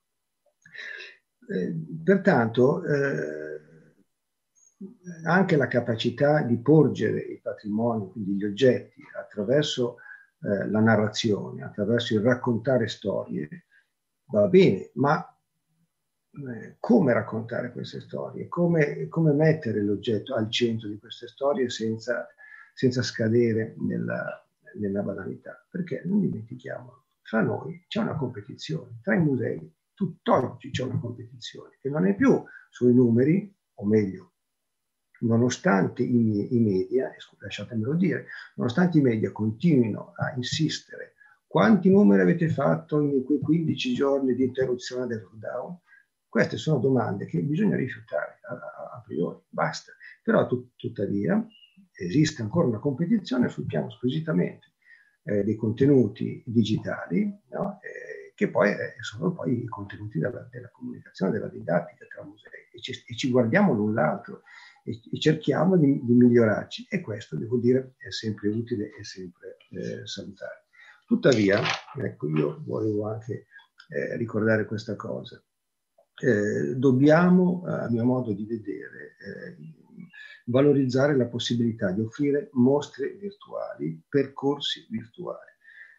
Eh, 1.52 1.74
pertanto, 2.04 2.84
eh, 2.84 3.60
anche 5.24 5.56
la 5.56 5.66
capacità 5.66 6.42
di 6.42 6.58
porgere 6.58 7.18
i 7.20 7.40
patrimoni, 7.40 8.10
quindi 8.12 8.34
gli 8.34 8.44
oggetti, 8.44 9.02
attraverso 9.18 9.98
la 10.38 10.80
narrazione, 10.80 11.64
attraverso 11.64 12.14
il 12.14 12.20
raccontare 12.20 12.86
storie, 12.86 13.48
va 14.26 14.46
bene, 14.46 14.90
ma 14.94 15.34
come 16.78 17.12
raccontare 17.14 17.72
queste 17.72 18.00
storie, 18.00 18.46
come, 18.46 19.08
come, 19.08 19.32
mettere 19.32 19.82
l'oggetto 19.82 20.34
al 20.34 20.48
centro 20.50 20.88
di 20.88 20.98
queste 20.98 21.26
storie 21.26 21.70
senza, 21.70 22.28
senza 22.74 23.02
scadere 23.02 23.74
nella, 23.78 24.45
nella 24.78 25.02
banalità? 25.02 25.66
Perché 25.70 26.02
non 26.04 26.20
dimentichiamo, 26.20 27.04
fra 27.22 27.42
noi 27.42 27.84
c'è 27.88 28.00
una 28.00 28.16
competizione, 28.16 29.00
tra 29.02 29.14
i 29.14 29.20
musei, 29.20 29.74
tutt'oggi 29.94 30.70
c'è 30.70 30.84
una 30.84 30.98
competizione 30.98 31.78
che 31.80 31.88
non 31.88 32.06
è 32.06 32.14
più 32.14 32.42
sui 32.70 32.94
numeri, 32.94 33.54
o 33.74 33.86
meglio, 33.86 34.32
nonostante 35.20 36.02
i, 36.02 36.54
i 36.54 36.60
media, 36.60 37.10
lasciatemelo 37.38 37.94
dire, 37.94 38.26
nonostante 38.56 38.98
i 38.98 39.02
media 39.02 39.32
continuino 39.32 40.12
a 40.16 40.34
insistere 40.36 41.14
quanti 41.56 41.88
numeri 41.88 42.20
avete 42.20 42.50
fatto 42.50 43.00
in 43.00 43.24
quei 43.24 43.38
15 43.38 43.94
giorni 43.94 44.34
di 44.34 44.44
interruzione 44.44 45.06
del 45.06 45.22
lockdown? 45.22 45.78
Queste 46.28 46.58
sono 46.58 46.78
domande 46.78 47.24
che 47.24 47.40
bisogna 47.40 47.76
rifiutare 47.76 48.40
a, 48.42 48.96
a, 48.96 49.02
priori, 49.02 49.40
basta. 49.48 49.92
Però 50.22 50.46
tut, 50.46 50.72
tuttavia 50.76 51.42
esiste 51.96 52.42
ancora 52.42 52.68
una 52.68 52.78
competizione 52.78 53.48
sul 53.48 53.66
piano 53.66 53.90
squisitamente 53.90 54.72
eh, 55.24 55.42
dei 55.42 55.56
contenuti 55.56 56.42
digitali, 56.46 57.24
no? 57.50 57.80
eh, 57.82 58.32
che 58.34 58.48
poi 58.48 58.70
eh, 58.70 58.94
sono 59.00 59.32
poi 59.32 59.64
i 59.64 59.66
contenuti 59.66 60.18
della, 60.18 60.46
della, 60.50 60.68
comunicazione, 60.70 61.32
della 61.32 61.48
didattica 61.48 62.06
tra 62.06 62.22
musei 62.22 62.68
e 62.72 62.80
ci, 62.80 62.92
e 63.06 63.16
ci 63.16 63.30
guardiamo 63.30 63.72
l'un 63.72 63.94
l'altro 63.94 64.42
e, 64.84 65.00
e 65.10 65.18
cerchiamo 65.18 65.76
di, 65.76 66.04
di, 66.04 66.12
migliorarci 66.12 66.86
e 66.88 67.00
questo 67.00 67.36
devo 67.36 67.56
dire 67.56 67.94
è 67.96 68.10
sempre 68.10 68.48
utile 68.48 68.94
e 68.94 69.04
sempre 69.04 69.56
eh, 69.70 70.06
salutare. 70.06 70.66
Tuttavia, 71.06 71.60
ecco, 71.96 72.28
io 72.28 72.62
volevo 72.64 73.08
anche 73.08 73.46
eh, 73.88 74.16
ricordare 74.16 74.64
questa 74.66 74.96
cosa. 74.96 75.42
Eh, 76.18 76.74
dobbiamo, 76.76 77.62
a 77.64 77.88
mio 77.90 78.04
modo 78.04 78.32
di 78.32 78.44
vedere, 78.44 79.16
eh, 79.18 79.56
valorizzare 80.46 81.16
la 81.16 81.26
possibilità 81.26 81.90
di 81.90 82.00
offrire 82.00 82.50
mostre 82.52 83.16
virtuali, 83.18 84.00
percorsi 84.08 84.86
virtuali. 84.90 85.54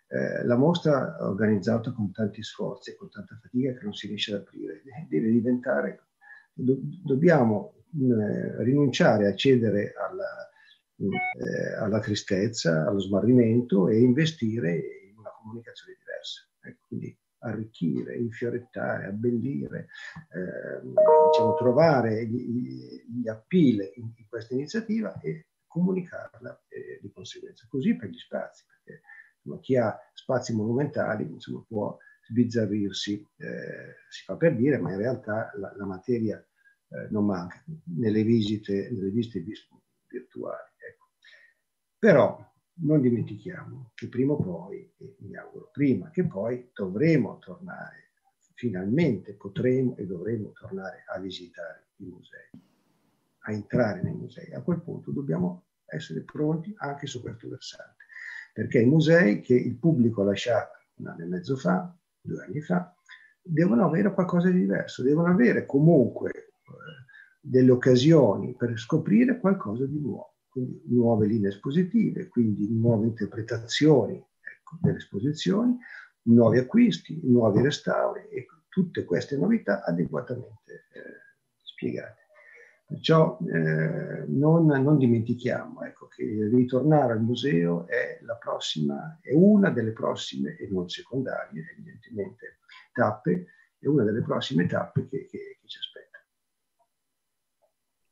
Eh, 0.10 0.46
la 0.46 0.56
mostra 0.56 1.18
organizzata 1.20 1.92
con 1.92 2.12
tanti 2.12 2.42
sforzi 2.42 2.92
e 2.92 2.96
con 2.96 3.10
tanta 3.10 3.38
fatica 3.42 3.74
che 3.74 3.84
non 3.84 3.94
si 3.94 4.08
riesce 4.08 4.34
ad 4.34 4.42
aprire 4.42 4.82
deve 5.10 5.32
diventare, 5.32 6.08
do, 6.54 6.78
dobbiamo 6.80 7.74
eh, 7.94 8.64
rinunciare 8.64 9.28
a 9.28 9.36
cedere 9.36 9.94
alla, 9.98 10.50
eh, 10.96 11.74
alla, 11.74 12.00
tristezza, 12.00 12.88
allo 12.88 13.00
smarrimento 13.00 13.90
e 13.90 14.00
investire 14.00 14.76
in 15.10 15.18
una 15.18 15.32
comunicazione 15.42 15.98
diversa. 15.98 16.48
Ecco, 16.62 16.86
quindi 16.88 17.18
arricchire, 17.40 18.18
infiorettare, 18.18 19.08
abbellire, 19.08 19.88
eh, 20.34 20.82
diciamo, 20.82 21.56
trovare 21.56 22.26
gli, 22.26 23.04
gli 23.08 23.28
appile 23.28 23.92
in, 23.96 24.12
in, 24.16 24.28
questa 24.28 24.54
iniziativa 24.54 25.20
e 25.22 25.48
comunicarla 25.68 26.64
eh, 26.68 27.00
di 27.02 27.12
conseguenza. 27.12 27.68
Così 27.70 27.96
per 27.96 28.10
gli 28.10 28.18
spazi, 28.18 28.66
perché 28.66 29.02
insomma, 29.36 29.60
chi 29.60 29.78
ha 29.78 29.98
spazi 30.14 30.54
monumentali 30.56 31.24
insomma, 31.24 31.64
può 31.68 31.98
sbizzarrirsi, 32.28 33.26
eh, 33.38 33.96
si 34.10 34.24
fa 34.24 34.36
per 34.36 34.56
dire, 34.56 34.78
ma 34.78 34.92
in 34.92 34.98
realtà 34.98 35.52
la, 35.56 35.74
la 35.76 35.86
materia 35.86 36.38
eh, 36.90 37.08
non 37.10 37.26
manca 37.26 37.64
nelle 37.98 38.24
visite, 38.24 38.90
nelle 38.92 39.10
visite 39.10 39.44
virtuali. 40.08 40.72
Ecco. 40.78 41.10
Però 41.98 42.56
non 42.80 43.02
dimentichiamo 43.02 43.92
che 43.96 44.08
prima 44.08 44.34
o 44.34 44.38
poi, 44.38 44.92
e 44.98 45.16
mi 45.20 45.36
auguro 45.36 45.70
prima 45.72 46.10
che 46.10 46.26
poi, 46.26 46.70
dovremo 46.74 47.40
tornare, 47.40 48.12
finalmente 48.54 49.34
potremo 49.34 49.96
e 49.98 50.06
dovremo 50.06 50.52
tornare 50.52 51.04
a 51.08 51.20
visitare 51.20 51.88
i 51.98 52.06
musei, 52.06 52.50
a 53.40 53.52
entrare 53.52 54.02
nei 54.02 54.14
musei. 54.14 54.54
A 54.54 54.62
quel 54.62 54.82
punto 54.82 55.12
dobbiamo 55.12 55.64
essere 55.86 56.22
pronti 56.22 56.74
anche 56.78 57.08
su 57.08 57.22
questo 57.22 57.48
versante, 57.50 58.06
perché 58.54 58.82
i 58.82 58.86
musei 58.86 59.42
che 59.42 59.56
il 59.56 59.76
pubblico 59.76 60.22
ha 60.22 60.26
lasciato 60.26 60.78
un 60.96 61.08
anno 61.08 61.24
e 61.24 61.28
mezzo 61.28 61.56
fa, 61.56 61.96
due 62.20 62.44
anni 62.44 62.62
fa, 62.62 62.94
devono 63.42 63.86
avere 63.86 64.14
qualcosa 64.14 64.50
di 64.50 64.60
diverso, 64.60 65.04
devono 65.04 65.28
avere 65.28 65.66
comunque 65.66 66.52
delle 67.40 67.72
occasioni 67.72 68.54
per 68.56 68.78
scoprire 68.78 69.40
qualcosa 69.40 69.86
di 69.86 70.00
nuovo, 70.00 70.37
nuove 70.86 71.28
linee 71.28 71.50
espositive, 71.50 72.28
quindi 72.28 72.68
nuove 72.72 73.08
interpretazioni 73.08 74.16
ecco, 74.16 74.78
delle 74.82 74.98
esposizioni, 74.98 75.78
nuovi 76.24 76.58
acquisti, 76.60 77.20
nuovi 77.24 77.62
restauri 77.62 78.28
e 78.30 78.48
tutte 78.68 79.06
queste 79.06 79.38
novità 79.38 79.84
adeguatamente 79.84 80.86
eh, 80.94 81.02
spiegate. 81.64 82.26
Perciò 82.88 83.38
eh, 83.42 84.24
non, 84.28 84.66
non, 84.66 84.98
dimentichiamo 84.98 85.82
ecco, 85.84 86.08
che 86.08 86.24
ritornare 86.50 87.12
al 87.14 87.22
museo 87.22 87.86
è, 87.86 88.20
prossima, 88.40 89.20
è, 89.22 89.34
una 89.34 89.72
delle 89.72 89.92
prossime, 89.92 90.56
e 90.56 90.70
non 90.70 90.88
secondarie 90.88 91.66
evidentemente, 91.74 92.60
tappe, 92.94 93.48
è 93.78 93.88
una 93.88 94.04
delle 94.04 94.22
prossime 94.22 94.68
tappe 94.68 95.06
che, 95.10 95.26
che, 95.26 95.58
che 95.60 95.68
ci 95.68 95.80
aspetta. 95.80 96.07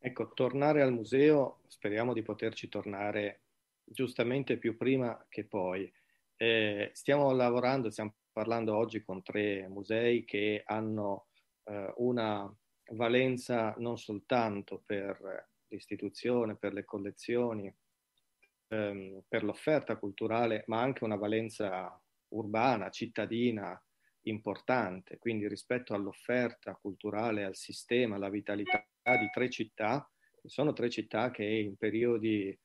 Ecco, 0.07 0.33
tornare 0.35 0.83
al 0.83 0.93
museo, 0.93 1.61
speriamo 1.67 2.13
di 2.13 2.21
poterci 2.21 2.69
tornare 2.69 3.45
giustamente 3.83 4.57
più 4.57 4.77
prima 4.77 5.25
che 5.27 5.45
poi. 5.45 5.91
Eh, 6.35 6.91
stiamo 6.93 7.31
lavorando, 7.31 7.89
stiamo 7.89 8.13
parlando 8.31 8.75
oggi 8.77 9.01
con 9.01 9.23
tre 9.23 9.67
musei 9.67 10.23
che 10.23 10.61
hanno 10.63 11.29
eh, 11.63 11.91
una 11.97 12.47
valenza 12.91 13.73
non 13.79 13.97
soltanto 13.97 14.83
per 14.85 15.47
l'istituzione, 15.69 16.55
per 16.55 16.73
le 16.73 16.85
collezioni, 16.85 17.75
ehm, 18.67 19.23
per 19.27 19.43
l'offerta 19.43 19.97
culturale, 19.97 20.65
ma 20.67 20.81
anche 20.81 21.03
una 21.03 21.15
valenza 21.15 21.99
urbana, 22.27 22.91
cittadina, 22.91 23.83
importante. 24.27 25.17
Quindi 25.17 25.47
rispetto 25.47 25.95
all'offerta 25.95 26.75
culturale, 26.75 27.43
al 27.43 27.55
sistema, 27.55 28.17
alla 28.17 28.29
vitalità 28.29 28.85
di 29.19 29.29
tre 29.31 29.49
città, 29.49 30.09
sono 30.43 30.73
tre 30.73 30.89
città 30.89 31.31
che 31.31 31.43
in 31.45 31.75
periodi, 31.77 32.57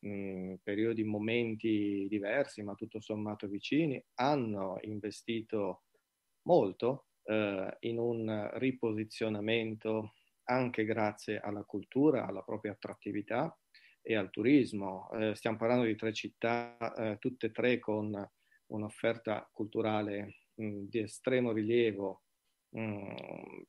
mh, 0.00 0.54
periodi, 0.62 1.04
momenti 1.04 2.06
diversi, 2.08 2.62
ma 2.62 2.74
tutto 2.74 3.00
sommato 3.00 3.46
vicini, 3.48 4.02
hanno 4.14 4.78
investito 4.82 5.84
molto 6.42 7.06
eh, 7.24 7.76
in 7.80 7.98
un 7.98 8.50
riposizionamento 8.54 10.14
anche 10.44 10.84
grazie 10.84 11.40
alla 11.40 11.62
cultura, 11.64 12.26
alla 12.26 12.42
propria 12.42 12.72
attrattività 12.72 13.56
e 14.02 14.14
al 14.16 14.30
turismo. 14.30 15.10
Eh, 15.12 15.34
stiamo 15.34 15.56
parlando 15.56 15.84
di 15.84 15.96
tre 15.96 16.12
città, 16.12 16.76
eh, 16.94 17.16
tutte 17.18 17.46
e 17.46 17.50
tre 17.52 17.78
con 17.78 18.12
un'offerta 18.66 19.48
culturale 19.52 20.48
mh, 20.54 20.82
di 20.88 20.98
estremo 21.00 21.52
rilievo, 21.52 22.24
mh, 22.70 23.62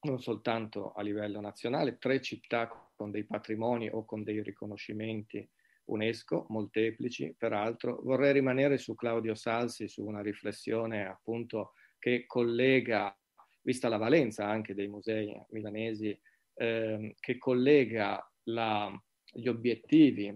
non 0.00 0.20
soltanto 0.20 0.92
a 0.92 1.02
livello 1.02 1.40
nazionale, 1.40 1.98
tre 1.98 2.20
città 2.20 2.68
con 2.94 3.10
dei 3.10 3.24
patrimoni 3.24 3.88
o 3.88 4.04
con 4.04 4.22
dei 4.22 4.42
riconoscimenti 4.42 5.48
UNESCO, 5.86 6.46
molteplici 6.48 7.34
peraltro. 7.36 8.00
Vorrei 8.02 8.32
rimanere 8.32 8.78
su 8.78 8.94
Claudio 8.94 9.34
Salsi, 9.34 9.88
su 9.88 10.04
una 10.04 10.20
riflessione 10.20 11.06
appunto 11.06 11.72
che 11.98 12.26
collega, 12.26 13.16
vista 13.62 13.88
la 13.88 13.96
valenza 13.96 14.46
anche 14.46 14.74
dei 14.74 14.88
musei 14.88 15.34
milanesi, 15.50 16.18
eh, 16.54 17.14
che 17.18 17.38
collega 17.38 18.32
la, 18.44 18.92
gli 19.32 19.48
obiettivi 19.48 20.34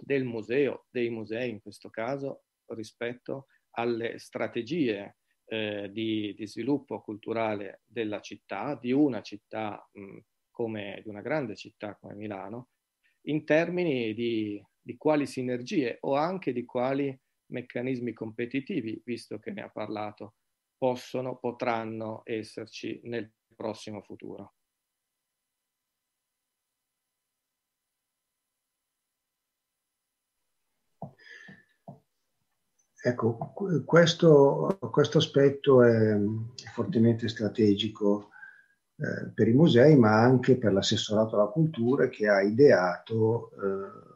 del 0.00 0.24
museo, 0.24 0.86
dei 0.90 1.10
musei 1.10 1.50
in 1.50 1.60
questo 1.60 1.90
caso, 1.90 2.44
rispetto 2.66 3.46
alle 3.76 4.18
strategie 4.18 5.16
eh, 5.46 5.90
di, 5.92 6.34
di, 6.36 6.46
sviluppo 6.46 7.00
culturale 7.00 7.82
della 7.84 8.20
città, 8.20 8.78
di 8.80 8.92
una 8.92 9.20
città 9.20 9.88
mh, 9.92 10.18
come 10.50 11.00
di 11.02 11.08
una 11.08 11.20
grande 11.20 11.56
città 11.56 11.96
come 11.96 12.14
Milano, 12.14 12.68
in 13.22 13.44
termini 13.44 14.14
di, 14.14 14.62
di 14.80 14.96
quali 14.96 15.26
sinergie 15.26 15.98
o 16.00 16.14
anche 16.14 16.52
di 16.52 16.64
quali 16.64 17.16
meccanismi 17.46 18.12
competitivi, 18.12 19.00
visto 19.04 19.38
che 19.38 19.50
ne 19.50 19.62
ha 19.62 19.68
parlato, 19.68 20.34
possono, 20.76 21.36
potranno 21.38 22.22
esserci 22.24 23.00
nel 23.04 23.32
prossimo 23.54 24.02
futuro. 24.02 24.54
Ecco, 33.06 33.52
questo, 33.84 34.78
questo 34.90 35.18
aspetto 35.18 35.82
è, 35.82 36.14
è, 36.14 36.18
fortemente 36.72 37.28
strategico 37.28 38.30
eh, 38.96 39.28
per 39.28 39.46
i 39.46 39.52
musei, 39.52 39.94
ma 39.94 40.22
anche 40.22 40.56
per 40.56 40.72
l'assessorato 40.72 41.34
alla 41.34 41.50
cultura 41.50 42.08
che 42.08 42.26
ha 42.26 42.40
ideato 42.40 43.50
eh, 43.50 44.14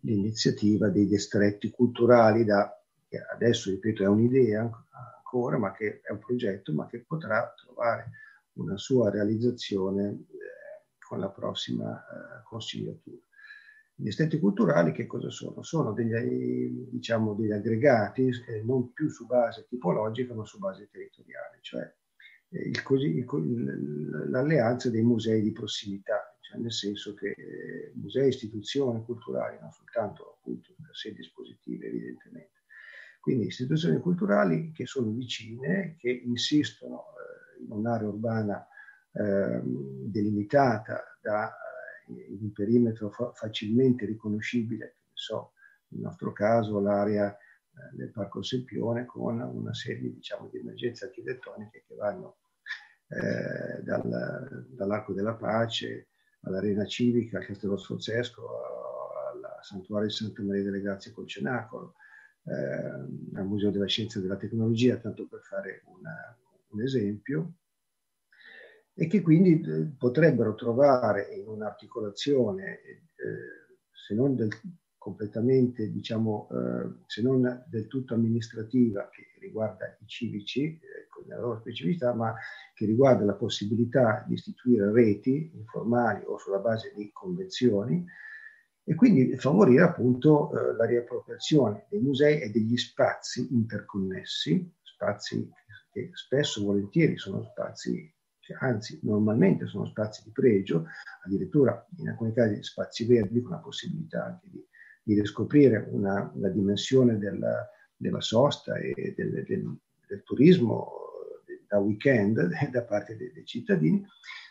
l'iniziativa 0.00 0.90
dei 0.90 1.06
distretti 1.06 1.70
culturali 1.70 2.44
da, 2.44 2.78
che 3.08 3.22
adesso 3.32 3.70
ripeto 3.70 4.02
è 4.02 4.06
un'idea 4.06 4.70
ancora, 5.16 5.56
ma 5.56 5.72
che 5.72 6.02
è 6.02 6.12
un 6.12 6.18
progetto, 6.18 6.74
ma 6.74 6.86
che 6.86 7.06
potrà 7.06 7.54
trovare 7.56 8.10
una 8.58 8.76
sua 8.76 9.08
realizzazione 9.08 10.08
eh, 10.10 10.26
con 10.98 11.20
la 11.20 11.30
prossima 11.30 11.98
eh, 11.98 12.42
consigliatura. 12.44 13.27
Gli 14.00 14.04
distretti 14.04 14.38
culturali 14.38 14.92
che 14.92 15.06
cosa 15.06 15.28
sono? 15.28 15.64
Sono 15.64 15.92
degli, 15.92 16.86
diciamo, 16.88 17.34
degli 17.34 17.50
aggregati 17.50 18.28
eh, 18.46 18.62
non 18.62 18.92
più 18.92 19.08
su 19.08 19.26
base 19.26 19.66
tipologica 19.68 20.34
ma 20.34 20.44
su 20.44 20.60
base 20.60 20.88
territoriale, 20.88 21.58
cioè 21.62 21.82
eh, 22.50 22.68
il 22.68 22.80
così, 22.84 23.16
il, 23.16 24.30
l'alleanza 24.30 24.88
dei 24.88 25.02
musei 25.02 25.42
di 25.42 25.50
prossimità, 25.50 26.38
cioè 26.38 26.60
nel 26.60 26.72
senso 26.72 27.12
che 27.14 27.30
eh, 27.30 27.92
musei 27.96 28.28
istituzioni 28.28 29.02
culturali, 29.04 29.58
non 29.60 29.72
soltanto 29.72 30.36
appunto 30.38 30.76
per 30.80 30.94
sé 30.94 31.12
dispositive 31.12 31.88
evidentemente, 31.88 32.62
quindi 33.18 33.46
istituzioni 33.46 33.98
culturali 33.98 34.70
che 34.70 34.86
sono 34.86 35.10
vicine, 35.10 35.96
che 35.98 36.10
insistono 36.10 36.98
eh, 36.98 37.64
in 37.64 37.72
un'area 37.72 38.06
urbana 38.06 38.64
eh, 39.10 39.60
delimitata 39.64 41.02
da 41.20 41.52
in 42.08 42.38
un 42.42 42.52
perimetro 42.52 43.10
fa- 43.10 43.32
facilmente 43.32 44.06
riconoscibile, 44.06 44.98
so, 45.12 45.52
nel 45.88 46.02
nostro 46.02 46.32
caso 46.32 46.80
l'area 46.80 47.32
eh, 47.32 47.96
del 47.96 48.10
Parco 48.10 48.42
Sempione 48.42 49.06
con 49.06 49.40
una 49.40 49.74
serie 49.74 50.12
diciamo, 50.12 50.48
di 50.48 50.58
emergenze 50.58 51.06
architettoniche 51.06 51.84
che 51.86 51.94
vanno 51.94 52.38
eh, 53.08 53.82
dal, 53.82 54.66
dall'Arco 54.68 55.12
della 55.12 55.34
Pace 55.34 56.08
all'Arena 56.42 56.84
Civica, 56.84 57.38
al 57.38 57.46
Castello 57.46 57.76
Sforzesco, 57.76 58.42
al 59.32 59.58
Santuario 59.62 60.08
di 60.08 60.14
Santa 60.14 60.42
Maria 60.42 60.62
delle 60.62 60.80
Grazie 60.80 61.12
col 61.12 61.26
Cenacolo, 61.26 61.94
eh, 62.44 63.38
al 63.38 63.46
Museo 63.46 63.70
della 63.70 63.86
Scienza 63.86 64.18
e 64.18 64.22
della 64.22 64.36
Tecnologia, 64.36 64.96
tanto 64.98 65.26
per 65.26 65.40
fare 65.40 65.82
una, 65.86 66.38
un 66.68 66.82
esempio 66.82 67.54
e 69.00 69.06
che 69.06 69.20
quindi 69.22 69.60
eh, 69.60 69.92
potrebbero 69.96 70.56
trovare 70.56 71.32
in 71.32 71.46
un'articolazione, 71.46 72.80
eh, 72.82 73.02
se 73.92 74.12
non 74.12 74.34
del, 74.34 74.50
completamente, 74.98 75.92
diciamo, 75.92 76.48
eh, 76.50 77.04
se 77.06 77.22
non 77.22 77.64
del 77.68 77.86
tutto 77.86 78.14
amministrativa 78.14 79.08
che 79.08 79.38
riguarda 79.38 79.96
i 80.00 80.06
civici, 80.06 80.64
eh, 80.64 81.06
con 81.08 81.22
la 81.28 81.38
loro 81.38 81.60
specificità, 81.60 82.12
ma 82.12 82.34
che 82.74 82.86
riguarda 82.86 83.24
la 83.24 83.34
possibilità 83.34 84.24
di 84.26 84.34
istituire 84.34 84.90
reti 84.90 85.52
informali 85.54 86.24
o 86.26 86.36
sulla 86.36 86.58
base 86.58 86.92
di 86.96 87.08
convenzioni, 87.12 88.04
e 88.82 88.94
quindi 88.96 89.36
favorire 89.36 89.84
appunto 89.84 90.50
eh, 90.50 90.74
la 90.74 90.86
riappropriazione 90.86 91.86
dei 91.88 92.00
musei 92.00 92.40
e 92.40 92.50
degli 92.50 92.76
spazi 92.76 93.46
interconnessi, 93.54 94.74
spazi 94.82 95.48
che 95.92 96.10
spesso 96.14 96.64
volentieri 96.64 97.16
sono 97.16 97.44
spazi 97.44 98.12
anzi 98.54 98.98
normalmente 99.02 99.66
sono 99.66 99.86
spazi 99.86 100.22
di 100.24 100.30
pregio, 100.30 100.86
addirittura 101.24 101.86
in 101.98 102.08
alcuni 102.08 102.32
casi 102.32 102.62
spazi 102.62 103.04
verdi 103.06 103.42
con 103.42 103.52
la 103.52 103.58
possibilità 103.58 104.24
anche 104.24 104.48
di, 104.50 104.64
di 105.02 105.20
riscoprire 105.20 105.88
una, 105.90 106.30
la 106.36 106.48
dimensione 106.48 107.18
della, 107.18 107.68
della 107.96 108.20
sosta 108.20 108.76
e 108.76 109.14
del, 109.16 109.44
del, 109.44 109.78
del, 110.06 110.22
turismo 110.22 110.92
da 111.66 111.78
weekend 111.78 112.48
da 112.70 112.82
parte 112.82 113.16
dei, 113.16 113.32
dei, 113.32 113.44
cittadini. 113.44 114.04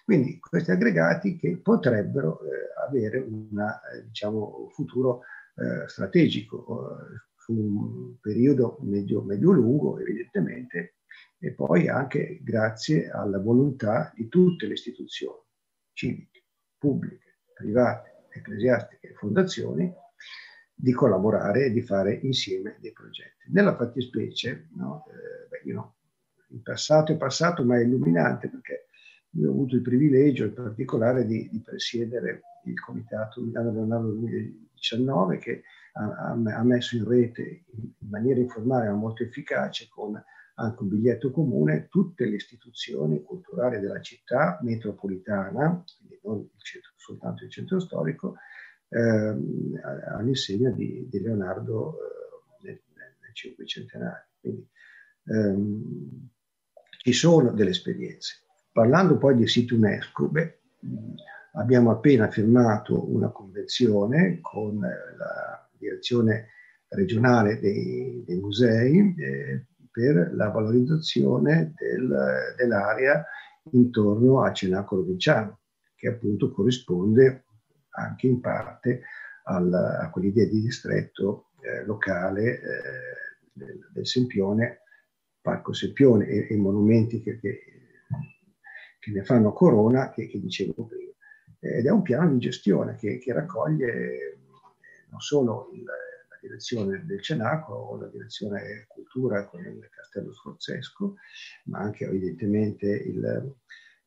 Quindi 0.03 0.39
questi 0.39 0.71
aggregati 0.71 1.37
che 1.37 1.57
potrebbero 1.57 2.39
eh, 2.41 2.87
avere 2.87 3.19
un 3.19 3.59
eh, 3.59 4.05
diciamo, 4.05 4.69
futuro 4.71 5.21
eh, 5.55 5.87
strategico 5.87 6.99
eh, 6.99 7.25
su 7.35 7.53
un 7.53 8.19
periodo 8.19 8.77
medio-lungo, 8.81 9.99
evidentemente, 9.99 10.96
e 11.39 11.53
poi 11.53 11.87
anche 11.87 12.39
grazie 12.41 13.09
alla 13.09 13.39
volontà 13.39 14.11
di 14.15 14.27
tutte 14.27 14.67
le 14.67 14.73
istituzioni 14.73 15.45
civiche, 15.93 16.43
pubbliche, 16.77 17.39
private, 17.53 18.27
ecclesiastiche 18.29 19.09
e 19.09 19.13
fondazioni 19.13 19.91
di 20.73 20.91
collaborare 20.91 21.65
e 21.65 21.71
di 21.71 21.81
fare 21.81 22.13
insieme 22.13 22.77
dei 22.79 22.91
progetti. 22.91 23.51
Nella 23.51 23.75
fattispecie, 23.75 24.69
no, 24.75 25.05
eh, 25.07 25.63
beh, 25.63 25.73
no, 25.73 25.95
il 26.49 26.61
passato 26.61 27.11
è 27.11 27.17
passato 27.17 27.63
ma 27.63 27.77
è 27.77 27.81
illuminante 27.81 28.47
perché 28.47 28.85
io 29.31 29.49
ho 29.49 29.53
avuto 29.53 29.75
il 29.75 29.81
privilegio 29.81 30.45
in 30.45 30.53
particolare 30.53 31.25
di, 31.25 31.49
di 31.49 31.61
presiedere 31.61 32.41
il 32.65 32.79
Comitato 32.79 33.41
Milano 33.41 33.71
Leonardo 33.71 34.11
2019 34.11 35.37
che 35.39 35.63
ha, 35.93 36.31
ha, 36.31 36.63
messo 36.63 36.95
in 36.95 37.07
rete 37.07 37.63
in 37.71 38.09
maniera 38.09 38.39
informale 38.39 38.87
ma 38.87 38.93
molto 38.93 39.23
efficace 39.23 39.87
con 39.89 40.21
anche 40.59 40.81
un 40.81 40.89
biglietto 40.89 41.31
comune, 41.31 41.87
tutte 41.87 42.25
le 42.25 42.35
istituzioni 42.35 43.21
culturali 43.21 43.79
della 43.79 44.01
città 44.01 44.59
metropolitana, 44.61 45.83
quindi 45.97 46.19
non 46.23 46.39
il 46.39 46.61
centro, 46.61 46.91
soltanto 46.95 47.43
il 47.43 47.51
centro 47.51 47.79
storico, 47.79 48.35
ehm, 48.89 49.79
all'insegna 50.15 50.71
di, 50.71 51.07
di 51.09 51.21
Leonardo 51.21 51.97
eh, 52.63 52.67
nel, 52.67 52.81
nel 52.95 53.33
cinquecentenario. 53.33 54.25
Quindi 54.39 54.67
ehm, 55.25 56.29
ci 57.03 57.13
sono 57.13 57.51
delle 57.51 57.69
esperienze. 57.69 58.43
Parlando 58.71 59.17
poi 59.17 59.35
di 59.35 59.47
siti 59.47 59.75
UNESCO, 59.75 60.27
beh, 60.27 60.59
abbiamo 61.53 61.91
appena 61.91 62.29
firmato 62.31 63.11
una 63.13 63.29
convenzione 63.29 64.39
con 64.41 64.79
la 64.79 65.69
direzione 65.77 66.49
regionale 66.89 67.59
dei, 67.59 68.23
dei 68.25 68.39
musei 68.39 69.15
eh, 69.17 69.65
per 69.97 70.29
la 70.35 70.49
valorizzazione 70.49 71.73
del, 71.75 72.53
dell'area 72.55 73.25
intorno 73.71 74.43
a 74.43 74.53
Cenacolo 74.53 75.01
Vinciano, 75.01 75.61
che 75.95 76.07
appunto 76.07 76.51
corrisponde 76.51 77.45
anche 77.89 78.27
in 78.27 78.39
parte 78.39 79.01
al, 79.45 79.73
a 79.73 80.07
quell'idea 80.11 80.45
di 80.45 80.61
distretto 80.61 81.47
eh, 81.61 81.83
locale 81.83 82.43
eh, 82.43 82.61
del, 83.53 83.89
del, 83.91 84.05
Sempione, 84.05 84.81
Parco 85.41 85.73
Sempione 85.73 86.27
e, 86.27 86.53
i 86.53 86.57
monumenti 86.57 87.23
che, 87.23 87.39
che, 87.39 87.59
che, 88.99 89.11
ne 89.11 89.23
fanno 89.23 89.51
corona, 89.51 90.11
che, 90.11 90.27
che, 90.27 90.39
dicevo 90.39 90.85
prima. 90.85 91.11
Ed 91.59 91.87
è 91.87 91.89
un 91.89 92.03
piano 92.03 92.31
di 92.33 92.37
gestione 92.37 92.97
che, 92.97 93.19
raccoglie 93.33 93.91
eh, 93.91 94.37
non 95.09 95.21
solo 95.21 95.71
il, 95.73 95.85
direzione 96.47 97.03
del 97.05 97.21
Cenacolo 97.21 97.79
o 97.79 97.97
la 97.97 98.07
direzione 98.07 98.85
cultura 98.87 99.45
con 99.45 99.65
il 99.65 99.87
Castello 99.89 100.33
Sforzesco, 100.33 101.15
ma 101.65 101.79
anche 101.79 102.05
evidentemente 102.05 102.87
il, 102.87 103.55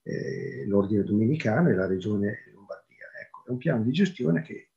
eh, 0.03 0.67
l'Ordine 0.67 1.05
Dominicano 1.05 1.69
e 1.69 1.75
la 1.75 1.87
Regione 1.87 2.51
Lombardia. 2.55 3.07
Ecco, 3.23 3.45
è 3.47 3.51
un 3.51 3.59
piano 3.59 3.83
di 3.85 3.93
gestione 3.93 4.43
che 4.43 4.71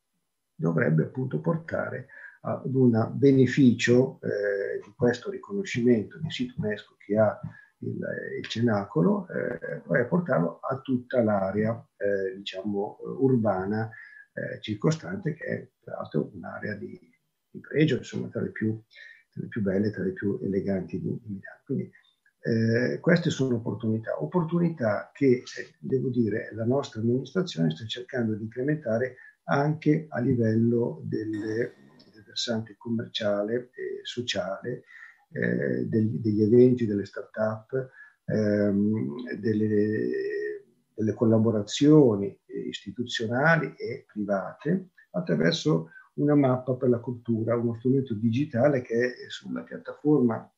dovrebbe 0.56 1.04
appunto 1.04 1.40
portare 1.40 2.08
ad 2.42 2.76
un 2.76 3.12
beneficio 3.14 4.20
eh, 4.22 4.82
di 4.84 4.94
questo 4.96 5.32
riconoscimento 5.32 6.20
di 6.20 6.30
sito 6.30 6.56
UNESCO 6.58 6.96
che 6.98 7.18
ha 7.18 7.40
il, 7.80 8.00
il 8.40 8.48
Cenacolo, 8.48 9.28
eh, 9.30 9.80
poi 9.80 10.06
portarlo 10.08 10.60
a 10.60 10.80
tutta 10.80 11.24
l'area 11.24 11.74
eh, 11.98 12.38
diciamo 12.38 12.98
urbana 13.20 13.90
eh, 14.34 14.60
circostante 14.62 15.34
che 15.34 15.46
è 15.46 15.70
tra 15.84 15.96
l'altro 15.96 16.32
un'area 16.34 16.76
di 16.76 17.13
di 17.54 17.60
pregio, 17.60 17.98
insomma, 17.98 18.28
tra 18.28 18.42
le 18.42 18.52
più, 18.52 18.82
tra 19.30 19.42
le 19.42 19.48
più 19.48 19.62
belle, 19.62 19.92
tra 19.92 20.04
le 20.04 20.12
più 20.14 20.40
eleganti 20.42 21.00
di, 21.00 21.08
di 21.08 21.30
Milano. 21.34 21.62
Quindi 21.64 21.92
eh, 22.42 23.00
queste 23.00 23.30
sono 23.30 23.56
opportunità, 23.56 24.22
opportunità 24.22 25.12
che, 25.14 25.44
eh, 25.58 25.76
devo 25.80 26.10
dire, 26.10 26.50
la 26.54 26.66
nostra 26.66 27.00
amministrazione 27.00 27.72
sta 27.72 27.86
cercando 27.86 28.34
di 28.34 28.44
implementare 28.44 29.16
anche 29.46 30.08
a 30.10 30.20
livello 30.20 31.02
delle, 31.04 31.74
del 32.12 32.24
versante 32.26 32.76
commerciale 32.78 33.70
e 33.74 34.00
sociale, 34.02 34.84
eh, 35.32 35.86
degli, 35.86 36.20
degli, 36.20 36.42
eventi, 36.42 36.86
delle 36.86 37.06
start-up, 37.06 37.92
ehm, 38.26 39.38
delle, 39.40 40.10
delle 40.96 41.14
collaborazioni 41.14 42.38
istituzionali 42.46 43.74
e 43.76 44.06
private 44.12 44.90
attraverso 45.12 45.92
una 46.16 46.36
mappa 46.36 46.76
per 46.76 46.90
la 46.90 47.00
cultura, 47.00 47.56
uno 47.56 47.76
strumento 47.76 48.14
digitale 48.14 48.82
che 48.82 49.14
è 49.14 49.30
sulla 49.30 49.62
piattaforma 49.62 50.50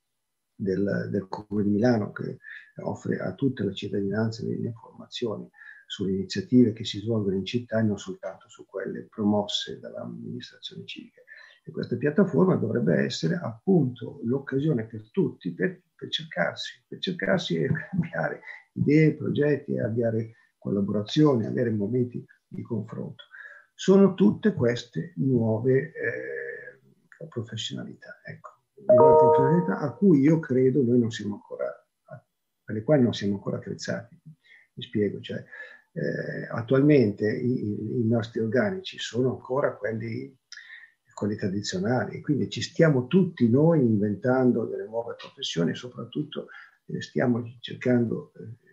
del, 0.56 1.08
del 1.12 1.28
Comune 1.28 1.66
di 1.66 1.72
Milano 1.72 2.12
che 2.12 2.40
offre 2.84 3.20
a 3.20 3.34
tutta 3.34 3.64
la 3.64 3.74
cittadinanza 3.74 4.44
delle 4.44 4.68
informazioni 4.68 5.50
sulle 5.88 6.14
iniziative 6.14 6.74
che 6.74 6.84
si 6.84 7.00
svolgono 7.00 7.36
in 7.36 7.46
città 7.46 7.80
e 7.80 7.84
non 7.84 7.98
soltanto 7.98 8.50
su 8.50 8.66
quelle 8.66 9.08
promosse 9.08 9.80
dall'amministrazione 9.80 10.86
civica. 10.86 11.22
E 11.64 11.72
questa 11.72 11.96
piattaforma 11.96 12.56
dovrebbe 12.56 12.96
essere 13.04 13.36
appunto 13.36 14.20
l'occasione 14.24 14.86
per 14.86 15.10
tutti 15.12 15.54
per, 15.54 15.82
per 15.96 16.10
cercarsi, 16.10 16.84
per 16.88 17.00
cercarsi 17.00 17.58
e 17.58 17.70
cambiare 17.90 18.42
idee, 18.74 19.16
progetti, 19.16 19.78
avviare 19.78 20.36
collaborazioni, 20.58 21.46
avere 21.46 21.72
momenti 21.72 22.24
di 22.48 22.62
confronto. 22.62 23.26
Sono 23.78 24.14
tutte 24.14 24.54
queste 24.54 25.12
nuove 25.18 25.92
eh, 25.92 27.28
professionalità, 27.28 28.22
ecco, 28.24 28.62
nuove 28.86 29.18
professionalità 29.18 29.80
a 29.80 29.94
cui 29.94 30.22
io 30.22 30.40
credo 30.40 30.82
noi 30.82 30.98
non 30.98 31.12
siamo 31.12 31.36
ancora, 31.36 31.66
per 32.64 32.74
le 32.74 32.84
quali 32.84 33.04
non 33.04 33.14
siamo 33.14 33.34
ancora 33.34 33.58
attrezzati. 33.58 34.18
Mi 34.74 34.84
spiego, 34.84 35.20
cioè, 35.20 35.44
eh, 35.92 36.48
attualmente 36.52 37.30
i, 37.30 38.00
i, 38.02 38.08
nostri 38.08 38.42
organici 38.42 38.98
sono 38.98 39.32
ancora 39.32 39.76
quelli, 39.76 40.34
quelli 41.14 41.36
tradizionali, 41.36 42.22
quindi 42.22 42.50
ci 42.50 42.62
stiamo 42.62 43.08
tutti 43.08 43.50
noi 43.50 43.80
inventando 43.80 44.66
delle 44.66 44.86
nuove 44.86 45.16
professioni 45.16 45.74
soprattutto 45.74 46.48
eh, 46.88 47.02
stiamo 47.02 47.44
cercando 47.62 48.34
eh, 48.36 48.68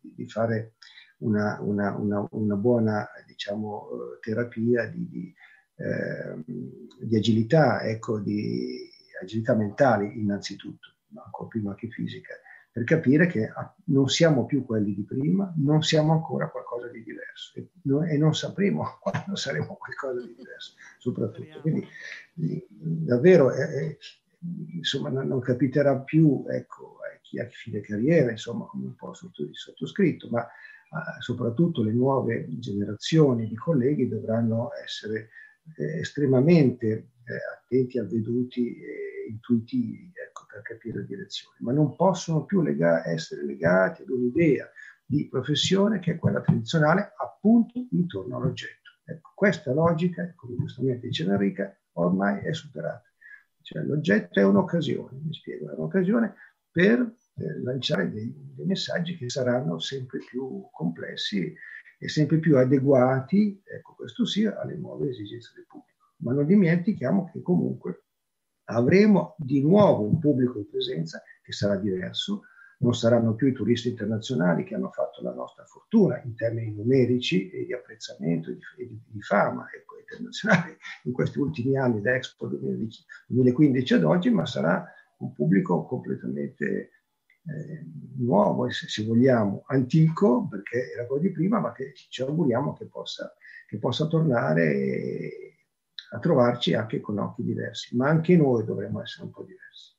di 0.00 0.28
fare 0.28 0.74
una, 1.18 1.58
una, 1.60 1.96
una, 1.96 2.26
una 2.30 2.56
buona 2.56 3.08
diciamo, 3.26 3.88
eh, 3.88 4.18
terapia 4.20 4.86
di, 4.86 5.08
di, 5.08 5.34
eh, 5.76 6.44
di 7.00 7.16
agilità, 7.16 7.82
ecco, 7.82 8.18
di 8.20 8.90
agilità 9.20 9.54
mentale 9.54 10.06
innanzitutto, 10.06 10.94
ancora 11.14 11.48
prima 11.48 11.74
che 11.74 11.88
fisica, 11.88 12.34
per 12.76 12.84
capire 12.84 13.26
che 13.26 13.48
ah, 13.48 13.74
non 13.84 14.08
siamo 14.08 14.44
più 14.44 14.64
quelli 14.66 14.94
di 14.94 15.02
prima, 15.02 15.50
non 15.56 15.82
siamo 15.82 16.12
ancora 16.12 16.50
qualcosa 16.50 16.88
di 16.88 17.02
diverso 17.02 17.52
e, 17.54 17.70
e 18.12 18.18
non 18.18 18.34
sapremo 18.34 18.84
quando 19.00 19.34
saremo 19.34 19.76
qualcosa 19.76 20.20
di 20.20 20.34
diverso, 20.36 20.74
soprattutto. 20.98 21.60
Quindi 21.62 21.88
davvero 22.34 23.50
eh, 23.54 23.96
insomma, 24.74 25.08
non, 25.08 25.26
non, 25.26 25.40
capiterà 25.40 25.98
più 26.00 26.44
ecco, 26.48 26.98
a 27.00 27.18
chi 27.22 27.38
ha 27.38 27.48
fine 27.48 27.80
carriera, 27.80 28.30
insomma, 28.30 28.66
come 28.66 28.84
un 28.84 28.94
po' 28.94 29.14
sottoscritto, 29.14 30.28
ma 30.28 30.44
eh, 30.44 30.50
soprattutto 31.20 31.82
le 31.82 31.92
nuove 31.92 32.46
generazioni 32.58 33.46
di 33.48 33.54
colleghi 33.54 34.08
dovranno 34.08 34.70
essere 34.82 35.30
eh, 35.76 35.98
estremamente 35.98 36.86
eh, 37.24 37.34
attenti, 37.54 37.98
avveduti 37.98 38.76
e 38.76 39.28
intuitivi 39.28 40.12
ecco, 40.14 40.46
per 40.48 40.62
capire 40.62 41.00
la 41.00 41.04
direzione, 41.04 41.56
ma 41.60 41.72
non 41.72 41.96
possono 41.96 42.44
più 42.44 42.62
lega- 42.62 43.04
essere 43.06 43.44
legati 43.44 44.02
ad 44.02 44.10
un'idea 44.10 44.70
di 45.04 45.28
professione 45.28 45.98
che 45.98 46.12
è 46.12 46.18
quella 46.18 46.40
tradizionale 46.40 47.12
appunto 47.16 47.86
intorno 47.90 48.36
all'oggetto. 48.36 48.90
Ecco, 49.04 49.32
questa 49.34 49.72
logica, 49.72 50.32
come 50.34 50.56
giustamente 50.56 51.06
dice 51.06 51.24
Enrica, 51.24 51.76
ormai 51.92 52.44
è 52.44 52.52
superata. 52.52 53.04
Cioè, 53.62 53.82
l'oggetto 53.82 54.40
è 54.40 54.44
un'occasione, 54.44 55.18
mi 55.22 55.32
spiego, 55.32 55.70
è 55.70 55.74
un'occasione 55.74 56.34
per 56.70 57.12
eh, 57.38 57.62
lanciare 57.62 58.10
dei, 58.10 58.32
dei, 58.54 58.64
messaggi 58.64 59.16
che 59.16 59.28
saranno 59.28 59.78
sempre 59.78 60.20
più 60.20 60.68
complessi 60.72 61.54
e 61.98 62.08
sempre 62.08 62.38
più 62.38 62.56
adeguati, 62.56 63.62
ecco 63.64 63.94
questo 63.94 64.24
sì, 64.24 64.44
alle 64.46 64.76
nuove 64.76 65.10
esigenze 65.10 65.52
del 65.54 65.66
pubblico. 65.66 66.14
Ma 66.18 66.32
non 66.32 66.46
dimentichiamo 66.46 67.30
che 67.30 67.42
comunque 67.42 68.04
avremo 68.64 69.34
di 69.38 69.60
nuovo 69.60 70.02
un 70.02 70.18
pubblico 70.18 70.58
in 70.58 70.68
presenza 70.68 71.22
che 71.42 71.52
sarà 71.52 71.76
diverso, 71.76 72.42
non 72.78 72.94
saranno 72.94 73.34
più 73.34 73.48
i 73.48 73.52
turisti 73.52 73.88
internazionali 73.88 74.64
che 74.64 74.74
hanno 74.74 74.90
fatto 74.90 75.22
la 75.22 75.32
nostra 75.32 75.64
fortuna 75.64 76.20
in 76.22 76.34
termini 76.34 76.74
numerici 76.74 77.50
e 77.50 77.64
di 77.64 77.72
apprezzamento 77.72 78.50
e 78.50 78.58
di, 78.76 79.00
di, 79.06 79.22
fama 79.22 79.66
ecco, 79.74 79.98
internazionale 79.98 80.78
in 81.04 81.12
questi 81.12 81.38
ultimi 81.38 81.76
anni 81.78 82.00
da 82.00 82.14
Expo 82.14 82.48
2015 82.48 83.94
ad 83.94 84.04
oggi, 84.04 84.30
ma 84.30 84.46
sarà 84.46 84.86
un 85.18 85.32
pubblico 85.32 85.84
completamente 85.86 86.90
eh, 87.48 87.84
nuovo, 88.18 88.68
se, 88.70 88.88
se, 88.88 89.04
vogliamo, 89.04 89.62
antico, 89.66 90.48
perché 90.48 90.92
era 90.92 91.06
quello 91.06 91.22
di 91.22 91.30
prima, 91.30 91.60
ma 91.60 91.72
che 91.72 91.92
ci 91.94 92.22
auguriamo 92.22 92.72
che 92.72 92.86
possa, 92.86 93.34
che 93.66 93.78
possa 93.78 94.06
tornare 94.06 95.56
a 96.10 96.18
trovarci 96.18 96.74
anche 96.74 97.00
con 97.00 97.18
occhi 97.18 97.44
diversi. 97.44 97.96
Ma 97.96 98.08
anche 98.08 98.36
noi 98.36 98.64
dovremmo 98.64 99.02
essere 99.02 99.24
un 99.24 99.30
po' 99.30 99.44
diversi. 99.44 99.94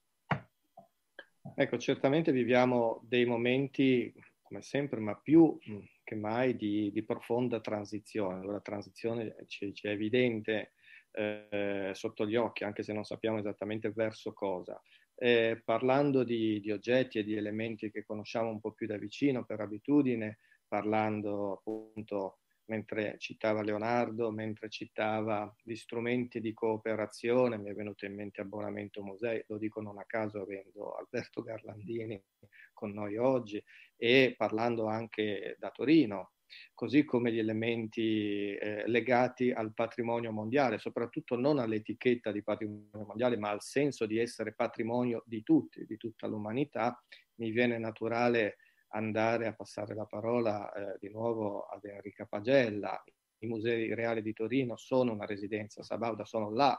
Ecco, 1.56 1.78
certamente 1.78 2.32
viviamo 2.32 3.02
dei 3.08 3.26
momenti, 3.26 4.14
come 4.42 4.62
sempre, 4.62 5.00
ma 5.00 5.16
più 5.16 5.58
che 6.04 6.16
mai 6.16 6.56
di, 6.56 6.92
di 6.92 7.04
profonda 7.04 7.62
transizione. 7.62 8.46
La 8.46 8.62
transizione 8.62 9.36
ci, 9.48 9.74
ci 9.74 9.88
è 9.88 9.92
evidente 9.92 10.74
eh, 11.12 11.92
sotto 11.94 12.28
gli 12.28 12.36
occhi, 12.36 12.64
anche 12.64 12.84
se 12.84 12.94
non 12.94 13.04
sappiamo 13.04 13.40
esattamente 13.40 13.92
verso 13.92 14.34
cosa 14.34 14.80
eh, 15.20 15.62
parlando 15.64 16.24
di, 16.24 16.60
di, 16.60 16.72
oggetti 16.72 17.18
e 17.20 17.24
di 17.24 17.36
elementi 17.36 17.90
che 17.90 18.06
conosciamo 18.06 18.50
un 18.50 18.60
po' 18.60 18.72
più 18.72 18.86
da 18.86 18.98
vicino 18.98 19.44
per 19.46 19.60
abitudine, 19.60 20.38
parlando 20.68 21.54
appunto 21.54 22.40
mentre 22.66 23.16
citava 23.18 23.62
Leonardo, 23.62 24.30
mentre 24.32 24.70
citava 24.70 25.54
gli 25.64 25.76
strumenti 25.76 26.40
di 26.40 26.54
cooperazione, 26.54 27.58
mi 27.58 27.70
è 27.70 27.74
venuto 27.74 28.06
in 28.06 28.14
mente 28.14 28.42
Abbonamento 28.42 29.02
Musei, 29.02 29.44
lo 29.48 29.58
dico 29.58 29.82
non 29.82 29.98
a 29.98 30.04
caso 30.06 30.42
avendo 30.42 30.96
Alberto 30.96 31.42
Garlandini 31.42 32.22
con 32.74 32.92
noi 32.92 33.18
oggi, 33.18 33.64
e 33.96 34.36
parlando 34.38 34.86
anche 34.88 35.56
da 35.60 35.72
Torino, 35.72 36.34
così 36.74 37.04
come 37.04 37.32
gli 37.32 37.40
elementi 37.40 38.54
eh, 38.56 38.88
legati 38.88 39.52
al 39.52 39.74
patrimonio 39.74 40.32
mondiale, 40.32 40.78
soprattutto 40.78 41.36
non 41.36 41.60
all'etichetta 41.60 42.32
di 42.32 42.44
patrimonio 42.44 43.06
mondiale, 43.06 43.38
ma 43.38 43.50
al 43.50 43.62
senso 43.62 44.06
di 44.06 44.18
essere 44.20 44.54
patrimonio 44.54 45.24
di 45.26 45.44
tutti, 45.44 45.86
di 45.86 45.98
tutta 45.98 46.28
l'umanità, 46.28 47.02
mi 47.36 47.52
viene 47.52 47.78
naturale 47.78 48.58
andare 48.90 49.48
a 49.48 49.54
passare 49.54 49.94
la 49.94 50.06
parola 50.06 50.72
eh, 50.72 50.98
di 51.00 51.10
nuovo 51.10 51.64
ad 51.64 51.84
Enrica 51.84 52.26
Pagella. 52.26 53.04
I 53.40 53.48
musei 53.48 53.94
reali 53.94 54.22
di 54.22 54.34
Torino 54.34 54.78
sono 54.78 55.12
una 55.12 55.26
residenza 55.26 55.84
Sabauda, 55.84 56.26
sono 56.26 56.52
la 56.52 56.76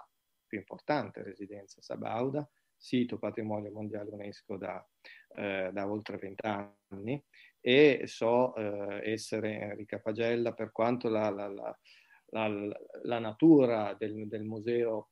più 0.47 0.59
importante 0.59 1.23
residenza 1.23 1.81
Sabauda, 1.83 2.49
sito 2.75 3.19
patrimonio 3.19 3.71
mondiale 3.71 4.11
UNESCO 4.11 4.57
da, 4.57 4.89
eh, 5.37 5.71
da 5.73 5.91
oltre 5.91 6.17
vent'anni 6.17 7.23
e 7.61 8.03
so 8.07 8.55
eh, 8.55 9.11
essere 9.13 9.59
Enrica 9.61 9.99
Pagella 9.99 10.53
per 10.53 10.73
quanto 10.73 11.09
la, 11.09 11.29
la, 11.31 11.49
la, 11.49 12.79
la 13.03 13.19
natura 13.19 13.95
del, 13.99 14.29
del, 14.29 14.45
museo 14.45 15.11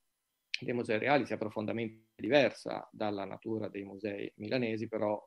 dei 0.60 0.72
musei 0.72 0.98
reali 0.98 1.26
sia 1.26 1.36
profondamente 1.36 2.06
diversa 2.14 2.88
dalla 2.90 3.24
natura 3.24 3.68
dei 3.68 3.84
musei 3.84 4.30
milanesi, 4.36 4.88
però 4.88 5.22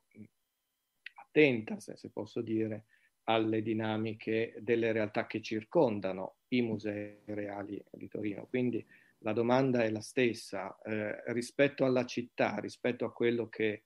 attenta, 1.16 1.80
se, 1.80 1.96
se 1.98 2.10
posso 2.10 2.42
dire, 2.42 2.86
alle 3.26 3.62
dinamiche 3.62 4.56
delle 4.60 4.92
realtà 4.92 5.28
che 5.28 5.42
circondano 5.42 6.38
i 6.50 6.62
musei 6.62 7.20
reali 7.26 7.84
di 7.92 8.08
Torino. 8.08 8.48
Quindi 8.48 8.84
la 9.20 9.34
domanda 9.34 9.84
è 9.84 9.90
la 9.92 10.02
stessa, 10.02 10.78
eh, 10.82 11.22
rispetto 11.32 11.86
alla 11.86 12.06
città, 12.06 12.58
rispetto 12.58 13.06
a 13.06 13.14
quello 13.14 13.48
che 13.48 13.84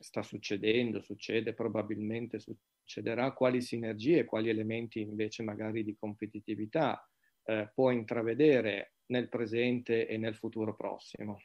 sta 0.00 0.22
succedendo, 0.22 1.00
succede, 1.00 1.54
probabilmente 1.54 2.38
succederà, 2.38 3.32
quali 3.32 3.60
sinergie, 3.60 4.24
quali 4.24 4.48
elementi 4.48 5.00
invece 5.00 5.42
magari 5.42 5.84
di 5.84 5.96
competitività 5.96 7.08
eh, 7.44 7.70
può 7.74 7.90
intravedere 7.90 8.94
nel 9.06 9.28
presente 9.28 10.06
e 10.06 10.16
nel 10.16 10.34
futuro 10.34 10.74
prossimo. 10.74 11.38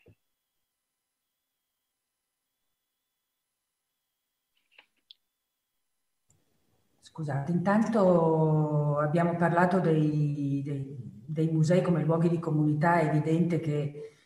Scusate, 7.02 7.52
intanto 7.52 8.98
abbiamo 9.00 9.36
parlato 9.36 9.80
dei, 9.80 10.62
dei, 10.64 10.96
dei 11.26 11.48
musei 11.52 11.82
come 11.82 12.04
luoghi 12.04 12.30
di 12.30 12.40
comunità, 12.40 13.00
è 13.00 13.08
evidente 13.08 13.60
che 13.60 14.19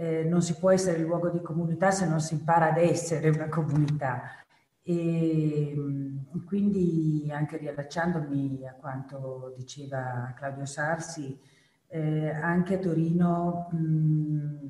eh, 0.00 0.24
non 0.24 0.40
si 0.40 0.54
può 0.56 0.70
essere 0.70 0.98
luogo 0.98 1.28
di 1.28 1.42
comunità 1.42 1.90
se 1.90 2.06
non 2.06 2.20
si 2.20 2.32
impara 2.32 2.70
ad 2.70 2.78
essere 2.78 3.28
una 3.28 3.48
comunità. 3.50 4.22
E 4.82 5.74
mm, 5.76 6.46
quindi 6.46 7.28
anche 7.30 7.58
riallacciandomi 7.58 8.66
a 8.66 8.72
quanto 8.72 9.52
diceva 9.58 10.32
Claudio 10.34 10.64
Sarsi, 10.64 11.38
eh, 11.88 12.30
anche 12.30 12.76
a 12.76 12.78
Torino 12.78 13.68
mh, 13.72 13.76
mm, 13.76 14.66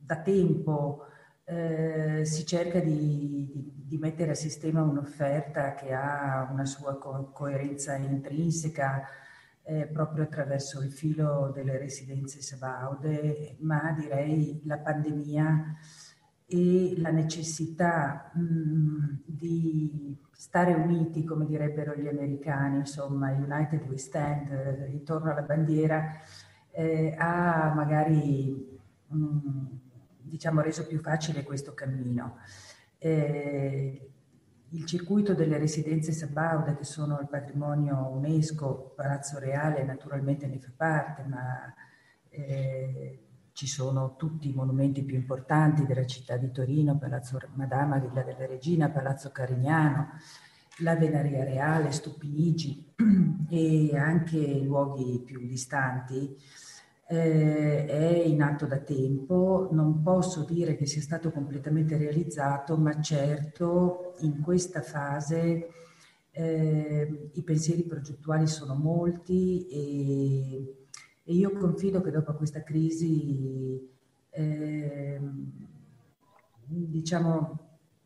da 0.00 0.16
tempo 0.16 1.06
eh, 1.44 2.24
si 2.24 2.44
cerca 2.44 2.80
di, 2.80 3.50
di, 3.52 3.72
di, 3.86 3.98
mettere 3.98 4.32
a 4.32 4.34
sistema 4.34 4.82
un'offerta 4.82 5.74
che 5.74 5.92
ha 5.92 6.48
una 6.50 6.64
sua 6.64 6.98
co- 6.98 7.30
coerenza 7.32 7.94
intrinseca, 7.94 9.06
eh, 9.64 9.86
proprio 9.86 10.24
attraverso 10.24 10.82
il 10.82 10.92
filo 10.92 11.50
delle 11.54 11.78
residenze 11.78 12.42
sabaude, 12.42 13.56
ma 13.60 13.92
direi 13.92 14.60
la 14.64 14.78
pandemia 14.78 15.76
e 16.46 16.94
la 16.98 17.10
necessità 17.10 18.30
mh, 18.34 19.22
di 19.24 20.16
stare 20.32 20.74
uniti, 20.74 21.24
come 21.24 21.46
direbbero 21.46 21.94
gli 21.94 22.08
americani, 22.08 22.78
insomma, 22.78 23.30
United 23.30 23.86
we 23.88 23.96
stand, 23.96 24.50
eh, 24.50 24.90
intorno 24.90 25.30
alla 25.30 25.42
bandiera, 25.42 26.18
eh, 26.72 27.14
ha 27.16 27.72
magari 27.74 28.78
mm, 29.14 29.66
diciamo, 30.20 30.60
reso 30.60 30.86
più 30.86 30.98
facile 30.98 31.44
questo 31.44 31.74
cammino. 31.74 32.38
Eh, 32.98 34.11
il 34.72 34.86
circuito 34.86 35.34
delle 35.34 35.58
residenze 35.58 36.12
sabaude, 36.12 36.76
che 36.76 36.84
sono 36.84 37.18
il 37.20 37.28
patrimonio 37.28 38.08
UNESCO, 38.08 38.92
Palazzo 38.96 39.38
Reale 39.38 39.84
naturalmente 39.84 40.46
ne 40.46 40.58
fa 40.58 40.70
parte, 40.74 41.24
ma 41.24 41.74
eh, 42.30 43.26
ci 43.52 43.66
sono 43.66 44.16
tutti 44.16 44.48
i 44.48 44.54
monumenti 44.54 45.04
più 45.04 45.16
importanti 45.16 45.84
della 45.84 46.06
città 46.06 46.38
di 46.38 46.50
Torino, 46.50 46.96
Palazzo 46.96 47.38
Madama, 47.54 47.98
Villa 47.98 48.22
della 48.22 48.46
Regina, 48.46 48.88
Palazzo 48.88 49.30
Carignano, 49.30 50.12
la 50.78 50.96
Venaria 50.96 51.44
Reale, 51.44 51.92
Stupinigi 51.92 52.94
e 53.50 53.90
anche 53.94 54.58
luoghi 54.60 55.22
più 55.22 55.46
distanti 55.46 56.34
eh, 57.12 57.84
è 57.84 58.22
in 58.24 58.40
atto 58.40 58.64
da 58.64 58.78
tempo, 58.78 59.68
non 59.70 60.02
posso 60.02 60.44
dire 60.44 60.76
che 60.76 60.86
sia 60.86 61.02
stato 61.02 61.30
completamente 61.30 61.98
realizzato, 61.98 62.78
ma 62.78 62.98
certo 63.02 64.14
in 64.20 64.40
questa 64.40 64.80
fase 64.80 65.68
eh, 66.30 67.30
i 67.34 67.42
pensieri 67.42 67.82
progettuali 67.82 68.46
sono 68.46 68.74
molti 68.74 69.68
e, 69.68 70.86
e, 71.22 71.34
io 71.34 71.52
confido 71.52 72.00
che 72.00 72.10
dopo 72.10 72.32
questa 72.32 72.62
crisi 72.62 73.86
eh, 74.30 75.20
diciamo 76.64 77.58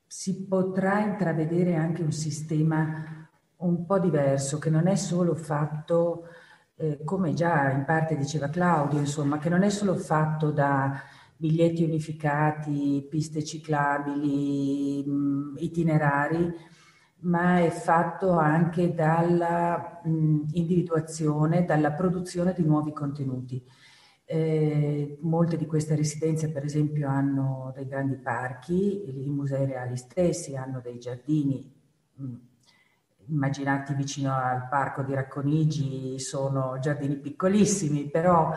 si 0.05 0.47
potrà 0.47 0.99
intravedere 1.05 1.77
anche 1.77 2.03
un 2.03 2.11
sistema 2.11 3.31
un 3.59 3.87
po' 3.87 4.01
diverso 4.01 4.59
che 4.59 4.69
non 4.69 4.89
è 4.89 4.97
solo 4.97 5.37
fatto 5.37 6.25
eh, 6.77 7.03
come 7.05 7.33
già 7.33 7.70
in 7.70 7.85
parte 7.85 8.16
diceva 8.16 8.49
Claudio, 8.49 8.99
insomma, 8.99 9.39
che 9.39 9.49
non 9.49 9.62
è 9.62 9.70
solo 9.70 9.97
fatto 9.97 10.51
da 10.51 11.01
biglietti 11.37 11.83
unificati, 11.85 13.07
piste 13.09 13.45
ciclabili, 13.45 15.05
mh, 15.07 15.55
itinerari, 15.59 16.53
ma 17.20 17.61
è 17.61 17.70
fatto 17.70 18.33
anche 18.33 18.95
dalla 18.95 20.01
mh, 20.05 20.49
individuazione, 20.53 21.64
dalla 21.64 21.93
produzione 21.93 22.53
di 22.53 22.64
nuovi 22.64 22.93
contenuti. 22.93 23.62
Eh, 24.29 25.18
molte 25.22 25.57
di 25.57 25.66
queste 25.66 25.95
residenze, 25.95 26.51
per 26.51 26.64
esempio, 26.64 27.09
hanno 27.09 27.72
dei 27.74 27.87
grandi 27.87 28.16
parchi, 28.16 29.24
i 29.27 29.31
musei 29.31 29.66
reali 29.66 29.97
stessi 29.97 30.57
hanno 30.57 30.81
dei 30.81 30.99
giardini 30.99 31.72
mh, 32.14 32.35
immaginati 33.29 33.95
vicino 33.95 34.35
al 34.35 34.68
parco 34.68 35.03
di 35.03 35.14
Racconigi 35.14 36.18
sono 36.18 36.79
giardini 36.81 37.16
piccolissimi, 37.16 38.09
però 38.09 38.55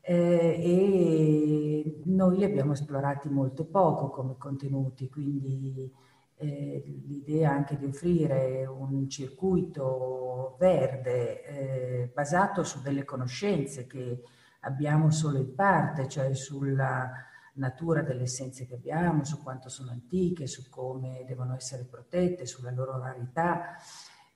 eh, 0.00 0.60
e 0.60 2.00
noi 2.04 2.38
li 2.38 2.44
abbiamo 2.44 2.72
esplorati 2.72 3.28
molto 3.28 3.66
poco 3.66 4.08
come 4.08 4.36
contenuti, 4.38 5.08
quindi 5.08 5.92
eh, 6.36 6.82
l'idea 7.06 7.50
anche 7.50 7.76
di 7.76 7.84
offrire 7.84 8.64
un 8.64 9.08
circuito 9.08 10.56
verde 10.58 11.44
eh, 11.44 12.10
basato 12.14 12.62
su 12.62 12.80
delle 12.80 13.04
conoscenze 13.04 13.86
che 13.86 14.22
abbiamo 14.60 15.10
solo 15.10 15.38
in 15.38 15.54
parte, 15.54 16.08
cioè 16.08 16.34
sulla 16.34 17.10
natura 17.58 18.02
delle 18.02 18.22
essenze 18.22 18.66
che 18.66 18.74
abbiamo, 18.74 19.24
su 19.24 19.42
quanto 19.42 19.68
sono 19.68 19.90
antiche, 19.90 20.46
su 20.46 20.68
come 20.68 21.24
devono 21.26 21.54
essere 21.54 21.84
protette, 21.84 22.46
sulla 22.46 22.70
loro 22.70 22.98
rarità, 22.98 23.76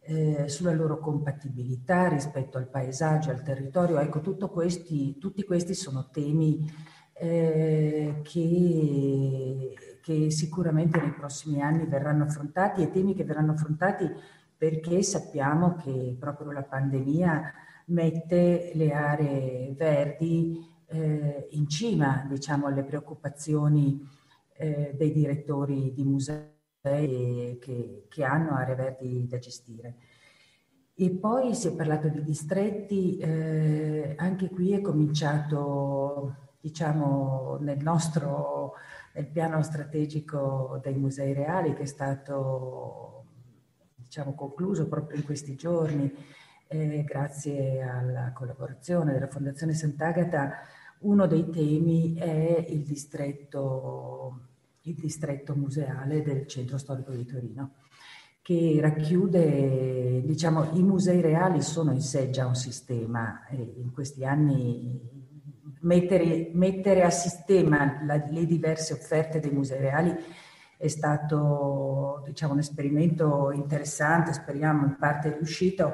eh, 0.00 0.48
sulla 0.48 0.72
loro 0.72 0.98
compatibilità 0.98 2.08
rispetto 2.08 2.58
al 2.58 2.68
paesaggio, 2.68 3.30
al 3.30 3.42
territorio. 3.42 3.98
Ecco, 3.98 4.20
questi, 4.48 5.18
tutti 5.18 5.44
questi 5.44 5.74
sono 5.74 6.08
temi 6.10 6.70
eh, 7.14 8.20
che, 8.22 9.74
che 10.02 10.30
sicuramente 10.30 11.00
nei 11.00 11.12
prossimi 11.12 11.62
anni 11.62 11.86
verranno 11.86 12.24
affrontati 12.24 12.82
e 12.82 12.90
temi 12.90 13.14
che 13.14 13.24
verranno 13.24 13.52
affrontati 13.52 14.10
perché 14.56 15.02
sappiamo 15.02 15.74
che 15.74 16.16
proprio 16.18 16.52
la 16.52 16.62
pandemia 16.62 17.52
mette 17.86 18.70
le 18.74 18.92
aree 18.92 19.74
verdi 19.74 20.71
eh, 20.92 21.48
in 21.50 21.68
cima 21.68 22.24
diciamo, 22.28 22.66
alle 22.66 22.84
preoccupazioni 22.84 24.00
eh, 24.54 24.94
dei 24.96 25.12
direttori 25.12 25.92
di 25.92 26.04
musei 26.04 26.50
che, 27.60 28.06
che, 28.08 28.24
hanno 28.24 28.54
aree 28.54 28.74
verdi 28.74 29.26
da 29.26 29.38
gestire. 29.38 29.96
E 30.94 31.10
poi 31.10 31.54
si 31.54 31.68
è 31.68 31.72
parlato 31.74 32.08
di 32.08 32.22
distretti, 32.22 33.16
eh, 33.18 34.14
anche 34.18 34.50
qui 34.50 34.72
è 34.72 34.80
cominciato 34.80 36.36
diciamo, 36.60 37.58
nel 37.60 37.82
nostro 37.82 38.74
nel 39.14 39.26
piano 39.28 39.62
strategico 39.62 40.80
dei 40.82 40.94
musei 40.94 41.32
reali 41.34 41.74
che 41.74 41.82
è 41.82 41.86
stato 41.86 43.24
diciamo, 43.94 44.34
concluso 44.34 44.88
proprio 44.88 45.18
in 45.18 45.24
questi 45.24 45.54
giorni 45.54 46.10
eh, 46.68 47.04
grazie 47.04 47.82
alla 47.82 48.32
collaborazione 48.32 49.12
della 49.12 49.28
Fondazione 49.28 49.74
Sant'Agata 49.74 50.52
uno 51.02 51.26
dei 51.26 51.48
temi 51.50 52.14
è 52.14 52.66
il 52.68 52.84
distretto, 52.84 54.40
il 54.82 54.94
distretto 54.94 55.54
museale 55.54 56.22
del 56.22 56.46
centro 56.46 56.78
storico 56.78 57.12
di 57.12 57.24
Torino, 57.24 57.74
che 58.42 58.78
racchiude, 58.80 60.22
diciamo, 60.24 60.70
i 60.72 60.82
musei 60.82 61.20
reali 61.20 61.62
sono 61.62 61.92
in 61.92 62.00
sé 62.00 62.30
già 62.30 62.46
un 62.46 62.56
sistema 62.56 63.46
in 63.50 63.92
questi 63.92 64.24
anni 64.24 65.00
mettere, 65.82 66.50
mettere 66.52 67.02
a 67.02 67.10
sistema 67.10 68.02
la, 68.04 68.24
le 68.28 68.46
diverse 68.46 68.94
offerte 68.94 69.40
dei 69.40 69.52
musei 69.52 69.80
reali 69.80 70.14
è 70.76 70.88
stato 70.88 72.22
diciamo, 72.26 72.54
un 72.54 72.58
esperimento 72.58 73.52
interessante, 73.52 74.32
speriamo 74.32 74.84
in 74.84 74.96
parte 74.98 75.32
riuscito, 75.32 75.92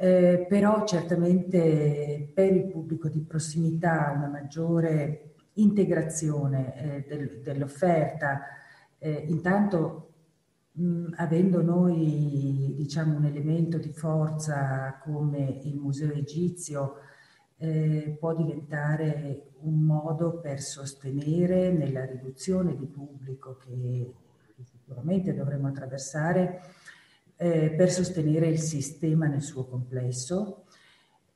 eh, 0.00 0.46
però 0.48 0.84
certamente 0.84 2.30
per 2.32 2.52
il 2.52 2.68
pubblico 2.68 3.08
di 3.08 3.20
prossimità 3.20 4.12
una 4.14 4.28
maggiore 4.28 5.34
integrazione 5.54 6.76
eh, 6.76 7.04
del, 7.08 7.40
dell'offerta, 7.42 8.42
eh, 8.98 9.24
intanto 9.26 10.12
mh, 10.70 11.14
avendo 11.16 11.62
noi 11.62 12.74
diciamo, 12.76 13.16
un 13.16 13.24
elemento 13.24 13.78
di 13.78 13.92
forza 13.92 15.00
come 15.02 15.58
il 15.64 15.76
Museo 15.76 16.12
Egizio, 16.12 16.98
eh, 17.56 18.16
può 18.20 18.36
diventare 18.36 19.48
un 19.62 19.80
modo 19.80 20.38
per 20.38 20.60
sostenere 20.60 21.72
nella 21.72 22.04
riduzione 22.04 22.76
di 22.76 22.86
pubblico 22.86 23.56
che 23.56 24.14
sicuramente 24.62 25.34
dovremo 25.34 25.66
attraversare 25.66 26.60
eh, 27.38 27.70
per 27.70 27.90
sostenere 27.90 28.48
il 28.48 28.58
sistema 28.58 29.26
nel 29.26 29.42
suo 29.42 29.64
complesso. 29.64 30.64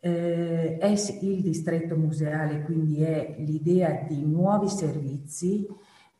Eh, 0.01 0.79
è 0.79 0.87
il 1.21 1.43
distretto 1.43 1.97
museale, 1.97 2.63
quindi 2.63 3.03
è 3.03 3.37
l'idea 3.39 4.05
di 4.07 4.25
nuovi 4.27 4.69
servizi, 4.69 5.67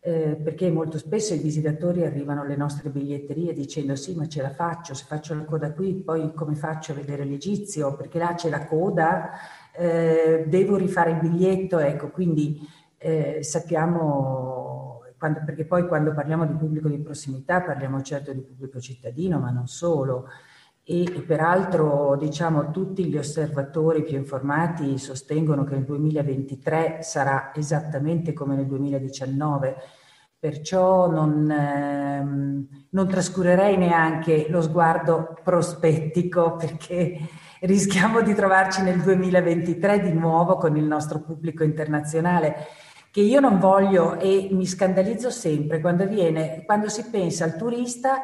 eh, 0.05 0.37
perché 0.43 0.71
molto 0.71 0.99
spesso 0.99 1.35
i 1.35 1.39
visitatori 1.39 2.05
arrivano 2.05 2.43
alle 2.43 2.57
nostre 2.57 2.91
biglietterie 2.91 3.53
dicendo 3.53 3.97
sì, 3.97 4.15
ma 4.15 4.29
ce 4.29 4.43
la 4.43 4.51
faccio, 4.51 4.95
se 4.95 5.05
faccio 5.07 5.35
la 5.35 5.45
coda 5.45 5.73
qui, 5.73 5.95
poi 5.95 6.33
come 6.33 6.55
faccio 6.55 6.93
a 6.93 6.97
vedere 6.97 7.25
l'Egizio? 7.25 7.95
Perché 7.97 8.19
là 8.19 8.35
c'è 8.35 8.49
la 8.49 8.67
coda, 8.67 9.31
eh, 9.77 10.45
devo 10.47 10.77
rifare 10.77 11.13
il 11.13 11.19
biglietto, 11.19 11.79
ecco, 11.79 12.11
quindi 12.11 12.61
eh, 12.99 13.39
sappiamo 13.43 14.52
quando, 15.23 15.43
perché 15.45 15.65
poi 15.65 15.87
quando 15.87 16.13
parliamo 16.13 16.45
di 16.47 16.55
pubblico 16.55 16.89
di 16.89 16.99
prossimità 16.99 17.63
parliamo 17.63 18.03
certo 18.03 18.33
di 18.33 18.41
pubblico 18.41 18.81
cittadino, 18.81 19.39
ma 19.39 19.51
non 19.51 19.69
solo. 19.69 20.27
E, 20.83 21.23
peraltro 21.25 22.17
diciamo 22.19 22.73
tutti 22.73 23.05
gli 23.05 23.17
osservatori 23.17 24.03
più 24.03 24.17
informati 24.17 24.99
sostengono 24.99 25.63
che 25.63 25.75
nel 25.75 25.85
2023 25.85 26.99
sarà 27.03 27.53
esattamente 27.55 28.33
come 28.33 28.57
nel 28.57 28.67
2019, 28.67 29.77
perciò 30.41 31.09
non, 31.09 31.49
ehm, 31.49 32.67
non 32.91 33.07
trascurerei 33.07 33.77
neanche 33.77 34.47
lo 34.49 34.61
sguardo 34.61 35.37
prospettico 35.45 36.57
perché 36.57 37.17
rischiamo 37.61 38.23
di 38.23 38.35
trovarci 38.35 38.83
nel 38.83 39.01
2023 39.01 40.01
di 40.01 40.13
nuovo 40.13 40.57
con 40.57 40.77
il 40.77 40.83
nostro 40.83 41.21
pubblico 41.21 41.63
internazionale 41.63 42.57
che 43.13 43.21
io 43.21 43.41
non 43.41 43.59
voglio 43.59 44.19
e 44.19 44.49
mi 44.53 44.65
scandalizzo 44.67 45.29
sempre 45.29 45.83
quando 45.83 46.07
viene, 46.07 46.65
quando 46.65 46.89
si 46.89 47.05
pensa 47.11 47.45
al 47.45 47.57
turista, 47.57 48.23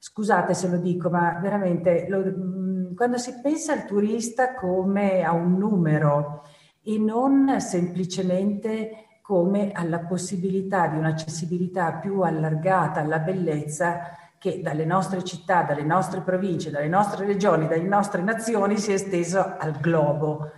scusate 0.00 0.52
se 0.52 0.68
lo 0.68 0.78
dico, 0.78 1.08
ma 1.08 1.38
veramente 1.40 2.06
lo, 2.08 2.24
mm, 2.24 2.94
quando 2.96 3.18
si 3.18 3.40
pensa 3.40 3.72
al 3.72 3.84
turista 3.84 4.54
come 4.54 5.22
a 5.22 5.32
un 5.32 5.56
numero 5.56 6.42
e 6.82 6.98
non 6.98 7.60
semplicemente 7.60 9.18
come 9.22 9.70
alla 9.70 10.00
possibilità 10.00 10.88
di 10.88 10.98
un'accessibilità 10.98 11.92
più 11.92 12.22
allargata 12.22 13.02
alla 13.02 13.20
bellezza 13.20 14.10
che 14.38 14.60
dalle 14.60 14.84
nostre 14.84 15.22
città, 15.22 15.62
dalle 15.62 15.84
nostre 15.84 16.20
province, 16.20 16.72
dalle 16.72 16.88
nostre 16.88 17.26
regioni, 17.26 17.68
dalle 17.68 17.82
nostre 17.82 18.22
nazioni 18.22 18.76
si 18.76 18.90
è 18.90 18.94
esteso 18.94 19.54
al 19.56 19.78
globo. 19.78 20.50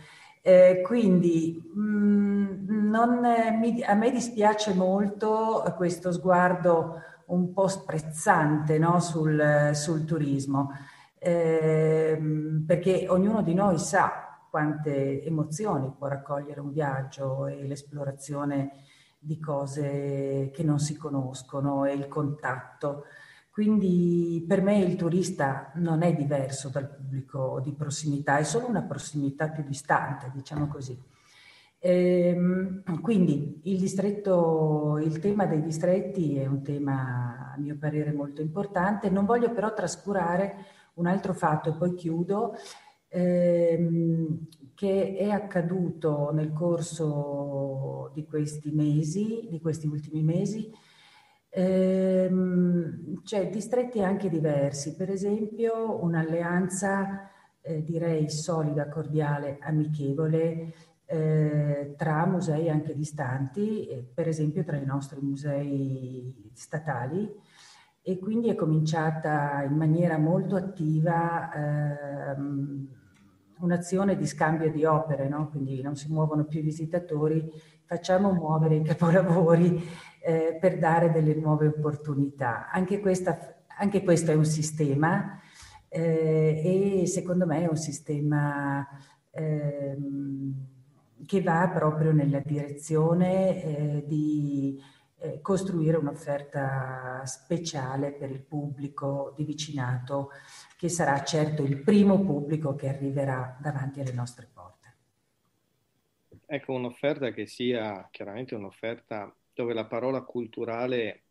Eh, 0.49 0.81
quindi 0.81 1.63
mh, 1.75 1.81
mm, 1.81 2.89
non, 2.89 3.21
mi, 3.61 3.83
a 3.83 3.93
me 3.93 4.11
dispiace 4.11 4.73
molto 4.73 5.63
questo 5.77 6.11
sguardo 6.11 7.03
un 7.27 7.53
po' 7.53 7.69
sprezzante 7.69 8.79
no, 8.79 8.99
sul, 8.99 9.73
sul, 9.75 10.07
turismo, 10.07 10.71
eh, 11.19 12.19
perché 12.67 13.05
ognuno 13.11 13.43
di 13.43 13.53
noi 13.53 13.79
sa 13.79 14.39
quante 14.49 15.23
emozioni 15.23 15.93
può 15.95 16.07
raccogliere 16.07 16.61
un 16.61 16.73
viaggio 16.73 17.47
e 17.47 17.67
l'esplorazione 17.67 18.85
di 19.19 19.39
cose 19.39 20.51
che 20.51 20.63
non 20.63 20.79
si 20.79 20.97
conoscono 20.97 21.85
e 21.85 21.93
il 21.93 22.09
contatto. 22.09 23.05
Quindi 23.59 24.45
per 24.47 24.63
me 24.63 24.79
il 24.79 24.95
turista 24.95 25.73
non 25.75 26.03
è 26.03 26.15
diverso 26.15 26.69
dal 26.69 26.89
pubblico 26.89 27.61
di 27.61 27.73
prossimità, 27.73 28.39
è 28.39 28.45
solo 28.45 28.69
una 28.69 28.83
prossimità 28.83 29.49
più 29.49 29.65
distante, 29.65 30.31
diciamo 30.33 30.69
così. 30.69 30.97
Ehm, 31.81 32.85
quindi 33.01 33.63
il, 33.65 33.81
distretto, 33.81 35.01
il 35.03 35.19
tema 35.19 35.47
dei 35.47 35.61
distretti 35.61 36.37
è 36.37 36.47
un 36.47 36.63
tema 36.63 37.53
a 37.53 37.59
mio 37.59 37.77
parere 37.77 38.13
molto 38.13 38.43
importante. 38.43 39.11
Non 39.11 39.25
voglio 39.25 39.51
però 39.51 39.75
trascurare 39.75 40.65
un 40.95 41.07
altro 41.07 41.35
fatto 41.35 41.71
e 41.71 41.77
poi 41.77 41.95
chiudo, 41.97 42.55
ehm, 43.09 44.47
che 44.73 45.17
è 45.17 45.31
accaduto 45.31 46.31
nel 46.33 46.53
corso 46.53 48.13
di 48.15 48.25
questi 48.25 48.71
mesi, 48.71 49.49
di 49.51 49.61
questi 49.61 49.89
ultimi 49.89 50.23
mesi, 50.23 50.71
ehm, 51.51 53.23
cioè 53.25 53.51
distretti 53.51 54.03
anche 54.03 54.29
diversi, 54.29 54.97
per 54.97 55.11
esempio 55.11 56.03
un'alleanza 56.03 57.31
eh, 57.61 57.83
direi 57.83 58.29
solida, 58.31 58.89
cordiale, 58.89 59.59
amichevole 59.61 60.73
eh, 61.07 61.95
tra 61.97 62.27
musei 62.27 62.69
anche 62.69 62.95
distanti, 62.95 63.87
eh, 63.87 64.05
per 64.13 64.29
esempio 64.29 64.63
tra 64.63 64.77
i 64.77 64.85
nostri 64.85 65.21
musei 65.21 66.51
statali 66.53 67.31
e 68.03 68.19
quindi 68.19 68.49
è 68.49 68.55
cominciata 68.55 69.63
in 69.63 69.75
maniera 69.77 70.19
molto 70.19 70.57
attiva 70.57 71.53
ehm, 72.35 72.89
un'azione 73.61 74.17
di 74.17 74.27
scambio 74.27 74.71
di 74.71 74.85
opere, 74.85 75.29
no? 75.29 75.49
quindi 75.51 75.83
non 75.83 75.97
si 75.97 76.11
muovono 76.11 76.45
più 76.45 76.61
i 76.61 76.63
visitatori, 76.63 77.51
facciamo 77.85 78.33
muovere 78.33 78.77
i 78.77 78.83
capolavori 78.83 79.83
eh, 80.21 80.57
per 80.61 80.79
dare 80.79 81.11
delle 81.11 81.35
nuove 81.35 81.67
opportunità. 81.67 82.71
Anche, 82.71 83.01
questa, 83.01 83.65
anche 83.79 84.03
questo 84.03 84.31
è 84.31 84.35
un 84.35 84.45
sistema 84.45 85.41
eh, 85.89 87.01
e 87.03 87.07
secondo 87.07 87.47
me 87.47 87.63
è 87.63 87.69
un 87.69 87.77
sistema 87.77 88.87
ehm, 89.31 90.67
che 91.27 91.43
va 91.43 91.71
proprio 91.73 92.13
nella 92.13 92.41
direzione 92.41 93.63
eh, 93.63 94.05
di 94.07 94.81
eh, 95.21 95.41
costruire 95.41 95.97
un'offerta 95.97 97.23
speciale 97.25 98.13
per 98.13 98.31
il 98.31 98.41
pubblico 98.41 99.35
di 99.37 99.45
vicinato 99.45 100.31
che 100.77 100.89
sarà 100.89 101.23
certo 101.25 101.65
il 101.65 101.83
primo 101.83 102.21
pubblico 102.21 102.75
che 102.75 102.89
arriverà 102.89 103.57
davanti 103.61 104.01
alle 104.01 104.13
nostre 104.13 104.49
porte. 104.53 104.77
Ecco, 106.47 106.73
un'offerta 106.73 107.31
che 107.31 107.47
sia 107.47 108.09
chiaramente 108.11 108.55
un'offerta 108.55 109.35
dove 109.63 109.75
la 109.75 109.87
parola 109.87 110.23
culturale 110.23 111.25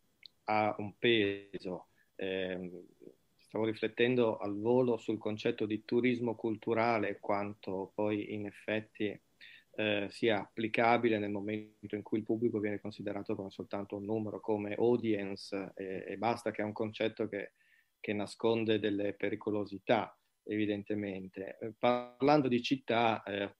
ha 0.46 0.76
un 0.80 0.98
peso. 0.98 1.88
Eh, 2.16 2.86
stavo 3.38 3.66
riflettendo 3.66 4.38
al 4.38 4.60
volo 4.60 4.98
sul 4.98 5.18
concetto 5.18 5.66
di 5.66 5.86
turismo 5.86 6.36
culturale, 6.36 7.20
quanto 7.20 7.92
poi 7.96 8.34
in 8.34 8.46
effetti 8.46 9.20
eh, 9.76 10.08
sia 10.10 10.42
applicabile 10.42 11.20
nel 11.20 11.32
momento 11.32 11.96
in 11.96 12.02
cui 12.02 12.18
il 12.18 12.24
pubblico 12.26 12.60
viene 12.60 12.82
considerato 12.82 13.36
come 13.36 13.50
soltanto 13.50 13.96
un 13.96 14.06
numero, 14.06 14.40
come 14.40 14.74
audience 14.76 15.72
e, 15.76 16.04
e 16.08 16.18
basta, 16.18 16.52
che 16.52 16.62
è 16.62 16.66
un 16.66 16.74
concetto 16.74 17.28
che 17.28 17.54
che 18.00 18.14
nasconde 18.14 18.80
delle 18.80 19.14
pericolosità, 19.14 20.18
evidentemente. 20.44 21.58
Eh, 21.60 21.74
parlando 21.78 22.48
di 22.48 22.62
città, 22.62 23.22
eh, 23.24 23.56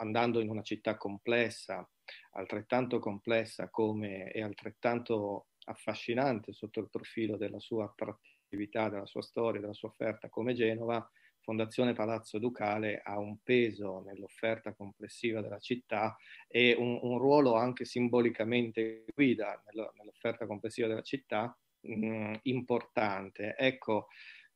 andando 0.00 0.40
in 0.40 0.50
una 0.50 0.62
città 0.62 0.96
complessa, 0.96 1.88
altrettanto 2.32 2.98
complessa 2.98 3.68
come 3.68 4.32
e 4.32 4.42
altrettanto 4.42 5.46
affascinante 5.66 6.52
sotto 6.52 6.80
il 6.80 6.88
profilo 6.90 7.36
della 7.36 7.60
sua 7.60 7.84
attrattività, 7.84 8.88
della 8.88 9.06
sua 9.06 9.22
storia, 9.22 9.60
della 9.60 9.72
sua 9.72 9.88
offerta 9.88 10.28
come 10.28 10.54
Genova, 10.54 11.08
Fondazione 11.42 11.94
Palazzo 11.94 12.38
Ducale 12.38 13.00
ha 13.02 13.18
un 13.18 13.38
peso 13.42 14.00
nell'offerta 14.00 14.74
complessiva 14.74 15.40
della 15.40 15.58
città 15.58 16.16
e 16.46 16.74
un, 16.78 16.98
un 17.02 17.18
ruolo 17.18 17.54
anche 17.54 17.84
simbolicamente 17.84 19.04
guida 19.14 19.62
nell'offerta 19.72 20.46
complessiva 20.46 20.86
della 20.86 21.02
città 21.02 21.56
mh, 21.80 22.06
mm, 22.06 22.34
importante. 22.42 23.56
Ecco, 23.56 24.08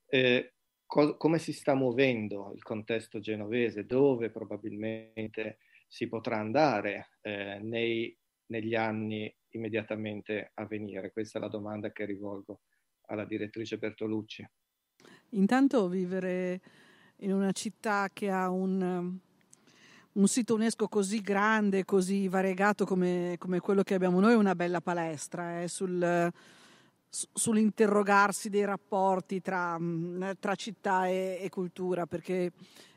eh, 0.06 0.54
co- 0.86 1.16
come 1.16 1.38
si 1.38 1.52
sta 1.52 1.74
muovendo 1.74 2.52
il 2.54 2.62
contesto 2.62 3.20
genovese, 3.20 3.86
dove 3.86 4.30
probabilmente 4.30 5.58
si 5.86 6.08
potrà 6.08 6.38
andare 6.38 7.10
eh, 7.20 7.58
nei, 7.62 8.16
negli 8.46 8.74
anni 8.74 9.32
immediatamente 9.50 10.50
a 10.54 10.66
venire? 10.66 11.12
Questa 11.12 11.38
è 11.38 11.40
la 11.40 11.48
domanda 11.48 11.92
che 11.92 12.04
rivolgo 12.04 12.60
alla 13.06 13.24
direttrice 13.24 13.78
Bertolucci. 13.78 14.46
Intanto 15.30 15.88
vivere 15.88 16.60
in 17.18 17.32
una 17.32 17.52
città 17.52 18.08
che 18.12 18.30
ha 18.30 18.48
un, 18.50 19.18
un 20.12 20.28
sito 20.28 20.54
UNESCO 20.54 20.88
così 20.88 21.20
grande, 21.20 21.84
così 21.84 22.28
variegato 22.28 22.84
come, 22.84 23.36
come, 23.38 23.60
quello 23.60 23.82
che 23.82 23.94
abbiamo 23.94 24.20
noi 24.20 24.32
è 24.32 24.36
una 24.36 24.54
bella 24.54 24.80
palestra. 24.80 25.62
Eh, 25.62 25.68
sul, 25.68 26.32
sull'interrogarsi 27.32 28.50
dei 28.50 28.64
rapporti 28.64 29.40
tra, 29.40 29.78
tra 30.40 30.54
città 30.56 31.06
e, 31.06 31.38
e, 31.40 31.48
cultura, 31.48 32.06
perché 32.06 32.52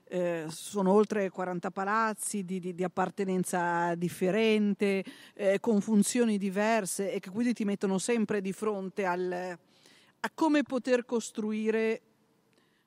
eh, 0.05 0.45
sono 0.47 0.91
oltre 0.91 1.30
40 1.30 1.70
palazzi 1.70 2.43
di, 2.43 2.59
di, 2.59 2.74
di 2.74 2.84
appartenenza 2.84 3.93
differente, 3.95 5.03
eh, 5.36 5.59
con 5.59 5.82
funzioni 5.82 6.38
diverse 6.38 7.11
e 7.11 7.20
che 7.20 7.30
quindi 7.30 7.53
ti 7.53 7.65
mettono 7.65 7.99
sempre 7.99 8.41
di 8.41 8.53
fronte 8.53 9.05
al, 9.05 9.32
a 9.32 10.32
come 10.34 10.63
poter 10.63 11.05
costruire 11.05 12.01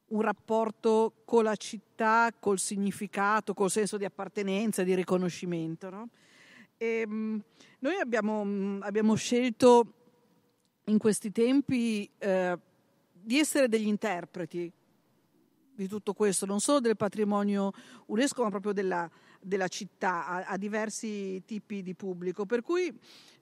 un 0.09 0.22
rapporto 0.22 1.12
con 1.24 1.45
la 1.45 1.55
città, 1.55 2.33
col 2.39 2.59
significato, 2.59 3.55
col 3.55 3.70
senso 3.70 3.97
di 3.97 4.05
appartenenza, 4.05 4.83
di 4.83 4.95
riconoscimento. 4.97 5.91
No? 5.91 6.09
E, 6.76 7.07
noi 7.07 7.95
abbiamo, 8.01 8.78
abbiamo 8.81 9.14
scelto 9.14 10.00
in 10.91 10.99
questi 10.99 11.30
tempi 11.30 12.09
eh, 12.18 12.59
di 13.12 13.38
essere 13.38 13.68
degli 13.68 13.86
interpreti 13.86 14.70
di 15.74 15.88
tutto 15.88 16.12
questo, 16.12 16.45
non 16.45 16.61
solo 16.61 16.80
del 16.80 16.97
patrimonio 16.97 17.72
UNESCO, 18.07 18.42
ma 18.42 18.50
proprio 18.50 18.72
della, 18.72 19.08
della 19.41 19.68
città, 19.68 20.26
a, 20.26 20.45
a, 20.45 20.57
diversi 20.58 21.42
tipi 21.46 21.83
di 21.83 21.95
pubblico. 21.95 22.45
Per 22.45 22.61
cui, 22.61 22.92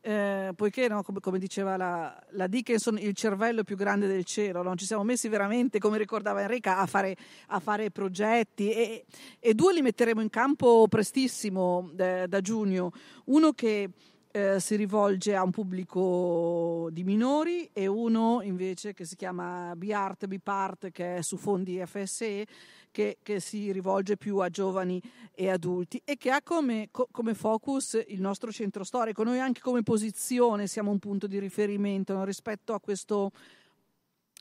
eh, 0.01 0.53
poiché, 0.55 0.87
no, 0.87 1.03
come, 1.03 1.19
come, 1.19 1.39
diceva 1.41 1.77
la, 1.77 2.27
la, 2.31 2.47
Dickinson, 2.47 2.97
il 2.99 3.15
cervello 3.15 3.65
più 3.65 3.75
grande 3.75 4.07
del 4.07 4.25
cielo, 4.25 4.63
no? 4.63 4.77
ci 4.77 4.87
siamo 4.87 5.03
messi 5.03 5.29
veramente, 5.29 5.81
come 5.81 5.99
ricordava 5.99 6.43
Enrica, 6.43 6.79
a 6.79 6.87
fare, 6.87 7.17
a 7.49 7.59
fare 7.59 7.91
progetti 7.91 8.71
e, 8.71 9.05
e, 9.41 9.55
due 9.55 9.73
li 9.73 9.83
metteremo 9.83 10.21
in 10.21 10.31
campo 10.31 10.87
prestissimo 10.87 11.91
eh, 11.97 12.27
da 12.29 12.41
giugno. 12.41 12.93
Uno 13.25 13.53
che 13.53 13.91
eh, 14.31 14.61
si 14.61 14.77
rivolge 14.77 15.35
a 15.35 15.43
un 15.43 15.51
pubblico 15.51 16.89
di 16.91 17.05
minori 17.05 17.69
e 17.73 17.87
uno 17.87 18.41
invece 18.43 18.93
che 18.93 19.05
si 19.05 19.17
chiama 19.17 19.75
BART, 19.75 20.27
BIPART 20.27 20.91
che 20.91 21.17
è 21.17 21.23
su 21.23 21.37
fondi 21.37 21.83
FSE 21.85 22.47
che, 22.91 23.19
che 23.23 23.41
si 23.41 23.71
rivolge 23.73 24.17
più 24.17 24.39
a 24.39 24.49
giovani 24.49 25.01
e 25.35 25.49
adulti 25.51 26.01
e 26.05 26.17
che 26.17 26.31
ha 26.31 26.43
come, 26.43 26.89
co, 26.91 27.09
come, 27.11 27.35
focus 27.35 28.03
il 28.09 28.21
nostro 28.21 28.51
centro 28.51 28.85
storico. 28.85 29.23
Noi 29.23 29.39
anche 29.39 29.61
come 29.61 29.83
posizione 29.83 30.67
siamo 30.67 30.91
un 30.91 30.99
punto 30.99 31.27
di 31.27 31.39
riferimento 31.39 32.13
no, 32.13 32.25
rispetto 32.25 32.75
a 32.75 32.81
questo 32.81 33.31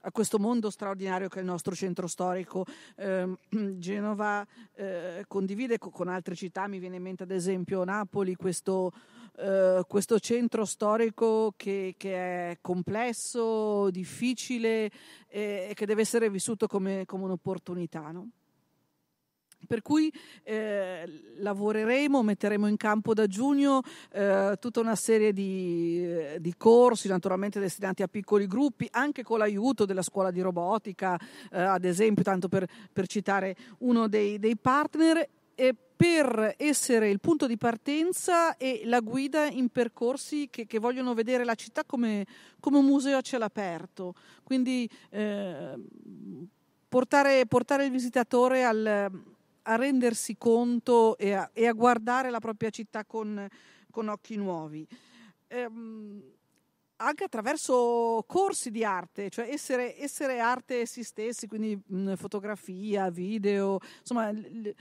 a 0.07 0.11
questo 0.11 0.39
mondo 0.39 0.69
straordinario 0.69 1.27
che 1.27 1.39
è 1.39 1.41
il 1.41 1.47
nostro 1.47 1.75
centro 1.75 2.07
storico. 2.07 2.65
Eh, 2.95 3.27
Genova 3.77 4.45
eh, 4.73 5.25
condivide 5.27 5.77
con 5.77 6.07
altre 6.07 6.33
città, 6.33 6.67
mi 6.67 6.79
viene 6.79 6.95
in 6.95 7.01
mente 7.01 7.23
ad 7.23 7.31
esempio 7.31 7.83
Napoli, 7.83 8.35
questo, 8.35 8.93
eh, 9.37 9.83
questo 9.85 10.17
centro 10.19 10.63
storico 10.63 11.53
che, 11.57 11.95
che, 11.97 12.51
è 12.51 12.57
complesso, 12.61 13.89
difficile 13.91 14.89
e, 15.27 15.73
che 15.75 15.85
deve 15.85 16.01
essere 16.01 16.29
vissuto 16.29 16.67
come, 16.67 17.03
come 17.05 17.25
un'opportunità. 17.25 18.11
No? 18.11 18.29
Per 19.65 19.81
cui 19.81 20.11
eh, 20.43 21.03
lavoreremo, 21.37 22.21
metteremo 22.21 22.67
in 22.67 22.77
campo 22.77 23.13
da 23.13 23.27
giugno 23.27 23.81
eh, 24.11 24.55
tutta 24.59 24.79
una 24.79 24.95
serie 24.95 25.33
di, 25.33 26.03
eh, 26.03 26.37
di, 26.39 26.53
corsi, 26.55 27.07
naturalmente 27.07 27.59
destinati 27.59 28.03
a 28.03 28.07
piccoli 28.07 28.47
gruppi, 28.47 28.87
anche 28.91 29.23
con 29.23 29.39
l'aiuto 29.39 29.85
della 29.85 30.03
scuola 30.03 30.31
di 30.31 30.41
robotica, 30.41 31.19
eh, 31.51 31.61
ad 31.61 31.83
esempio, 31.85 32.23
tanto 32.23 32.47
per, 32.47 32.65
per 32.93 33.07
citare 33.07 33.55
uno 33.79 34.07
dei, 34.07 34.39
dei 34.39 34.55
partner 34.55 35.27
per 35.97 36.53
essere 36.57 37.09
il 37.09 37.19
punto 37.19 37.47
di 37.47 37.57
partenza 37.57 38.55
e 38.55 38.83
la 38.85 38.99
guida 38.99 39.47
in 39.47 39.69
percorsi 39.69 40.47
che, 40.51 40.67
che 40.67 40.77
vogliono 40.77 41.15
vedere 41.15 41.43
la 41.43 41.55
città 41.55 41.83
come, 41.83 42.23
come, 42.59 42.77
un 42.77 42.85
museo 42.85 43.17
a 43.17 43.21
cielo 43.21 43.45
aperto. 43.45 44.13
Quindi 44.43 44.87
eh, 45.09 45.73
portare, 46.87 47.47
portare, 47.47 47.85
il 47.85 47.91
visitatore 47.91 48.63
al, 48.63 49.11
a 49.67 49.75
rendersi 49.75 50.37
conto 50.37 51.17
e 51.17 51.33
a, 51.33 51.49
e 51.53 51.67
a, 51.67 51.73
guardare 51.73 52.29
la 52.29 52.39
propria 52.39 52.69
città 52.69 53.05
con, 53.05 53.45
con 53.91 54.07
occhi 54.07 54.35
nuovi. 54.37 54.87
Ehm, 55.47 56.23
anche 56.97 57.25
attraverso 57.25 58.23
corsi 58.25 58.71
di 58.71 58.83
arte, 58.83 59.29
cioè 59.29 59.49
essere, 59.51 60.01
essere 60.01 60.39
arte 60.39 60.81
essi 60.81 61.03
stessi, 61.03 61.47
quindi 61.47 61.79
mh, 61.85 62.15
fotografia, 62.15 63.09
video, 63.11 63.79
insomma, 63.99 64.31
l- 64.31 64.73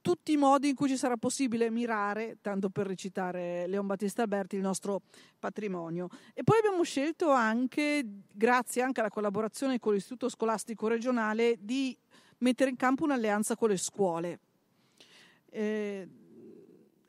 tutti 0.00 0.32
i 0.32 0.36
modi 0.36 0.70
in 0.70 0.74
cui 0.74 0.88
ci 0.88 0.96
sarà 0.96 1.16
possibile 1.16 1.68
mirare, 1.70 2.38
tanto 2.40 2.70
per 2.70 2.86
recitare 2.86 3.66
Leon 3.66 3.86
Battista 3.86 4.22
Alberti, 4.22 4.56
il 4.56 4.62
nostro 4.62 5.02
patrimonio. 5.38 6.08
E 6.32 6.42
poi 6.42 6.58
abbiamo 6.58 6.82
scelto 6.84 7.30
anche, 7.30 8.02
grazie 8.32 8.80
anche 8.80 9.00
alla 9.00 9.10
collaborazione 9.10 9.78
con 9.78 9.92
l'Istituto 9.92 10.30
Scolastico 10.30 10.88
Regionale, 10.88 11.56
di 11.60 11.94
mettere 12.40 12.70
in 12.70 12.76
campo 12.76 13.04
un'alleanza 13.04 13.56
con 13.56 13.70
le 13.70 13.76
scuole. 13.78 14.40
Eh, 15.50 16.08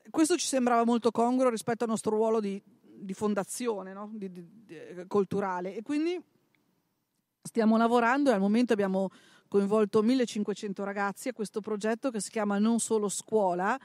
questo 0.09 0.37
ci 0.37 0.47
sembrava 0.47 0.85
molto 0.85 1.11
congruo 1.11 1.49
rispetto 1.49 1.83
al 1.83 1.89
nostro 1.89 2.15
ruolo 2.15 2.39
di 2.39 2.61
di 3.01 3.13
fondazione 3.13 3.93
no? 3.93 4.09
di, 4.13 4.31
di, 4.31 4.45
di, 4.65 5.05
culturale 5.07 5.75
e 5.75 5.81
quindi 5.81 6.19
stiamo 7.41 7.77
lavorando 7.77 8.29
e 8.29 8.33
al 8.33 8.39
momento 8.39 8.73
abbiamo 8.73 9.09
coinvolto 9.47 10.01
1500 10.01 10.83
ragazzi 10.83 11.27
a 11.27 11.33
questo 11.33 11.59
progetto 11.59 12.11
che 12.11 12.21
si 12.21 12.29
chiama 12.29 12.59
Non 12.59 12.79
solo 12.79 13.09
scuola 13.09 13.77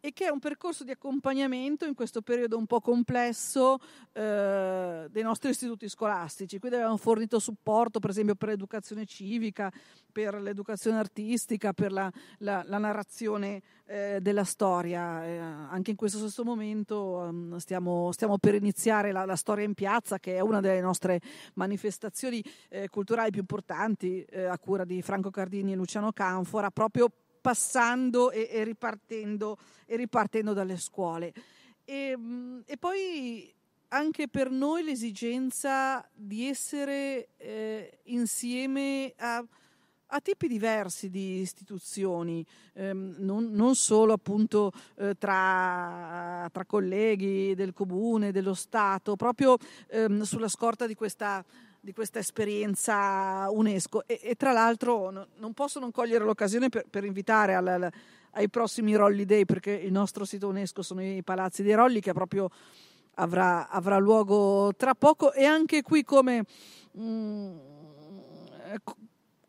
e 0.00 0.12
che 0.12 0.26
è 0.26 0.30
un 0.30 0.38
percorso 0.38 0.84
di 0.84 0.90
accompagnamento 0.90 1.84
in 1.84 1.94
questo 1.94 2.22
periodo 2.22 2.56
un 2.56 2.66
po' 2.66 2.80
complesso 2.80 3.78
eh, 4.12 5.06
dei 5.10 5.22
nostri 5.22 5.50
istituti 5.50 5.88
scolastici. 5.88 6.58
Quindi 6.58 6.78
abbiamo 6.78 6.96
fornito 6.96 7.38
supporto, 7.38 8.00
per 8.00 8.10
esempio, 8.10 8.34
per 8.34 8.48
l'educazione 8.48 9.04
civica, 9.04 9.70
per 10.10 10.40
l'educazione 10.40 10.98
artistica, 10.98 11.72
per 11.72 11.92
la, 11.92 12.10
la, 12.38 12.62
la 12.66 12.78
narrazione 12.78 13.62
eh, 13.86 14.18
della 14.20 14.44
storia. 14.44 15.24
Eh, 15.24 15.38
anche 15.38 15.90
in 15.90 15.96
questo 15.96 16.18
stesso 16.18 16.44
momento 16.44 17.26
um, 17.28 17.56
stiamo, 17.58 18.10
stiamo, 18.12 18.38
per 18.38 18.54
iniziare 18.54 19.12
la, 19.12 19.24
la, 19.24 19.36
Storia 19.36 19.64
in 19.64 19.74
piazza, 19.74 20.18
che 20.18 20.36
è 20.36 20.40
una 20.40 20.60
delle 20.60 20.80
nostre 20.80 21.20
manifestazioni 21.54 22.42
eh, 22.68 22.88
culturali 22.88 23.30
più 23.30 23.40
importanti, 23.40 24.22
eh, 24.22 24.44
a 24.44 24.58
cura 24.58 24.84
di 24.84 25.02
Franco 25.02 25.30
Cardini 25.30 25.72
e 25.72 25.76
Luciano 25.76 26.12
Canfora, 26.12 26.70
proprio 26.70 27.10
passando 27.40 28.30
e, 28.30 28.48
e, 28.50 28.64
ripartendo, 28.64 29.58
e 29.86 29.96
ripartendo, 29.96 30.52
dalle 30.52 30.76
scuole. 30.76 31.32
E, 31.84 32.16
e, 32.64 32.76
poi 32.76 33.52
anche 33.88 34.28
per 34.28 34.50
noi 34.50 34.84
l'esigenza 34.84 36.06
di 36.14 36.46
essere 36.46 37.30
eh, 37.36 38.00
insieme 38.04 39.12
a, 39.16 39.44
a, 40.06 40.20
tipi 40.20 40.46
diversi 40.46 41.10
di 41.10 41.40
istituzioni, 41.40 42.44
ehm, 42.74 43.16
non, 43.18 43.50
non, 43.50 43.74
solo 43.74 44.12
appunto 44.12 44.70
eh, 44.96 45.16
tra, 45.18 46.48
tra, 46.52 46.64
colleghi 46.66 47.54
del 47.54 47.72
comune, 47.72 48.30
dello 48.30 48.54
Stato, 48.54 49.16
proprio 49.16 49.56
ehm, 49.88 50.22
sulla 50.22 50.48
scorta 50.48 50.86
di 50.86 50.94
questa 50.94 51.44
di 51.80 51.92
questa 51.92 52.18
esperienza 52.18 53.48
UNESCO. 53.50 54.04
E, 54.06 54.20
e 54.22 54.34
tra 54.34 54.52
l'altro 54.52 55.10
no, 55.10 55.26
non 55.36 55.52
posso 55.54 55.80
non 55.80 55.90
cogliere 55.90 56.24
l'occasione 56.24 56.68
per, 56.68 56.84
per 56.88 57.04
invitare 57.04 57.54
alla, 57.54 57.74
alla, 57.74 57.90
ai 58.32 58.48
prossimi 58.48 58.94
Rolli 58.94 59.24
Day 59.24 59.44
perché 59.44 59.72
il 59.72 59.92
nostro 59.92 60.24
sito 60.24 60.48
UNESCO 60.48 60.82
sono 60.82 61.02
i 61.02 61.22
palazzi 61.22 61.62
dei 61.62 61.74
Rolli 61.74 62.00
che 62.00 62.12
proprio 62.12 62.50
avrà, 63.14 63.68
avrà 63.68 63.98
luogo 63.98 64.72
tra 64.76 64.94
poco. 64.94 65.32
E 65.32 65.44
anche 65.44 65.82
qui 65.82 66.04
come, 66.04 66.44
mh, 66.92 67.02
mm, 67.02 67.58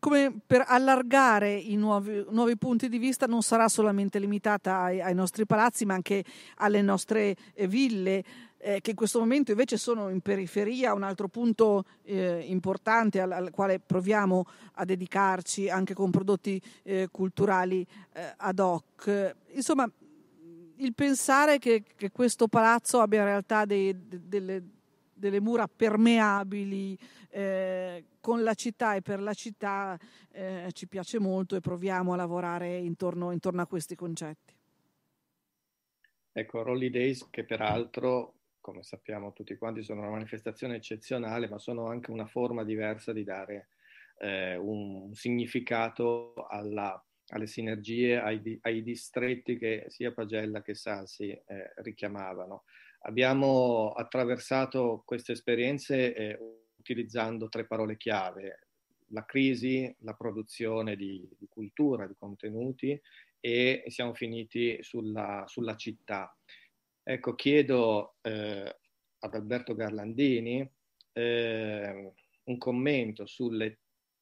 come 0.02 0.34
per 0.44 0.64
allargare 0.66 1.54
i 1.54 1.76
nuovi, 1.76 2.26
nuovi, 2.30 2.56
punti 2.56 2.88
di 2.88 2.98
vista 2.98 3.26
non 3.26 3.40
sarà 3.40 3.68
solamente 3.68 4.18
limitata 4.18 4.80
ai, 4.80 5.00
ai 5.00 5.14
nostri 5.14 5.46
palazzi 5.46 5.84
ma 5.84 5.94
anche 5.94 6.24
alle 6.56 6.82
nostre 6.82 7.36
eh, 7.54 7.68
ville 7.68 8.24
eh, 8.58 8.80
che 8.80 8.90
in 8.90 8.96
questo 8.96 9.20
momento 9.20 9.52
invece 9.52 9.76
sono 9.76 10.08
in 10.08 10.20
periferia, 10.20 10.92
un 10.92 11.04
altro 11.04 11.28
punto 11.28 11.84
eh, 12.02 12.44
importante 12.48 13.20
al, 13.20 13.30
al, 13.30 13.50
quale 13.52 13.78
proviamo 13.78 14.44
a 14.74 14.84
dedicarci 14.84 15.70
anche 15.70 15.94
con 15.94 16.10
prodotti 16.10 16.60
eh, 16.82 17.06
culturali 17.12 17.86
eh, 18.14 18.34
ad 18.38 18.58
hoc. 18.58 19.36
Insomma, 19.52 19.88
il 20.78 20.94
pensare 20.94 21.58
che, 21.58 21.84
che, 21.94 22.10
questo 22.10 22.48
palazzo 22.48 22.98
abbia 22.98 23.20
in 23.20 23.26
realtà 23.26 23.64
dei, 23.64 23.96
de, 23.96 24.20
delle, 24.24 24.62
delle, 25.22 25.40
mura 25.40 25.68
permeabili 25.68 26.98
eh, 27.30 28.04
con 28.20 28.42
la 28.42 28.54
città 28.54 28.94
e 28.96 29.02
per 29.02 29.20
la 29.20 29.34
città 29.34 29.98
eh, 30.30 30.68
ci 30.72 30.88
piace 30.88 31.18
molto 31.18 31.56
e 31.56 31.60
proviamo 31.60 32.12
a 32.12 32.16
lavorare 32.16 32.76
intorno, 32.78 33.30
intorno 33.30 33.62
a 33.62 33.66
questi 33.66 33.94
concetti. 33.94 34.54
Ecco, 36.32 36.62
Rolly 36.62 36.90
Days 36.90 37.28
che 37.30 37.44
peraltro 37.44 38.34
come 38.62 38.82
sappiamo 38.84 39.32
tutti 39.32 39.56
quanti, 39.56 39.82
sono 39.82 40.00
una 40.00 40.10
manifestazione 40.10 40.76
eccezionale, 40.76 41.48
ma 41.48 41.58
sono 41.58 41.88
anche 41.88 42.12
una 42.12 42.26
forma 42.26 42.62
diversa 42.64 43.12
di 43.12 43.24
dare 43.24 43.68
eh, 44.18 44.56
un 44.56 45.12
significato 45.12 46.46
alla, 46.48 47.04
alle 47.30 47.46
sinergie, 47.46 48.18
ai, 48.18 48.58
ai, 48.62 48.82
distretti 48.82 49.58
che 49.58 49.86
sia 49.88 50.12
Pagella 50.12 50.62
che 50.62 50.74
Sassi 50.74 51.30
eh, 51.30 51.72
richiamavano. 51.76 52.62
Abbiamo 53.04 53.92
attraversato 53.92 55.02
queste 55.04 55.32
esperienze 55.32 56.14
eh, 56.14 56.38
utilizzando 56.76 57.48
tre 57.48 57.66
parole 57.66 57.96
chiave, 57.96 58.68
la 59.08 59.24
crisi, 59.24 59.94
la 60.00 60.14
produzione 60.14 60.96
di, 60.96 61.28
di 61.38 61.46
cultura, 61.48 62.06
di 62.06 62.14
contenuti 62.18 63.00
e 63.40 63.84
siamo 63.88 64.14
finiti 64.14 64.78
sulla, 64.82 65.44
sulla 65.46 65.74
città. 65.76 66.36
Ecco, 67.02 67.34
chiedo 67.34 68.14
eh, 68.20 68.76
ad 69.18 69.34
Alberto 69.34 69.74
Garlandini 69.74 70.68
eh, 71.12 72.12
un 72.44 72.58
commento 72.58 73.26
sulle, 73.26 73.78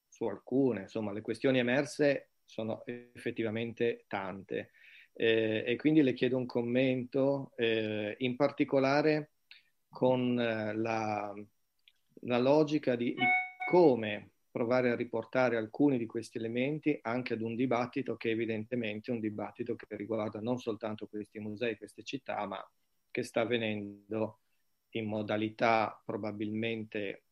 su 0.09 0.25
alcune, 0.25 0.81
insomma, 0.81 1.11
le 1.11 1.21
questioni 1.21 1.59
emerse 1.59 2.29
sono 2.45 2.83
effettivamente 2.85 4.05
tante 4.07 4.71
eh, 5.21 5.63
e 5.67 5.75
quindi 5.75 6.01
le 6.01 6.13
chiedo 6.13 6.35
un 6.35 6.47
commento 6.47 7.51
eh, 7.55 8.15
in 8.17 8.35
particolare 8.35 9.33
con 9.87 10.39
eh, 10.39 10.73
la, 10.73 11.31
la 12.21 12.39
logica 12.39 12.95
di, 12.95 13.13
di 13.13 13.23
come 13.69 14.31
provare 14.49 14.89
a 14.89 14.95
riportare 14.95 15.57
alcuni 15.57 15.99
di 15.99 16.07
questi 16.07 16.39
elementi 16.39 16.97
anche 17.03 17.35
ad 17.35 17.41
un 17.41 17.53
dibattito 17.55 18.17
che 18.17 18.31
evidentemente 18.31 19.11
è 19.11 19.13
un 19.13 19.19
dibattito 19.19 19.75
che 19.75 19.95
riguarda 19.95 20.41
non 20.41 20.57
soltanto 20.57 21.05
questi 21.05 21.37
musei, 21.37 21.77
queste 21.77 22.01
città, 22.01 22.43
ma 22.47 22.71
che 23.11 23.21
sta 23.21 23.41
avvenendo 23.41 24.39
in 24.93 25.05
modalità 25.05 26.01
probabilmente 26.03 27.25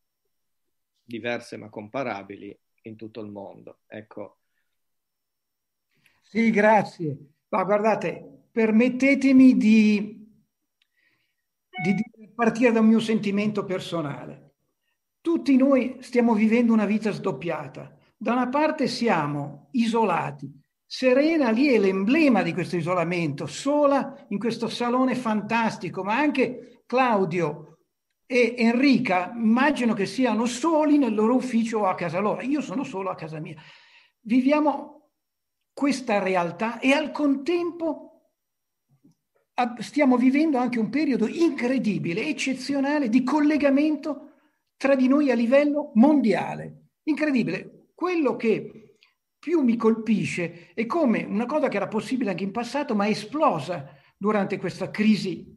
diverse 1.03 1.57
ma 1.57 1.69
comparabili 1.69 2.55
in 2.83 2.95
tutto 2.95 3.19
il 3.19 3.31
mondo. 3.31 3.79
Ecco. 3.87 4.37
Sì, 6.21 6.51
grazie. 6.51 7.17
Ma 7.49 7.63
guardate, 7.63 8.45
permettetemi 8.51 9.57
di, 9.57 10.27
di 11.83 12.31
partire 12.33 12.71
da 12.71 12.79
un 12.79 12.87
mio 12.87 12.99
sentimento 12.99 13.63
personale. 13.63 14.53
Tutti 15.21 15.55
noi 15.57 15.97
stiamo 15.99 16.33
vivendo 16.33 16.73
una 16.73 16.85
vita 16.85 17.11
sdoppiata. 17.11 17.95
Da 18.15 18.33
una 18.33 18.49
parte 18.49 18.87
siamo 18.87 19.69
isolati. 19.71 20.51
Serena 20.85 21.51
lì 21.51 21.67
è 21.67 21.77
l'emblema 21.77 22.41
di 22.41 22.53
questo 22.53 22.75
isolamento, 22.75 23.45
sola 23.45 24.25
in 24.29 24.39
questo 24.39 24.67
salone 24.67 25.15
fantastico, 25.15 26.03
ma 26.03 26.17
anche 26.17 26.83
Claudio 26.85 27.77
e 28.25 28.55
Enrica 28.57 29.31
immagino 29.35 29.93
che 29.93 30.05
siano 30.05 30.45
soli 30.45 30.97
nel 30.97 31.13
loro 31.13 31.35
ufficio 31.35 31.79
o 31.79 31.85
a 31.85 31.95
casa 31.95 32.19
loro. 32.19 32.41
Io 32.41 32.61
sono 32.61 32.83
solo 32.83 33.09
a 33.09 33.15
casa 33.15 33.39
mia. 33.39 33.55
Viviamo 34.21 34.98
questa 35.79 36.19
realtà 36.19 36.79
e 36.79 36.91
al 36.91 37.09
contempo 37.09 38.33
stiamo 39.77 40.17
vivendo 40.17 40.57
anche 40.57 40.77
un 40.77 40.89
periodo 40.89 41.25
incredibile, 41.25 42.27
eccezionale 42.27 43.07
di 43.07 43.23
collegamento 43.23 44.33
tra 44.75 44.93
di 44.93 45.07
noi 45.07 45.31
a 45.31 45.35
livello 45.35 45.91
mondiale. 45.93 46.87
Incredibile. 47.03 47.91
Quello 47.95 48.35
che 48.35 48.97
più 49.39 49.61
mi 49.61 49.77
colpisce 49.77 50.73
è 50.73 50.85
come 50.85 51.23
una 51.23 51.45
cosa 51.45 51.69
che 51.69 51.77
era 51.77 51.87
possibile 51.87 52.31
anche 52.31 52.43
in 52.43 52.51
passato, 52.51 52.93
ma 52.93 53.05
è 53.05 53.11
esplosa 53.11 53.89
durante 54.17 54.57
questa 54.57 54.91
crisi 54.91 55.55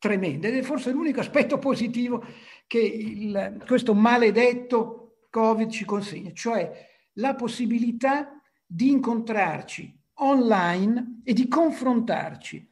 tremenda. 0.00 0.48
Ed 0.48 0.56
è 0.56 0.62
forse 0.62 0.90
l'unico 0.90 1.20
aspetto 1.20 1.58
positivo 1.58 2.24
che 2.66 2.80
il, 2.80 3.62
questo 3.68 3.94
maledetto 3.94 5.26
Covid 5.30 5.70
ci 5.70 5.84
consegna, 5.84 6.32
cioè 6.32 6.88
la 7.14 7.36
possibilità 7.36 8.34
di 8.72 8.90
incontrarci 8.90 9.98
online 10.20 11.22
e 11.24 11.32
di 11.32 11.48
confrontarci. 11.48 12.68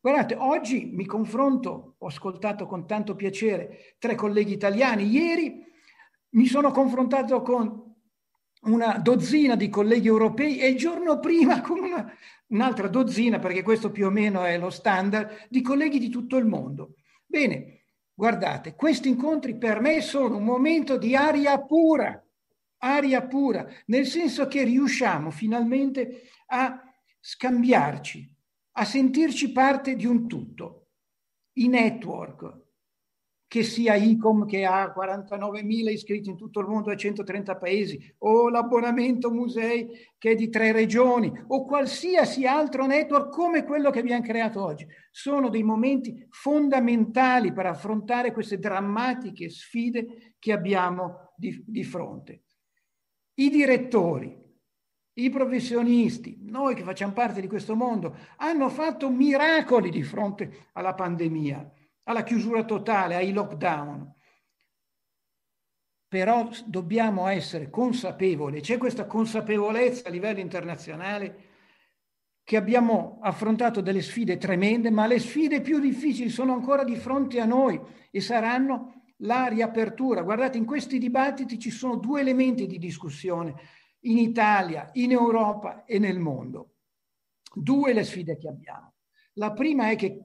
Guardate, 0.00 0.34
oggi 0.36 0.86
mi 0.86 1.04
confronto, 1.04 1.96
ho 1.98 2.06
ascoltato 2.06 2.66
con 2.66 2.86
tanto 2.86 3.14
piacere 3.14 3.96
tre 3.98 4.14
colleghi 4.14 4.54
italiani, 4.54 5.06
ieri 5.06 5.62
mi 6.30 6.46
sono 6.46 6.70
confrontato 6.70 7.42
con 7.42 7.94
una 8.62 8.98
dozzina 8.98 9.54
di 9.54 9.68
colleghi 9.68 10.06
europei 10.06 10.58
e 10.58 10.68
il 10.68 10.76
giorno 10.78 11.20
prima 11.20 11.60
con 11.60 11.78
una, 11.78 12.10
un'altra 12.48 12.88
dozzina, 12.88 13.38
perché 13.38 13.62
questo 13.62 13.90
più 13.90 14.06
o 14.06 14.10
meno 14.10 14.44
è 14.44 14.56
lo 14.56 14.70
standard, 14.70 15.46
di 15.50 15.60
colleghi 15.60 15.98
di 15.98 16.08
tutto 16.08 16.38
il 16.38 16.46
mondo. 16.46 16.94
Bene, 17.26 17.84
guardate, 18.14 18.74
questi 18.74 19.10
incontri 19.10 19.58
per 19.58 19.80
me 19.80 20.00
sono 20.00 20.38
un 20.38 20.44
momento 20.44 20.96
di 20.96 21.14
aria 21.14 21.60
pura, 21.60 22.23
aria 22.84 23.26
pura, 23.26 23.66
nel 23.86 24.06
senso 24.06 24.46
che 24.46 24.62
riusciamo 24.62 25.30
finalmente 25.30 26.24
a 26.48 26.80
scambiarci, 27.18 28.30
a 28.72 28.84
sentirci 28.84 29.52
parte 29.52 29.96
di 29.96 30.04
un 30.04 30.28
tutto. 30.28 30.88
I 31.54 31.68
network, 31.68 32.62
che 33.46 33.62
sia 33.62 33.94
ICOM 33.94 34.46
che 34.46 34.64
ha 34.64 34.92
49.000 34.92 35.90
iscritti 35.92 36.28
in 36.28 36.36
tutto 36.36 36.60
il 36.60 36.66
mondo 36.66 36.90
e 36.90 36.96
130 36.96 37.56
paesi, 37.56 38.14
o 38.18 38.48
l'abbonamento 38.50 39.30
musei 39.30 39.88
che 40.18 40.32
è 40.32 40.34
di 40.34 40.50
tre 40.50 40.72
regioni, 40.72 41.32
o 41.46 41.64
qualsiasi 41.64 42.46
altro 42.46 42.84
network 42.84 43.30
come 43.30 43.64
quello 43.64 43.90
che 43.90 44.00
abbiamo 44.00 44.24
creato 44.24 44.62
oggi. 44.62 44.86
Sono 45.10 45.48
dei 45.48 45.62
momenti 45.62 46.26
fondamentali 46.30 47.52
per 47.52 47.66
affrontare 47.66 48.32
queste 48.32 48.58
drammatiche 48.58 49.48
sfide 49.48 50.34
che 50.38 50.52
abbiamo 50.52 51.32
di, 51.36 51.62
di 51.64 51.84
fronte. 51.84 52.43
I 53.34 53.50
direttori, 53.50 54.42
i 55.14 55.30
professionisti, 55.30 56.38
noi 56.42 56.74
che 56.74 56.82
facciamo 56.82 57.12
parte 57.12 57.40
di 57.40 57.48
questo 57.48 57.74
mondo, 57.74 58.16
hanno 58.36 58.68
fatto 58.68 59.10
miracoli 59.10 59.90
di 59.90 60.02
fronte 60.02 60.68
alla 60.72 60.94
pandemia 60.94 61.72
alla 62.04 62.22
chiusura 62.22 62.64
totale, 62.64 63.14
ai 63.14 63.32
lockdown. 63.32 64.12
Però 66.08 66.48
dobbiamo 66.64 67.26
essere 67.26 67.70
consapevoli, 67.70 68.60
c'è 68.60 68.78
questa 68.78 69.06
consapevolezza 69.06 70.08
a 70.08 70.12
livello 70.12 70.40
internazionale 70.40 71.52
che 72.44 72.56
abbiamo 72.56 73.18
affrontato 73.22 73.80
delle 73.80 74.02
sfide 74.02 74.36
tremende, 74.36 74.90
ma 74.90 75.06
le 75.06 75.18
sfide 75.18 75.60
più 75.60 75.80
difficili 75.80 76.28
sono 76.28 76.52
ancora 76.52 76.84
di 76.84 76.94
fronte 76.94 77.40
a 77.40 77.46
noi 77.46 77.80
e 78.10 78.20
saranno 78.20 79.03
la 79.18 79.46
riapertura. 79.46 80.22
Guardate, 80.22 80.58
in 80.58 80.64
questi 80.64 80.98
dibattiti 80.98 81.58
ci 81.58 81.70
sono 81.70 81.96
due 81.96 82.20
elementi 82.20 82.66
di 82.66 82.78
discussione 82.78 83.54
in 84.00 84.18
Italia, 84.18 84.90
in 84.94 85.12
Europa 85.12 85.84
e 85.84 85.98
nel 85.98 86.18
mondo. 86.18 86.74
Due 87.54 87.92
le 87.92 88.04
sfide 88.04 88.36
che 88.36 88.48
abbiamo. 88.48 88.94
La 89.34 89.52
prima 89.52 89.90
è 89.90 89.96
che 89.96 90.20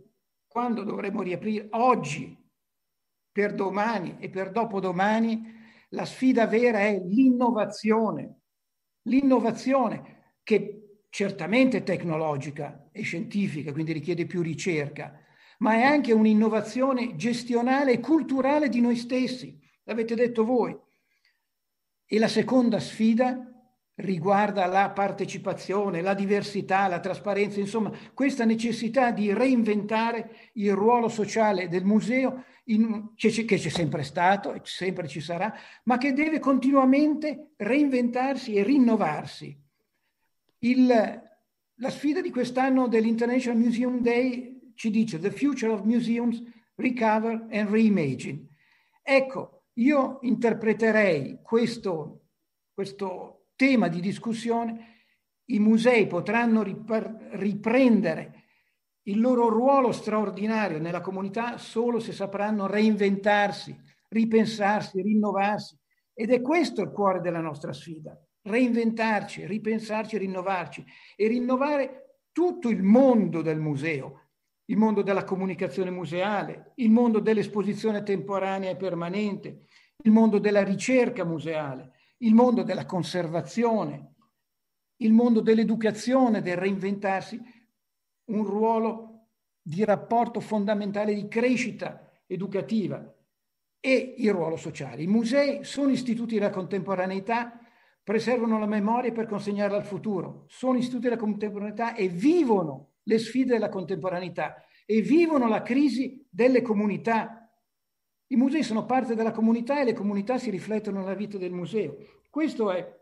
quando 0.47 0.83
dovremo 0.83 1.21
riaprire 1.21 1.67
oggi, 1.71 2.35
per 3.31 3.53
domani 3.53 4.17
e 4.19 4.29
per 4.29 4.51
dopodomani, 4.51 5.57
la 5.89 6.05
sfida 6.05 6.47
vera 6.47 6.79
è 6.79 6.99
l'innovazione. 6.99 8.41
L'innovazione 9.03 10.33
che 10.43 11.03
certamente 11.09 11.77
è 11.77 11.83
tecnologica 11.83 12.89
e 12.91 13.01
scientifica, 13.01 13.71
quindi 13.71 13.93
richiede 13.93 14.25
più 14.25 14.41
ricerca, 14.41 15.19
ma 15.59 15.75
è 15.75 15.81
anche 15.81 16.11
un'innovazione 16.13 17.15
gestionale 17.15 17.93
e 17.93 17.99
culturale 17.99 18.69
di 18.69 18.81
noi 18.81 18.95
stessi, 18.95 19.57
l'avete 19.83 20.15
detto 20.15 20.43
voi. 20.43 20.77
E 22.05 22.19
la 22.19 22.27
seconda 22.27 22.79
sfida 22.79 23.45
riguarda 23.95 24.65
la 24.65 24.89
partecipazione, 24.91 26.01
la 26.01 26.13
diversità, 26.13 26.87
la 26.87 26.99
trasparenza, 26.99 27.59
insomma, 27.59 27.91
questa 28.13 28.45
necessità 28.45 29.11
di 29.11 29.33
reinventare 29.33 30.51
il 30.53 30.73
ruolo 30.73 31.09
sociale 31.09 31.67
del 31.67 31.83
museo 31.83 32.45
in, 32.65 33.11
che, 33.15 33.29
che, 33.29 33.57
c'è 33.57 33.69
sempre 33.69 34.03
stato 34.03 34.53
e 34.53 34.61
sempre 34.63 35.07
ci 35.07 35.19
sarà, 35.19 35.53
ma 35.83 35.97
che 35.97 36.13
deve 36.13 36.39
continuamente 36.39 37.51
reinventarsi 37.57 38.53
e 38.53 38.63
rinnovarsi. 38.63 39.57
Il, 40.59 40.87
la 40.87 41.89
sfida 41.89 42.21
di 42.21 42.31
quest'anno 42.31 42.87
dell'International 42.87 43.59
Museum 43.59 44.01
Day 44.01 44.58
ci 44.79 44.89
dice 44.91 45.19
The 45.19 45.31
future 45.31 45.73
of 45.73 45.83
museums, 45.83 46.41
recover 46.75 47.47
and 47.51 47.69
reimagine. 47.69 48.47
Ecco, 49.01 49.63
io 49.73 50.19
interpreterei 50.21 51.39
questo, 51.43 52.27
questo 52.73 53.47
tema 53.57 53.89
di 53.89 53.99
discussione, 53.99 55.01
i 55.47 55.59
musei 55.59 56.07
potranno 56.07 56.63
riprendere 56.63 58.43
il 59.03 59.19
loro 59.19 59.49
ruolo 59.49 59.91
straordinario 59.91 60.79
nella 60.79 61.01
comunità 61.01 61.57
solo 61.57 61.99
se 61.99 62.13
sapranno 62.13 62.65
reinventarsi, 62.65 63.77
ripensarsi, 64.07 65.01
rinnovarsi. 65.01 65.77
Ed 66.13 66.31
è 66.31 66.39
questo 66.39 66.81
il 66.83 66.91
cuore 66.91 67.19
della 67.19 67.41
nostra 67.41 67.73
sfida, 67.73 68.17
reinventarci, 68.43 69.45
ripensarci, 69.45 70.17
rinnovarci 70.17 70.85
e 71.17 71.27
rinnovare 71.27 72.21
tutto 72.31 72.69
il 72.69 72.81
mondo 72.81 73.41
del 73.41 73.59
museo, 73.59 74.28
il 74.69 74.77
mondo 74.77 75.01
della 75.01 75.23
comunicazione 75.23 75.89
museale, 75.89 76.73
il 76.75 76.91
mondo 76.91 77.19
dell'esposizione 77.19 78.03
temporanea 78.03 78.69
e 78.69 78.75
permanente, 78.75 79.65
il 80.03 80.11
mondo 80.11 80.37
della 80.37 80.63
ricerca 80.63 81.23
museale, 81.23 81.91
il 82.17 82.33
mondo 82.33 82.61
della 82.61 82.85
conservazione, 82.85 84.13
il 84.97 85.11
mondo 85.11 85.41
dell'educazione, 85.41 86.41
del 86.41 86.57
reinventarsi, 86.57 87.41
un 88.25 88.43
ruolo 88.43 89.27
di 89.61 89.83
rapporto 89.83 90.39
fondamentale 90.39 91.15
di 91.15 91.27
crescita 91.27 92.07
educativa 92.27 93.03
e 93.79 94.13
il 94.17 94.31
ruolo 94.31 94.55
sociale. 94.55 95.01
I 95.01 95.07
musei 95.07 95.63
sono 95.63 95.89
istituti 95.89 96.35
della 96.35 96.51
contemporaneità, 96.51 97.59
preservano 98.03 98.59
la 98.59 98.67
memoria 98.67 99.11
per 99.11 99.25
consegnarla 99.25 99.77
al 99.77 99.85
futuro, 99.85 100.45
sono 100.47 100.77
istituti 100.77 101.03
della 101.03 101.17
contemporaneità 101.17 101.95
e 101.95 102.07
vivono 102.07 102.89
le 103.09 103.17
sfide 103.17 103.53
della 103.53 103.69
contemporaneità 103.69 104.63
e 104.85 105.01
vivono 105.01 105.47
la 105.47 105.63
crisi 105.63 106.25
delle 106.29 106.61
comunità 106.61 107.39
i 108.31 108.35
musei 108.35 108.61
sono 108.61 108.85
parte 108.85 109.15
della 109.15 109.31
comunità 109.31 109.81
e 109.81 109.85
le 109.85 109.93
comunità 109.93 110.37
si 110.37 110.51
riflettono 110.51 110.99
nella 110.99 111.15
vita 111.15 111.39
del 111.39 111.51
museo. 111.51 111.97
Questo 112.29 112.71
è 112.71 112.97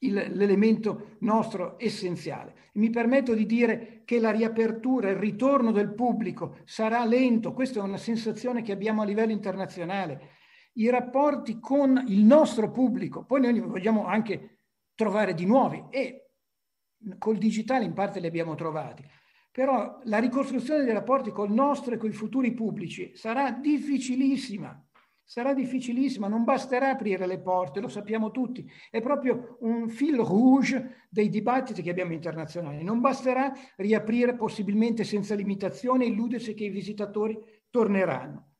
il, 0.00 0.14
l'elemento 0.34 1.16
nostro 1.20 1.76
essenziale. 1.80 2.54
Mi 2.74 2.90
permetto 2.90 3.34
di 3.34 3.44
dire 3.44 4.02
che 4.04 4.20
la 4.20 4.30
riapertura, 4.30 5.10
il 5.10 5.16
ritorno 5.16 5.72
del 5.72 5.94
pubblico 5.94 6.58
sarà 6.64 7.04
lento, 7.04 7.52
questa 7.52 7.80
è 7.80 7.82
una 7.82 7.96
sensazione 7.96 8.62
che 8.62 8.70
abbiamo 8.70 9.02
a 9.02 9.04
livello 9.04 9.32
internazionale. 9.32 10.34
I 10.74 10.90
rapporti 10.90 11.58
con 11.58 12.04
il 12.06 12.22
nostro 12.22 12.70
pubblico, 12.70 13.24
poi 13.24 13.40
noi 13.40 13.58
vogliamo 13.58 14.06
anche 14.06 14.58
trovare 14.94 15.34
di 15.34 15.44
nuovi 15.44 15.86
e 15.90 16.25
col 17.18 17.38
digitale 17.38 17.84
in 17.84 17.92
parte 17.92 18.20
li 18.20 18.26
abbiamo 18.26 18.54
trovati, 18.54 19.04
però 19.50 20.00
la 20.04 20.18
ricostruzione 20.18 20.84
dei 20.84 20.92
rapporti 20.92 21.30
col 21.30 21.50
nostro 21.50 21.94
e 21.94 21.96
con 21.96 22.10
i 22.10 22.12
futuri 22.12 22.52
pubblici 22.52 23.12
sarà 23.14 23.50
difficilissima. 23.52 24.80
Sarà 25.28 25.54
difficilissima, 25.54 26.28
non 26.28 26.44
basterà 26.44 26.90
aprire 26.90 27.26
le 27.26 27.40
porte, 27.40 27.80
lo 27.80 27.88
sappiamo 27.88 28.30
tutti, 28.30 28.64
è 28.92 29.00
proprio 29.00 29.56
un 29.62 29.88
fil 29.88 30.14
rouge 30.18 31.08
dei 31.08 31.28
dibattiti 31.28 31.82
che 31.82 31.90
abbiamo 31.90 32.12
internazionali. 32.12 32.84
Non 32.84 33.00
basterà 33.00 33.52
riaprire 33.74 34.36
possibilmente 34.36 35.02
senza 35.02 35.34
limitazione 35.34 36.04
e 36.04 36.08
illudersi 36.10 36.54
che 36.54 36.66
i 36.66 36.70
visitatori 36.70 37.36
torneranno. 37.70 38.52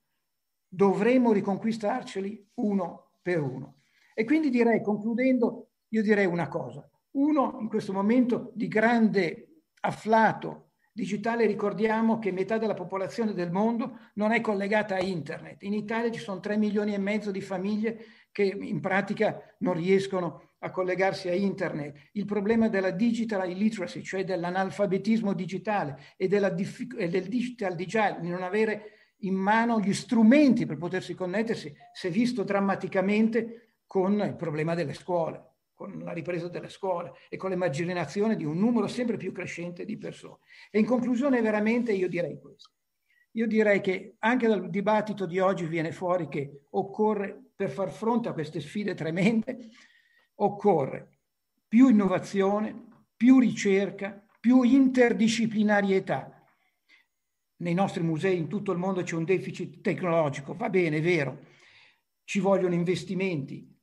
Dovremo 0.67 1.31
riconquistarceli 1.31 2.51
uno 2.55 3.11
per 3.23 3.41
uno. 3.41 3.77
E 4.13 4.25
quindi 4.25 4.51
direi, 4.51 4.83
concludendo, 4.83 5.69
io 5.91 6.03
direi 6.03 6.27
una 6.27 6.49
cosa. 6.49 6.91
Uno, 7.17 7.57
in 7.61 7.69
questo 7.69 7.95
momento 7.95 8.53
di 8.55 8.69
grande 8.69 9.63
afflato 9.81 10.73
digitale 10.93 11.47
ricordiamo 11.47 12.19
che 12.19 12.31
metà 12.31 12.59
della 12.59 12.75
popolazione 12.75 13.33
del 13.33 13.51
mondo 13.51 13.99
non 14.15 14.33
è 14.33 14.43
collegata 14.43 14.97
a 14.97 15.03
internet. 15.03 15.63
In 15.63 15.73
Italia 15.73 16.11
ci 16.11 16.21
sono 16.21 16.41
3 16.41 16.59
milioni 16.59 16.93
e 16.93 16.99
mezzo 16.99 17.31
di 17.31 17.41
famiglie 17.41 18.05
che 18.31 18.43
in 18.43 18.81
pratica 18.81 19.41
non 19.61 19.75
riescono 19.75 20.51
a 20.59 20.71
collegarsi 20.71 21.29
a 21.29 21.35
internet. 21.35 22.11
Il 22.13 22.27
problema 22.27 22.69
della 22.69 22.91
digital 22.91 23.49
illiteracy, 23.49 24.03
cioè 24.03 24.25
dell'analfabetismo 24.25 25.33
digitale 25.33 25.99
e, 26.19 26.29
diffic- 26.55 26.99
e 26.99 27.09
del 27.09 27.29
digital 27.29 27.75
digitale, 27.75 28.21
di 28.21 28.29
non 28.29 28.43
avere 28.43 29.15
in 29.21 29.35
mano 29.35 29.81
gli 29.81 29.95
strumenti 29.95 30.67
per 30.67 30.77
potersi 30.77 31.15
connettersi, 31.15 31.75
si 31.93 32.09
è 32.09 32.11
visto 32.11 32.43
drammaticamente 32.43 33.79
con 33.87 34.21
il 34.21 34.37
problema 34.37 34.75
delle 34.75 34.93
scuole 34.93 35.46
con 35.77 35.99
la 36.03 36.13
ripresa 36.13 36.49
delle 36.49 36.71
scuole 36.71 37.13
e 37.29 37.37
con 37.37 37.51
l'emarginazione 37.51 38.35
di 38.35 38.45
un 38.45 38.59
numero 38.59 38.89
sempre 38.89 39.19
più 39.19 39.31
crescente 39.31 39.85
di 39.85 39.99
persone. 39.99 40.39
E 40.71 40.79
in 40.79 40.87
conclusione 40.87 41.43
veramente 41.43 41.93
io 41.93 42.09
direi 42.09 42.41
questo. 42.41 42.71
Io 43.33 43.47
direi 43.47 43.83
che 43.83 44.17
anche 44.21 44.49
dal 44.49 44.71
dibattito 44.71 45.27
di 45.27 45.39
oggi 45.39 45.67
viene 45.67 45.93
fuori 45.93 46.27
che 46.29 46.63
occorre, 46.71 47.51
per 47.55 47.69
far 47.69 47.93
fronte 47.93 48.31
a 48.31 48.33
queste 48.33 48.61
sfide 48.61 48.95
tremende, 48.95 49.69
occorre 50.37 51.19
più 51.69 51.89
innovazione, 51.89 52.87
più 53.15 53.39
ricerca, 53.39 54.25
più 54.41 54.63
interdisciplinarietà. 54.63 56.43
Nei 57.57 57.75
nostri 57.75 58.03
musei 58.03 58.39
in 58.39 58.49
tutto 58.49 58.73
il 58.73 58.79
mondo 58.79 59.03
c'è 59.03 59.15
un 59.15 59.25
deficit 59.25 59.83
tecnologico, 59.83 60.55
va 60.55 60.71
bene, 60.71 60.99
è 60.99 61.03
vero, 61.03 61.45
ci 62.25 62.41
vogliono 62.41 62.75
investimenti, 62.75 63.76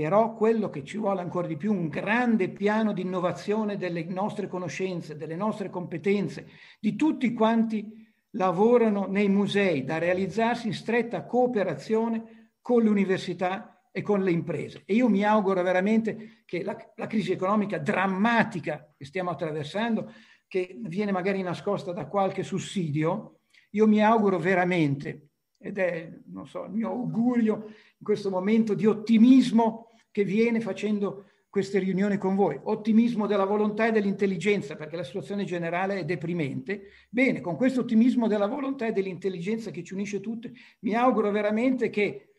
però 0.00 0.32
quello 0.32 0.70
che 0.70 0.84
ci 0.84 0.96
vuole 0.96 1.22
ancora 1.22 1.48
di 1.48 1.56
più 1.56 1.72
un 1.72 1.88
grande 1.88 2.48
piano 2.50 2.92
di 2.92 3.02
innovazione 3.02 3.76
delle 3.76 4.04
nostre 4.04 4.46
conoscenze, 4.46 5.16
delle 5.16 5.34
nostre 5.34 5.70
competenze, 5.70 6.46
di 6.78 6.94
tutti 6.94 7.32
quanti 7.32 8.06
lavorano 8.30 9.06
nei 9.06 9.28
musei, 9.28 9.82
da 9.82 9.98
realizzarsi 9.98 10.68
in 10.68 10.72
stretta 10.72 11.24
cooperazione 11.24 12.52
con 12.60 12.84
le 12.84 12.90
università 12.90 13.88
e 13.90 14.02
con 14.02 14.22
le 14.22 14.30
imprese. 14.30 14.82
E 14.86 14.94
io 14.94 15.08
mi 15.08 15.24
auguro 15.24 15.62
veramente 15.62 16.42
che 16.44 16.62
la, 16.62 16.76
la 16.94 17.08
crisi 17.08 17.32
economica 17.32 17.78
drammatica 17.78 18.94
che 18.96 19.04
stiamo 19.04 19.30
attraversando, 19.30 20.12
che 20.46 20.78
viene 20.80 21.10
magari 21.10 21.42
nascosta 21.42 21.92
da 21.92 22.06
qualche 22.06 22.44
sussidio, 22.44 23.40
io 23.70 23.88
mi 23.88 24.00
auguro 24.00 24.38
veramente, 24.38 25.30
ed 25.58 25.76
è 25.76 26.08
non 26.26 26.46
so, 26.46 26.64
il 26.64 26.70
mio 26.70 26.88
augurio 26.88 27.64
in 27.64 28.04
questo 28.04 28.30
momento 28.30 28.74
di 28.74 28.86
ottimismo 28.86 29.87
che 30.18 30.24
viene 30.24 30.60
facendo 30.60 31.26
queste 31.48 31.78
riunioni 31.78 32.18
con 32.18 32.34
voi, 32.34 32.58
ottimismo 32.60 33.28
della 33.28 33.44
volontà 33.44 33.86
e 33.86 33.92
dell'intelligenza, 33.92 34.74
perché 34.74 34.96
la 34.96 35.04
situazione 35.04 35.44
generale 35.44 36.00
è 36.00 36.04
deprimente. 36.04 36.88
Bene, 37.08 37.40
con 37.40 37.54
questo 37.54 37.82
ottimismo 37.82 38.26
della 38.26 38.48
volontà 38.48 38.88
e 38.88 38.92
dell'intelligenza 38.92 39.70
che 39.70 39.84
ci 39.84 39.94
unisce 39.94 40.18
tutti, 40.18 40.52
mi 40.80 40.94
auguro 40.94 41.30
veramente 41.30 41.88
che 41.88 42.32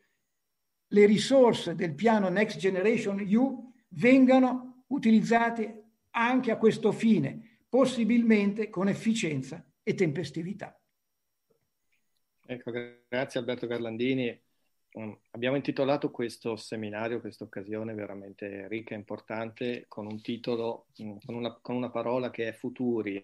le 0.88 1.06
risorse 1.06 1.74
del 1.74 1.96
piano 1.96 2.28
Next 2.28 2.58
Generation 2.58 3.22
EU 3.22 3.72
vengano 3.92 4.84
utilizzate 4.88 5.84
anche 6.10 6.52
a 6.52 6.58
questo 6.58 6.92
fine, 6.92 7.62
possibilmente 7.70 8.70
con 8.70 8.90
efficienza 8.90 9.66
e 9.82 9.94
tempestività. 9.94 10.78
Ecco, 12.46 12.72
grazie 13.08 13.40
Alberto 13.40 13.68
Garlandini. 13.68 14.48
Abbiamo 14.92 15.56
intitolato 15.56 16.10
questo 16.10 16.56
seminario, 16.56 17.20
questa 17.20 17.44
occasione 17.44 17.94
veramente 17.94 18.68
ricca 18.68 18.96
e 18.96 18.98
importante, 18.98 19.86
con 19.88 20.08
un 20.08 20.20
titolo, 20.22 20.88
mm, 21.02 21.18
con 21.26 21.36
una, 21.36 21.60
con 21.62 21.76
una 21.76 21.92
parola 21.92 22.32
che 22.32 22.48
è 22.48 22.54
futuri, 22.54 23.16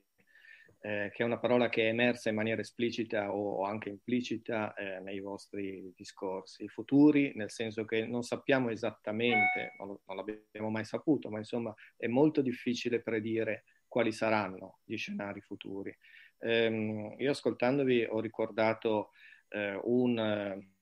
eh, 0.80 1.10
che 1.12 1.24
è 1.24 1.26
una 1.26 1.40
parola 1.40 1.68
che 1.68 1.86
è 1.86 1.88
emersa 1.88 2.30
in 2.30 2.36
maniera 2.36 2.62
esplicita 2.62 3.34
o 3.34 3.64
anche 3.64 3.90
implicita 3.90 4.76
eh, 4.76 5.00
nei 5.00 5.20
vostri 5.20 5.92
discorsi. 5.96 6.68
Futuri, 6.68 7.34
nel 7.36 7.50
senso 7.50 7.84
che 7.86 8.06
non 8.06 8.22
sappiamo 8.22 8.70
esattamente, 8.70 9.74
non, 9.80 9.98
non 10.06 10.16
l'abbiamo 10.16 10.70
mai 10.70 10.86
saputo, 10.86 11.32
ma 11.32 11.40
insomma 11.40 11.74
è 11.98 12.06
molto 12.06 12.42
difficile 12.42 13.02
predire 13.02 13.64
quali 13.88 14.12
saranno 14.12 14.82
gli 14.84 14.98
scenari 14.98 15.42
futuri. 15.42 15.98
Eh, 16.38 17.16
io 17.18 17.32
ascoltandovi 17.32 18.06
ho 18.08 18.20
ricordato 18.20 19.10
eh, 19.50 19.80
un 19.84 20.74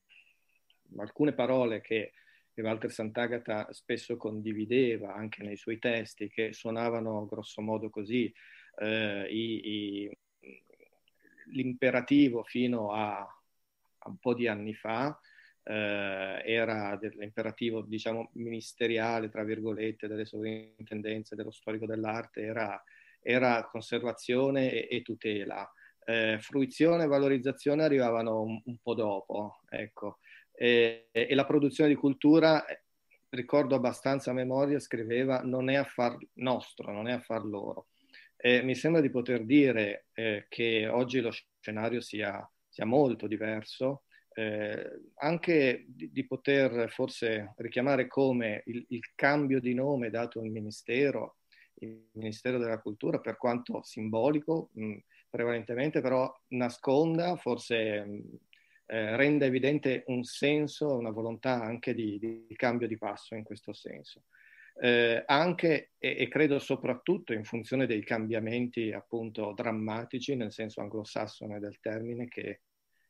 alcune 0.97 1.33
parole 1.33 1.81
che, 1.81 2.13
Walter 2.55 2.91
Sant'Agata 2.91 3.73
spesso 3.73 4.15
condivideva 4.15 5.13
anche 5.15 5.43
nei 5.43 5.57
suoi 5.57 5.79
testi, 5.79 6.29
che 6.29 6.53
suonavano 6.53 7.25
grosso 7.25 7.61
modo 7.61 7.89
così, 7.89 8.31
eh, 8.77 9.27
i, 9.27 10.03
i, 10.03 10.17
l'imperativo 11.47 12.43
fino 12.43 12.91
a, 12.91 13.19
a, 13.21 14.09
un 14.09 14.17
po' 14.17 14.35
di 14.35 14.47
anni 14.47 14.73
fa 14.75 15.19
eh, 15.63 16.41
era 16.45 16.97
l'imperativo, 17.01 17.81
diciamo, 17.81 18.31
ministeriale, 18.33 19.29
tra 19.29 19.43
virgolette, 19.43 20.07
delle 20.07 20.25
sovrintendenze, 20.25 21.35
dello 21.35 21.51
storico 21.51 21.85
dell'arte, 21.85 22.41
era, 22.41 22.81
era 23.21 23.65
conservazione 23.65 24.71
e, 24.71 24.87
e 24.97 25.01
tutela. 25.01 25.69
Eh, 26.05 26.37
fruizione 26.41 27.05
e 27.05 27.07
valorizzazione 27.07 27.83
arrivavano 27.83 28.41
un, 28.41 28.61
un 28.65 28.77
po' 28.81 28.93
dopo, 28.93 29.61
ecco 29.69 30.19
e, 30.53 31.09
e 31.11 31.35
la 31.35 31.45
produzione 31.45 31.89
di 31.89 31.95
cultura, 31.95 32.65
eh, 32.65 32.83
ricordo 33.29 33.75
abbastanza 33.75 34.31
a 34.31 34.33
memoria, 34.33 34.79
scriveva 34.79 35.41
non 35.41 35.69
è 35.69 35.75
affar 35.75 36.17
nostro, 36.33 36.91
non 36.91 37.07
è 37.07 37.13
affar 37.13 37.43
loro. 37.43 37.87
E 38.37 38.61
mi 38.61 38.75
sembra 38.75 39.01
di 39.01 39.09
poter 39.09 39.45
dire 39.45 40.07
eh, 40.13 40.45
che 40.49 40.87
oggi 40.87 41.19
lo 41.21 41.31
scenario 41.31 42.01
sia, 42.01 42.47
sia 42.67 42.85
molto 42.85 43.25
diverso, 43.27 44.03
eh, 44.33 45.11
anche 45.15 45.85
di, 45.87 46.11
di, 46.11 46.25
poter 46.25 46.89
forse 46.89 47.53
richiamare 47.57 48.07
come 48.07 48.63
il, 48.65 48.83
il, 48.89 49.11
cambio 49.15 49.59
di 49.59 49.73
nome 49.73 50.09
dato 50.09 50.39
al 50.39 50.49
Ministero, 50.49 51.37
il 51.75 52.09
Ministero 52.13 52.57
della 52.57 52.79
Cultura, 52.79 53.19
per 53.19 53.37
quanto 53.37 53.81
simbolico, 53.83 54.69
mh, 54.73 54.97
prevalentemente 55.29 56.01
però 56.01 56.31
nasconda 56.49 57.35
forse 57.37 58.03
mh, 58.03 58.21
eh, 58.85 59.15
renda 59.15 59.45
evidente 59.45 60.03
un 60.07 60.23
senso, 60.23 60.97
una 60.97 61.11
volontà 61.11 61.61
anche 61.61 61.93
di, 61.93 62.19
di 62.19 62.55
cambio 62.55 62.87
di 62.87 62.97
passo 62.97 63.35
in 63.35 63.43
questo 63.43 63.73
senso. 63.73 64.23
Eh, 64.75 65.23
anche 65.27 65.91
e, 65.99 66.15
e, 66.17 66.27
credo 66.27 66.57
soprattutto 66.57 67.31
in 67.31 67.43
funzione 67.43 67.85
dei 67.85 68.03
cambiamenti 68.03 68.91
appunto 68.91 69.53
drammatici 69.53 70.35
nel 70.35 70.51
senso 70.51 70.81
anglosassone 70.81 71.59
del 71.59 71.79
termine 71.79 72.27
che, 72.27 72.61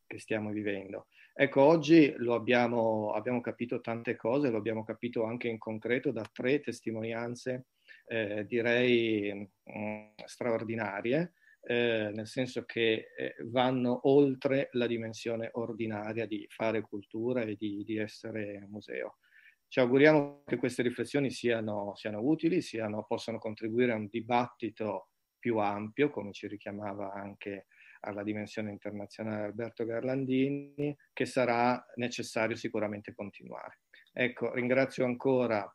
che 0.05 0.19
stiamo 0.19 0.51
vivendo. 0.51 1.07
Ecco, 1.35 1.61
oggi 1.61 2.13
abbiamo, 2.29 3.13
abbiamo, 3.13 3.41
capito 3.41 3.81
tante 3.81 4.15
cose, 4.15 4.49
lo 4.49 4.57
abbiamo 4.57 4.83
capito 4.83 5.23
anche 5.23 5.47
in 5.47 5.57
concreto 5.57 6.11
da 6.11 6.23
tre 6.31 6.59
testimonianze, 6.59 7.65
eh, 8.05 8.45
direi 8.45 9.33
mh, 9.63 9.79
mm, 9.79 10.05
straordinarie, 10.25 11.33
eh, 11.65 12.11
nel 12.13 12.27
senso 12.27 12.63
che 12.65 13.13
eh, 13.15 13.35
vanno 13.45 14.01
oltre 14.03 14.69
la 14.73 14.85
dimensione 14.85 15.49
ordinaria 15.53 16.25
di 16.25 16.45
fare 16.49 16.81
cultura 16.81 17.41
e 17.43 17.55
di, 17.55 17.83
di 17.83 17.97
essere 17.97 18.65
museo. 18.69 19.17
Ci 19.67 19.79
auguriamo 19.79 20.43
che 20.45 20.57
queste 20.57 20.83
riflessioni 20.83 21.31
siano, 21.31 21.95
siano 21.95 22.19
utili, 22.21 22.61
siano, 22.61 23.05
possano 23.07 23.39
contribuire 23.39 23.93
a 23.93 23.95
un 23.95 24.07
dibattito 24.07 25.09
più 25.39 25.57
ampio, 25.57 26.09
come 26.09 26.31
ci 26.31 26.47
richiamava 26.47 27.11
anche 27.11 27.65
alla 28.01 28.23
dimensione 28.23 28.69
internazionale 28.69 29.45
Alberto 29.45 29.85
Garlandini, 29.85 30.95
che 31.11 31.25
sarà 31.25 31.83
necessario 31.95 32.55
sicuramente 32.55 33.13
continuare. 33.13 33.79
Ecco, 34.11 34.53
ringrazio 34.53 35.05
ancora 35.05 35.67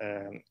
eh, 0.00 0.44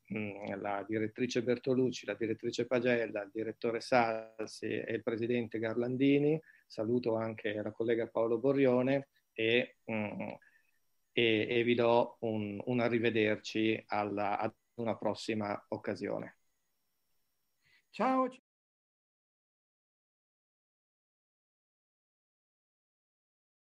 la 0.58 0.86
direttrice 0.88 1.42
Bertolucci, 1.42 2.06
la 2.06 2.14
direttrice 2.14 2.68
Pagella, 2.68 3.24
il 3.24 3.32
direttore 3.34 3.82
Salsi 3.82 4.68
e 4.68 4.94
il 4.94 5.02
presidente 5.02 5.58
Garlandini. 5.58 6.40
Saluto 6.68 7.16
anche 7.16 7.54
la 7.54 7.72
collega 7.72 8.08
Paolo 8.08 8.38
Borrione 8.38 9.10
e, 9.34 9.78
e, 9.86 10.40
e 11.14 11.64
vi 11.64 11.74
do 11.74 12.18
un, 12.20 12.62
un 12.64 12.80
arrivederci 12.80 13.84
alla, 13.88 14.38
ad 14.38 14.54
una 14.76 14.96
prossima 14.96 15.66
occasione. 15.70 16.38
Ciao. 17.90 18.30